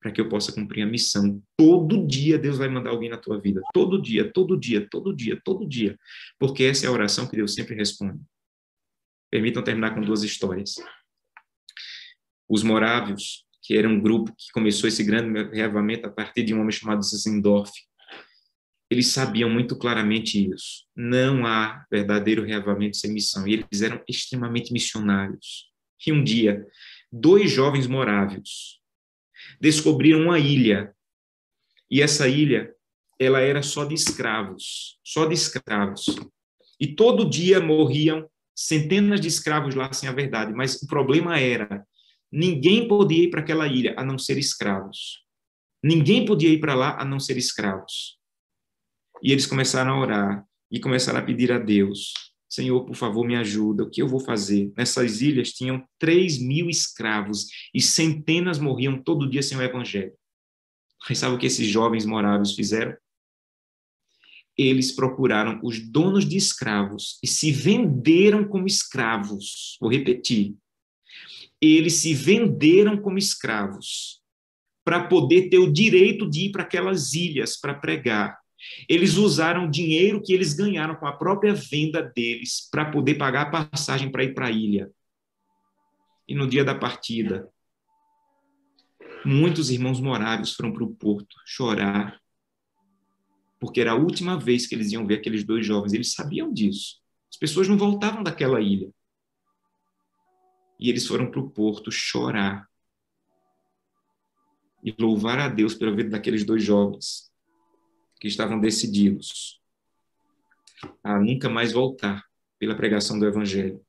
para 0.00 0.12
que 0.12 0.20
eu 0.20 0.28
possa 0.28 0.52
cumprir 0.52 0.82
a 0.82 0.86
missão. 0.86 1.42
Todo 1.56 2.06
dia 2.06 2.38
Deus 2.38 2.58
vai 2.58 2.68
mandar 2.68 2.90
alguém 2.90 3.08
na 3.08 3.16
tua 3.16 3.40
vida. 3.40 3.62
Todo 3.72 4.00
dia, 4.00 4.30
todo 4.30 4.58
dia, 4.58 4.86
todo 4.90 5.16
dia, 5.16 5.40
todo 5.42 5.66
dia. 5.66 5.98
Porque 6.38 6.64
essa 6.64 6.84
é 6.84 6.88
a 6.88 6.92
oração 6.92 7.26
que 7.26 7.36
Deus 7.36 7.54
sempre 7.54 7.74
responde. 7.74 8.20
Permitam 9.30 9.64
terminar 9.64 9.94
com 9.94 10.02
duas 10.02 10.22
histórias. 10.22 10.74
Os 12.48 12.62
morávios, 12.62 13.44
que 13.62 13.76
era 13.76 13.88
um 13.88 14.00
grupo 14.00 14.34
que 14.36 14.52
começou 14.52 14.88
esse 14.88 15.02
grande 15.02 15.42
reavamento 15.54 16.06
a 16.06 16.10
partir 16.10 16.42
de 16.42 16.54
um 16.54 16.60
homem 16.60 16.72
chamado 16.72 17.02
Zizendorf, 17.02 17.72
eles 18.90 19.08
sabiam 19.08 19.48
muito 19.48 19.76
claramente 19.76 20.50
isso. 20.52 20.84
Não 20.94 21.46
há 21.46 21.84
verdadeiro 21.90 22.44
reavamento 22.44 22.96
sem 22.96 23.12
missão. 23.12 23.48
E 23.48 23.54
eles 23.54 23.82
eram 23.82 24.02
extremamente 24.08 24.72
missionários. 24.72 25.70
E 26.06 26.12
um 26.12 26.22
dia, 26.22 26.66
dois 27.10 27.50
jovens 27.50 27.86
morávios 27.86 28.80
descobriram 29.60 30.22
uma 30.22 30.38
ilha. 30.38 30.94
E 31.90 32.02
essa 32.02 32.28
ilha, 32.28 32.72
ela 33.18 33.40
era 33.40 33.62
só 33.62 33.84
de 33.84 33.94
escravos, 33.94 34.98
só 35.02 35.26
de 35.26 35.34
escravos. 35.34 36.06
E 36.78 36.94
todo 36.94 37.28
dia 37.28 37.60
morriam 37.60 38.28
centenas 38.54 39.20
de 39.20 39.28
escravos 39.28 39.74
lá 39.74 39.92
sem 39.92 40.08
a 40.08 40.12
verdade, 40.12 40.52
mas 40.52 40.80
o 40.82 40.86
problema 40.86 41.38
era 41.38 41.84
ninguém 42.30 42.88
podia 42.88 43.24
ir 43.24 43.30
para 43.30 43.40
aquela 43.40 43.66
ilha 43.66 43.94
a 43.96 44.04
não 44.04 44.18
ser 44.18 44.38
escravos. 44.38 45.24
Ninguém 45.82 46.24
podia 46.24 46.48
ir 46.48 46.60
para 46.60 46.74
lá 46.74 47.00
a 47.00 47.04
não 47.04 47.20
ser 47.20 47.36
escravos. 47.36 48.18
E 49.22 49.32
eles 49.32 49.46
começaram 49.46 49.92
a 49.92 50.00
orar 50.00 50.46
e 50.70 50.80
começaram 50.80 51.18
a 51.18 51.22
pedir 51.22 51.52
a 51.52 51.58
Deus: 51.58 52.12
Senhor, 52.48 52.84
por 52.84 52.94
favor, 52.94 53.26
me 53.26 53.36
ajuda, 53.36 53.84
o 53.84 53.90
que 53.90 54.00
eu 54.00 54.08
vou 54.08 54.20
fazer? 54.20 54.72
Nessas 54.76 55.20
ilhas 55.20 55.50
tinham 55.50 55.86
3 55.98 56.40
mil 56.40 56.70
escravos 56.70 57.46
e 57.74 57.80
centenas 57.80 58.58
morriam 58.58 59.02
todo 59.02 59.28
dia 59.28 59.42
sem 59.42 59.58
o 59.58 59.62
evangelho. 59.62 60.12
Mas 61.08 61.18
sabe 61.18 61.34
o 61.34 61.38
que 61.38 61.46
esses 61.46 61.66
jovens 61.66 62.06
moráveis 62.06 62.52
fizeram? 62.52 62.96
Eles 64.56 64.92
procuraram 64.92 65.60
os 65.62 65.80
donos 65.80 66.26
de 66.26 66.36
escravos 66.36 67.18
e 67.22 67.26
se 67.26 67.50
venderam 67.50 68.46
como 68.46 68.66
escravos. 68.66 69.76
Vou 69.80 69.90
repetir. 69.90 70.56
Eles 71.66 71.94
se 71.94 72.12
venderam 72.12 72.96
como 72.96 73.16
escravos 73.16 74.22
para 74.84 75.08
poder 75.08 75.48
ter 75.48 75.58
o 75.58 75.72
direito 75.72 76.28
de 76.28 76.46
ir 76.46 76.52
para 76.52 76.62
aquelas 76.62 77.14
ilhas 77.14 77.58
para 77.58 77.72
pregar. 77.72 78.38
Eles 78.88 79.16
usaram 79.16 79.66
o 79.66 79.70
dinheiro 79.70 80.22
que 80.22 80.32
eles 80.32 80.52
ganharam 80.52 80.94
com 80.94 81.06
a 81.06 81.16
própria 81.16 81.54
venda 81.54 82.02
deles 82.02 82.68
para 82.70 82.90
poder 82.90 83.14
pagar 83.14 83.46
a 83.46 83.66
passagem 83.66 84.10
para 84.10 84.24
ir 84.24 84.34
para 84.34 84.48
a 84.48 84.50
ilha. 84.50 84.90
E 86.28 86.34
no 86.34 86.46
dia 86.46 86.64
da 86.64 86.74
partida, 86.74 87.48
muitos 89.24 89.70
irmãos 89.70 90.00
moráveis 90.00 90.52
foram 90.52 90.72
para 90.72 90.84
o 90.84 90.94
porto 90.94 91.36
chorar, 91.46 92.20
porque 93.58 93.80
era 93.80 93.92
a 93.92 93.96
última 93.96 94.38
vez 94.38 94.66
que 94.66 94.74
eles 94.74 94.92
iam 94.92 95.06
ver 95.06 95.14
aqueles 95.14 95.44
dois 95.44 95.64
jovens. 95.64 95.94
Eles 95.94 96.12
sabiam 96.12 96.52
disso. 96.52 96.96
As 97.32 97.38
pessoas 97.38 97.68
não 97.68 97.78
voltavam 97.78 98.22
daquela 98.22 98.60
ilha. 98.60 98.90
E 100.78 100.88
eles 100.90 101.06
foram 101.06 101.30
para 101.30 101.40
o 101.40 101.50
porto 101.50 101.90
chorar 101.90 102.68
e 104.82 104.94
louvar 104.98 105.38
a 105.38 105.48
Deus 105.48 105.74
pela 105.74 105.94
vida 105.94 106.10
daqueles 106.10 106.44
dois 106.44 106.62
jovens 106.62 107.32
que 108.20 108.28
estavam 108.28 108.60
decididos 108.60 109.60
a 111.02 111.18
nunca 111.18 111.48
mais 111.48 111.72
voltar 111.72 112.24
pela 112.58 112.74
pregação 112.74 113.18
do 113.18 113.26
Evangelho. 113.26 113.84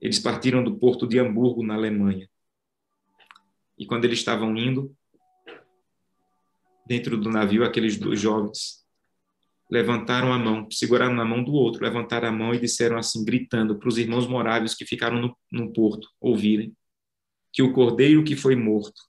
Eles 0.00 0.18
partiram 0.18 0.62
do 0.62 0.78
porto 0.78 1.06
de 1.06 1.18
Hamburgo, 1.18 1.64
na 1.64 1.74
Alemanha. 1.74 2.28
E 3.78 3.86
quando 3.86 4.04
eles 4.04 4.18
estavam 4.18 4.56
indo, 4.56 4.94
dentro 6.86 7.16
do 7.16 7.30
navio, 7.30 7.64
aqueles 7.64 7.96
dois 7.96 8.20
jovens 8.20 8.81
levantaram 9.72 10.30
a 10.30 10.38
mão, 10.38 10.68
seguraram 10.70 11.14
na 11.14 11.24
mão 11.24 11.42
do 11.42 11.54
outro, 11.54 11.82
levantaram 11.82 12.28
a 12.28 12.32
mão 12.32 12.54
e 12.54 12.60
disseram 12.60 12.98
assim, 12.98 13.24
gritando 13.24 13.78
para 13.78 13.88
os 13.88 13.96
irmãos 13.96 14.26
moráveis 14.26 14.74
que 14.74 14.84
ficaram 14.84 15.18
no, 15.18 15.34
no 15.50 15.72
porto 15.72 16.06
ouvirem: 16.20 16.76
que 17.50 17.62
o 17.62 17.72
cordeiro 17.72 18.22
que 18.22 18.36
foi 18.36 18.54
morto 18.54 19.00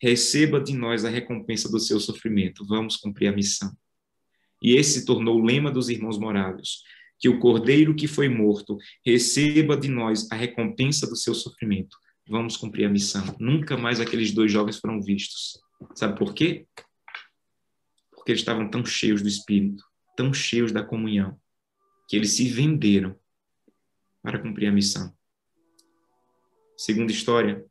receba 0.00 0.60
de 0.60 0.72
nós 0.72 1.04
a 1.04 1.08
recompensa 1.08 1.68
do 1.68 1.80
seu 1.80 1.98
sofrimento. 1.98 2.64
Vamos 2.64 2.96
cumprir 2.96 3.26
a 3.26 3.32
missão. 3.32 3.72
E 4.62 4.76
esse 4.76 5.00
se 5.00 5.04
tornou 5.04 5.40
o 5.40 5.44
lema 5.44 5.68
dos 5.68 5.88
irmãos 5.88 6.16
moráveis, 6.16 6.82
que 7.18 7.28
o 7.28 7.40
cordeiro 7.40 7.92
que 7.92 8.06
foi 8.06 8.28
morto 8.28 8.78
receba 9.04 9.76
de 9.76 9.88
nós 9.88 10.30
a 10.30 10.36
recompensa 10.36 11.08
do 11.08 11.16
seu 11.16 11.34
sofrimento. 11.34 11.96
Vamos 12.28 12.56
cumprir 12.56 12.84
a 12.84 12.88
missão. 12.88 13.34
Nunca 13.40 13.76
mais 13.76 14.00
aqueles 14.00 14.30
dois 14.30 14.52
jovens 14.52 14.78
foram 14.78 15.02
vistos. 15.02 15.58
Sabe 15.96 16.16
por 16.16 16.32
quê? 16.32 16.66
Porque 18.14 18.30
eles 18.30 18.42
estavam 18.42 18.70
tão 18.70 18.86
cheios 18.86 19.20
do 19.20 19.28
Espírito, 19.28 19.82
tão 20.16 20.32
cheios 20.32 20.72
da 20.72 20.82
comunhão, 20.82 21.38
que 22.08 22.16
eles 22.16 22.32
se 22.32 22.48
venderam 22.48 23.18
para 24.22 24.38
cumprir 24.38 24.68
a 24.68 24.72
missão. 24.72 25.14
Segunda 26.76 27.12
história 27.12 27.64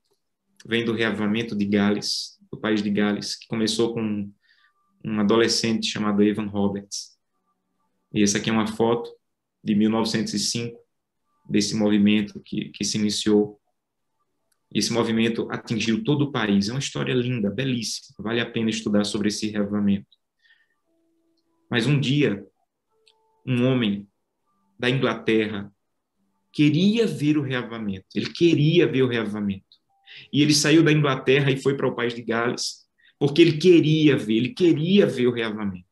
vem 0.66 0.86
do 0.86 0.94
reavamento 0.94 1.56
de 1.56 1.66
Gales, 1.66 2.38
do 2.52 2.58
país 2.58 2.82
de 2.82 2.90
Gales, 2.90 3.36
que 3.36 3.48
começou 3.48 3.94
com 3.94 4.32
um 5.04 5.20
adolescente 5.20 5.88
chamado 5.88 6.24
Evan 6.24 6.48
Roberts. 6.48 7.18
E 8.14 8.24
essa 8.24 8.38
aqui 8.38 8.50
é 8.50 8.54
uma 8.54 8.68
foto 8.68 9.12
de 9.64 9.76
1905, 9.76 10.80
desse 11.50 11.76
movimento 11.76 12.40
que, 12.40 12.70
que 12.70 12.86
se 12.86 12.98
iniciou. 12.98 13.60
E 14.74 14.80
esse 14.80 14.94
movimento 14.94 15.48
atingiu 15.52 16.04
todo 16.04 16.26
o 16.26 16.32
país. 16.32 16.70
É 16.70 16.72
uma 16.72 16.80
história 16.80 17.14
linda, 17.14 17.50
belíssima. 17.50 18.16
Vale 18.20 18.40
a 18.40 18.50
pena 18.50 18.70
estudar 18.70 19.04
sobre 19.04 19.28
esse 19.28 19.50
reavamento. 19.50 20.18
Mas 21.74 21.88
um 21.88 22.00
dia, 22.00 22.46
um 23.44 23.66
homem 23.66 24.08
da 24.78 24.92
Inglaterra 24.92 25.74
queria 26.52 27.08
ver 27.08 27.36
o 27.36 27.42
reavamento. 27.42 28.06
Ele 28.14 28.32
queria 28.32 28.86
ver 28.86 29.02
o 29.02 29.08
reavamento. 29.08 29.66
E 30.32 30.44
ele 30.44 30.54
saiu 30.54 30.84
da 30.84 30.92
Inglaterra 30.92 31.50
e 31.50 31.60
foi 31.60 31.76
para 31.76 31.88
o 31.88 31.96
país 31.96 32.14
de 32.14 32.22
Gales 32.22 32.84
porque 33.18 33.42
ele 33.42 33.58
queria 33.58 34.16
ver, 34.16 34.36
ele 34.36 34.50
queria 34.50 35.08
ver 35.08 35.26
o 35.26 35.34
reavamento. 35.34 35.88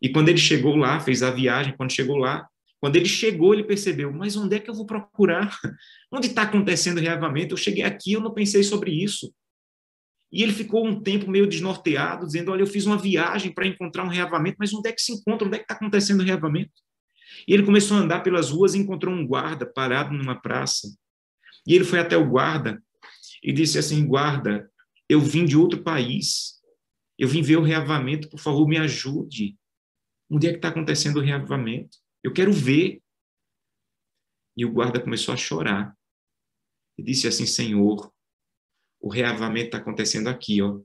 E 0.00 0.08
quando 0.08 0.30
ele 0.30 0.38
chegou 0.38 0.74
lá, 0.74 0.98
fez 0.98 1.22
a 1.22 1.30
viagem, 1.30 1.76
quando 1.76 1.92
chegou 1.92 2.16
lá, 2.16 2.48
quando 2.80 2.96
ele 2.96 3.04
chegou, 3.04 3.52
ele 3.52 3.64
percebeu, 3.64 4.10
mas 4.10 4.36
onde 4.38 4.56
é 4.56 4.58
que 4.58 4.70
eu 4.70 4.74
vou 4.74 4.86
procurar? 4.86 5.54
Onde 6.10 6.28
está 6.28 6.44
acontecendo 6.44 6.96
o 6.96 7.02
reavamento? 7.02 7.52
Eu 7.52 7.58
cheguei 7.58 7.84
aqui, 7.84 8.14
eu 8.14 8.22
não 8.22 8.32
pensei 8.32 8.62
sobre 8.62 8.90
isso. 8.90 9.34
E 10.34 10.42
ele 10.42 10.52
ficou 10.52 10.84
um 10.84 11.00
tempo 11.00 11.30
meio 11.30 11.46
desnorteado, 11.46 12.26
dizendo, 12.26 12.50
olha, 12.50 12.62
eu 12.62 12.66
fiz 12.66 12.86
uma 12.86 12.98
viagem 12.98 13.54
para 13.54 13.68
encontrar 13.68 14.02
um 14.04 14.08
reavamento, 14.08 14.56
mas 14.58 14.74
onde 14.74 14.88
é 14.88 14.92
que 14.92 15.00
se 15.00 15.12
encontra? 15.12 15.46
Onde 15.46 15.54
é 15.54 15.58
que 15.58 15.64
está 15.64 15.74
acontecendo 15.74 16.22
o 16.22 16.24
reavamento? 16.24 16.72
E 17.46 17.54
ele 17.54 17.62
começou 17.62 17.96
a 17.96 18.00
andar 18.00 18.20
pelas 18.24 18.50
ruas 18.50 18.74
e 18.74 18.78
encontrou 18.78 19.14
um 19.14 19.24
guarda 19.24 19.64
parado 19.64 20.12
numa 20.12 20.34
praça. 20.34 20.88
E 21.64 21.72
ele 21.72 21.84
foi 21.84 22.00
até 22.00 22.16
o 22.16 22.28
guarda 22.28 22.82
e 23.44 23.52
disse 23.52 23.78
assim, 23.78 24.04
guarda, 24.04 24.68
eu 25.08 25.20
vim 25.20 25.44
de 25.44 25.56
outro 25.56 25.84
país. 25.84 26.60
Eu 27.16 27.28
vim 27.28 27.40
ver 27.40 27.58
o 27.58 27.62
reavamento, 27.62 28.28
por 28.28 28.40
favor, 28.40 28.66
me 28.66 28.76
ajude. 28.76 29.56
Onde 30.28 30.48
é 30.48 30.50
que 30.50 30.56
está 30.56 30.66
acontecendo 30.66 31.18
o 31.18 31.22
reavamento? 31.22 31.96
Eu 32.24 32.32
quero 32.32 32.52
ver. 32.52 33.00
E 34.56 34.64
o 34.64 34.72
guarda 34.72 34.98
começou 34.98 35.32
a 35.32 35.36
chorar. 35.36 35.96
e 36.98 37.04
disse 37.04 37.28
assim: 37.28 37.46
Senhor, 37.46 38.12
o 39.04 39.10
reavamento 39.10 39.66
está 39.66 39.76
acontecendo 39.76 40.28
aqui, 40.28 40.62
ó. 40.62 40.80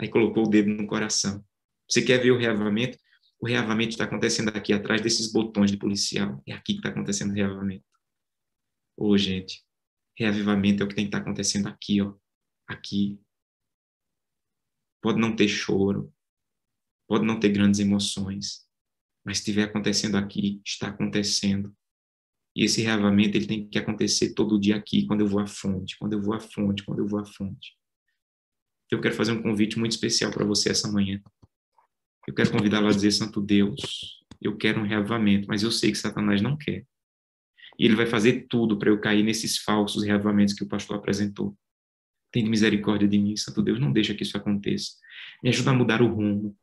Aí 0.00 0.08
colocou 0.08 0.46
o 0.46 0.48
dedo 0.48 0.70
no 0.70 0.86
coração. 0.86 1.44
Você 1.86 2.00
quer 2.00 2.16
ver 2.16 2.30
o 2.30 2.38
reavamento? 2.38 2.96
O 3.38 3.46
reavamento 3.46 3.90
está 3.90 4.04
acontecendo 4.04 4.48
aqui, 4.48 4.72
atrás 4.72 5.02
desses 5.02 5.30
botões 5.30 5.70
de 5.70 5.76
policial. 5.76 6.42
É 6.46 6.54
aqui 6.54 6.72
que 6.72 6.78
está 6.78 6.88
acontecendo 6.88 7.32
o 7.32 7.34
reavamento. 7.34 7.84
Ô, 8.96 9.14
gente, 9.18 9.62
reavivamento 10.16 10.82
é 10.82 10.86
o 10.86 10.88
que 10.88 10.94
tem 10.94 11.04
que 11.04 11.08
estar 11.08 11.18
tá 11.18 11.22
acontecendo 11.22 11.68
aqui, 11.68 12.00
ó. 12.00 12.14
Aqui. 12.66 13.20
Pode 15.02 15.20
não 15.20 15.36
ter 15.36 15.48
choro, 15.48 16.10
pode 17.06 17.26
não 17.26 17.38
ter 17.38 17.50
grandes 17.50 17.78
emoções, 17.78 18.66
mas 19.22 19.36
se 19.36 19.42
estiver 19.42 19.64
acontecendo 19.64 20.16
aqui, 20.16 20.62
está 20.64 20.88
acontecendo. 20.88 21.76
E 22.54 22.64
esse 22.64 22.82
reavamento 22.82 23.36
ele 23.36 23.46
tem 23.46 23.68
que 23.68 23.78
acontecer 23.78 24.34
todo 24.34 24.58
dia 24.58 24.76
aqui, 24.76 25.06
quando 25.06 25.20
eu 25.20 25.26
vou 25.26 25.40
à 25.40 25.46
fonte, 25.46 25.96
quando 25.98 26.14
eu 26.14 26.20
vou 26.20 26.34
à 26.34 26.40
fonte, 26.40 26.84
quando 26.84 26.98
eu 26.98 27.06
vou 27.06 27.20
à 27.20 27.24
fonte. 27.24 27.76
Eu 28.90 29.00
quero 29.00 29.14
fazer 29.14 29.32
um 29.32 29.42
convite 29.42 29.78
muito 29.78 29.92
especial 29.92 30.32
para 30.32 30.44
você 30.44 30.70
essa 30.70 30.90
manhã. 30.90 31.22
Eu 32.26 32.34
quero 32.34 32.50
convidá-lo 32.50 32.88
a 32.88 32.92
dizer, 32.92 33.12
Santo 33.12 33.40
Deus, 33.40 34.20
eu 34.40 34.56
quero 34.56 34.80
um 34.80 34.84
reavamento, 34.84 35.46
mas 35.48 35.62
eu 35.62 35.70
sei 35.70 35.92
que 35.92 35.98
Satanás 35.98 36.42
não 36.42 36.56
quer. 36.56 36.84
E 37.78 37.84
ele 37.84 37.94
vai 37.94 38.06
fazer 38.06 38.46
tudo 38.48 38.78
para 38.78 38.90
eu 38.90 39.00
cair 39.00 39.22
nesses 39.22 39.58
falsos 39.58 40.02
reavamentos 40.02 40.54
que 40.54 40.64
o 40.64 40.68
pastor 40.68 40.96
apresentou. 40.96 41.56
Tem 42.32 42.48
misericórdia 42.48 43.08
de 43.08 43.18
mim, 43.18 43.36
Santo 43.36 43.62
Deus, 43.62 43.80
não 43.80 43.92
deixa 43.92 44.14
que 44.14 44.22
isso 44.22 44.36
aconteça. 44.36 44.92
Me 45.42 45.50
ajuda 45.50 45.70
a 45.70 45.74
mudar 45.74 46.02
o 46.02 46.06
rumo, 46.06 46.56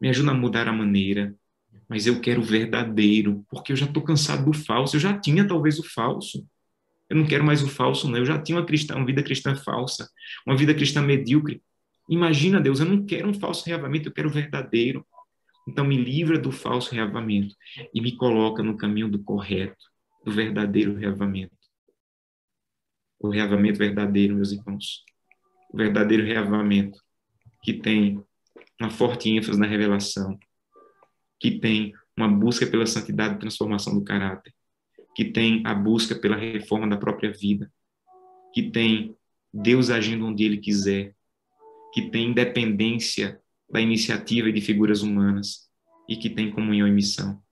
me 0.00 0.08
ajuda 0.08 0.30
a 0.30 0.34
mudar 0.34 0.68
a 0.68 0.72
maneira, 0.72 1.34
mas 1.92 2.06
eu 2.06 2.18
quero 2.22 2.40
o 2.40 2.44
verdadeiro, 2.44 3.44
porque 3.50 3.70
eu 3.70 3.76
já 3.76 3.84
estou 3.84 4.02
cansado 4.02 4.50
do 4.50 4.56
falso. 4.56 4.96
Eu 4.96 5.00
já 5.00 5.20
tinha 5.20 5.46
talvez 5.46 5.78
o 5.78 5.82
falso. 5.82 6.42
Eu 7.06 7.18
não 7.18 7.26
quero 7.26 7.44
mais 7.44 7.62
o 7.62 7.68
falso, 7.68 8.08
não. 8.08 8.16
Eu 8.16 8.24
já 8.24 8.40
tinha 8.40 8.56
uma, 8.56 8.64
cristã, 8.64 8.96
uma 8.96 9.04
vida 9.04 9.22
cristã 9.22 9.54
falsa, 9.54 10.08
uma 10.46 10.56
vida 10.56 10.72
cristã 10.72 11.02
medíocre. 11.02 11.62
Imagina, 12.08 12.62
Deus, 12.62 12.80
eu 12.80 12.86
não 12.86 13.04
quero 13.04 13.28
um 13.28 13.34
falso 13.34 13.66
reavamento, 13.66 14.08
eu 14.08 14.12
quero 14.14 14.30
o 14.30 14.32
verdadeiro. 14.32 15.06
Então 15.68 15.84
me 15.84 15.98
livra 15.98 16.38
do 16.38 16.50
falso 16.50 16.94
reavamento 16.94 17.54
e 17.92 18.00
me 18.00 18.16
coloca 18.16 18.62
no 18.62 18.74
caminho 18.74 19.10
do 19.10 19.22
correto, 19.22 19.84
do 20.24 20.32
verdadeiro 20.32 20.94
reavamento. 20.94 21.54
O 23.20 23.28
reavamento 23.28 23.78
verdadeiro, 23.78 24.34
meus 24.34 24.50
irmãos. 24.50 25.04
O 25.70 25.76
verdadeiro 25.76 26.24
reavamento 26.24 26.98
que 27.62 27.74
tem 27.74 28.18
uma 28.80 28.88
forte 28.88 29.28
ênfase 29.28 29.60
na 29.60 29.66
revelação, 29.66 30.38
que 31.42 31.58
tem 31.58 31.92
uma 32.16 32.28
busca 32.28 32.64
pela 32.64 32.86
santidade 32.86 33.34
e 33.34 33.38
transformação 33.40 33.92
do 33.98 34.04
caráter, 34.04 34.54
que 35.12 35.24
tem 35.24 35.60
a 35.66 35.74
busca 35.74 36.14
pela 36.14 36.36
reforma 36.36 36.88
da 36.88 36.96
própria 36.96 37.32
vida, 37.32 37.68
que 38.54 38.70
tem 38.70 39.16
Deus 39.52 39.90
agindo 39.90 40.24
onde 40.24 40.44
Ele 40.44 40.58
quiser, 40.58 41.16
que 41.92 42.10
tem 42.10 42.30
independência 42.30 43.40
da 43.68 43.80
iniciativa 43.80 44.50
e 44.50 44.52
de 44.52 44.60
figuras 44.60 45.02
humanas 45.02 45.68
e 46.08 46.16
que 46.16 46.30
tem 46.30 46.48
comunhão 46.48 46.86
e 46.86 46.92
missão. 46.92 47.42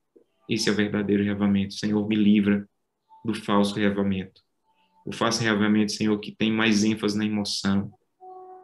Esse 0.49 0.69
é 0.69 0.73
o 0.73 0.77
verdadeiro 0.77 1.25
reavamento. 1.25 1.75
Senhor, 1.75 2.07
me 2.07 2.15
livra 2.15 2.69
do 3.25 3.35
falso 3.35 3.75
reavamento. 3.75 4.41
O 5.05 5.13
falso 5.13 5.43
reavamento, 5.43 5.91
Senhor, 5.91 6.17
que 6.21 6.31
tem 6.31 6.53
mais 6.53 6.85
ênfase 6.85 7.19
na 7.19 7.25
emoção, 7.25 7.91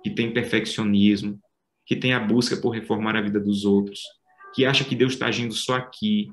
que 0.04 0.10
tem 0.10 0.32
perfeccionismo, 0.32 1.40
que 1.84 1.96
tem 1.96 2.12
a 2.12 2.20
busca 2.20 2.56
por 2.56 2.70
reformar 2.70 3.16
a 3.16 3.22
vida 3.22 3.40
dos 3.40 3.64
outros, 3.64 4.00
que 4.54 4.64
acha 4.64 4.84
que 4.84 4.94
Deus 4.94 5.12
está 5.14 5.26
agindo 5.26 5.54
só 5.54 5.74
aqui, 5.76 6.32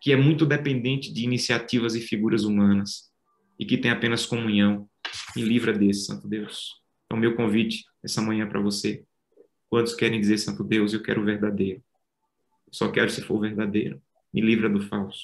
que 0.00 0.12
é 0.12 0.16
muito 0.16 0.46
dependente 0.46 1.12
de 1.12 1.24
iniciativas 1.24 1.94
e 1.94 2.00
figuras 2.00 2.44
humanas 2.44 3.10
e 3.58 3.66
que 3.66 3.76
tem 3.76 3.90
apenas 3.90 4.24
comunhão. 4.24 4.88
Me 5.36 5.42
livra 5.42 5.72
desse, 5.72 6.06
Santo 6.06 6.26
Deus. 6.26 6.80
Então, 7.04 7.18
meu 7.18 7.36
convite 7.36 7.84
essa 8.02 8.22
manhã 8.22 8.48
para 8.48 8.60
você. 8.60 9.04
Quantos 9.68 9.94
querem 9.94 10.20
dizer, 10.20 10.38
Santo 10.38 10.64
Deus, 10.64 10.92
eu 10.92 11.02
quero 11.02 11.20
o 11.20 11.24
verdadeiro? 11.24 11.82
Só 12.70 12.90
quero 12.90 13.10
se 13.10 13.20
for 13.20 13.40
verdadeiro. 13.40 14.00
Me 14.32 14.40
livra 14.40 14.68
do 14.68 14.80
falso. 14.80 15.18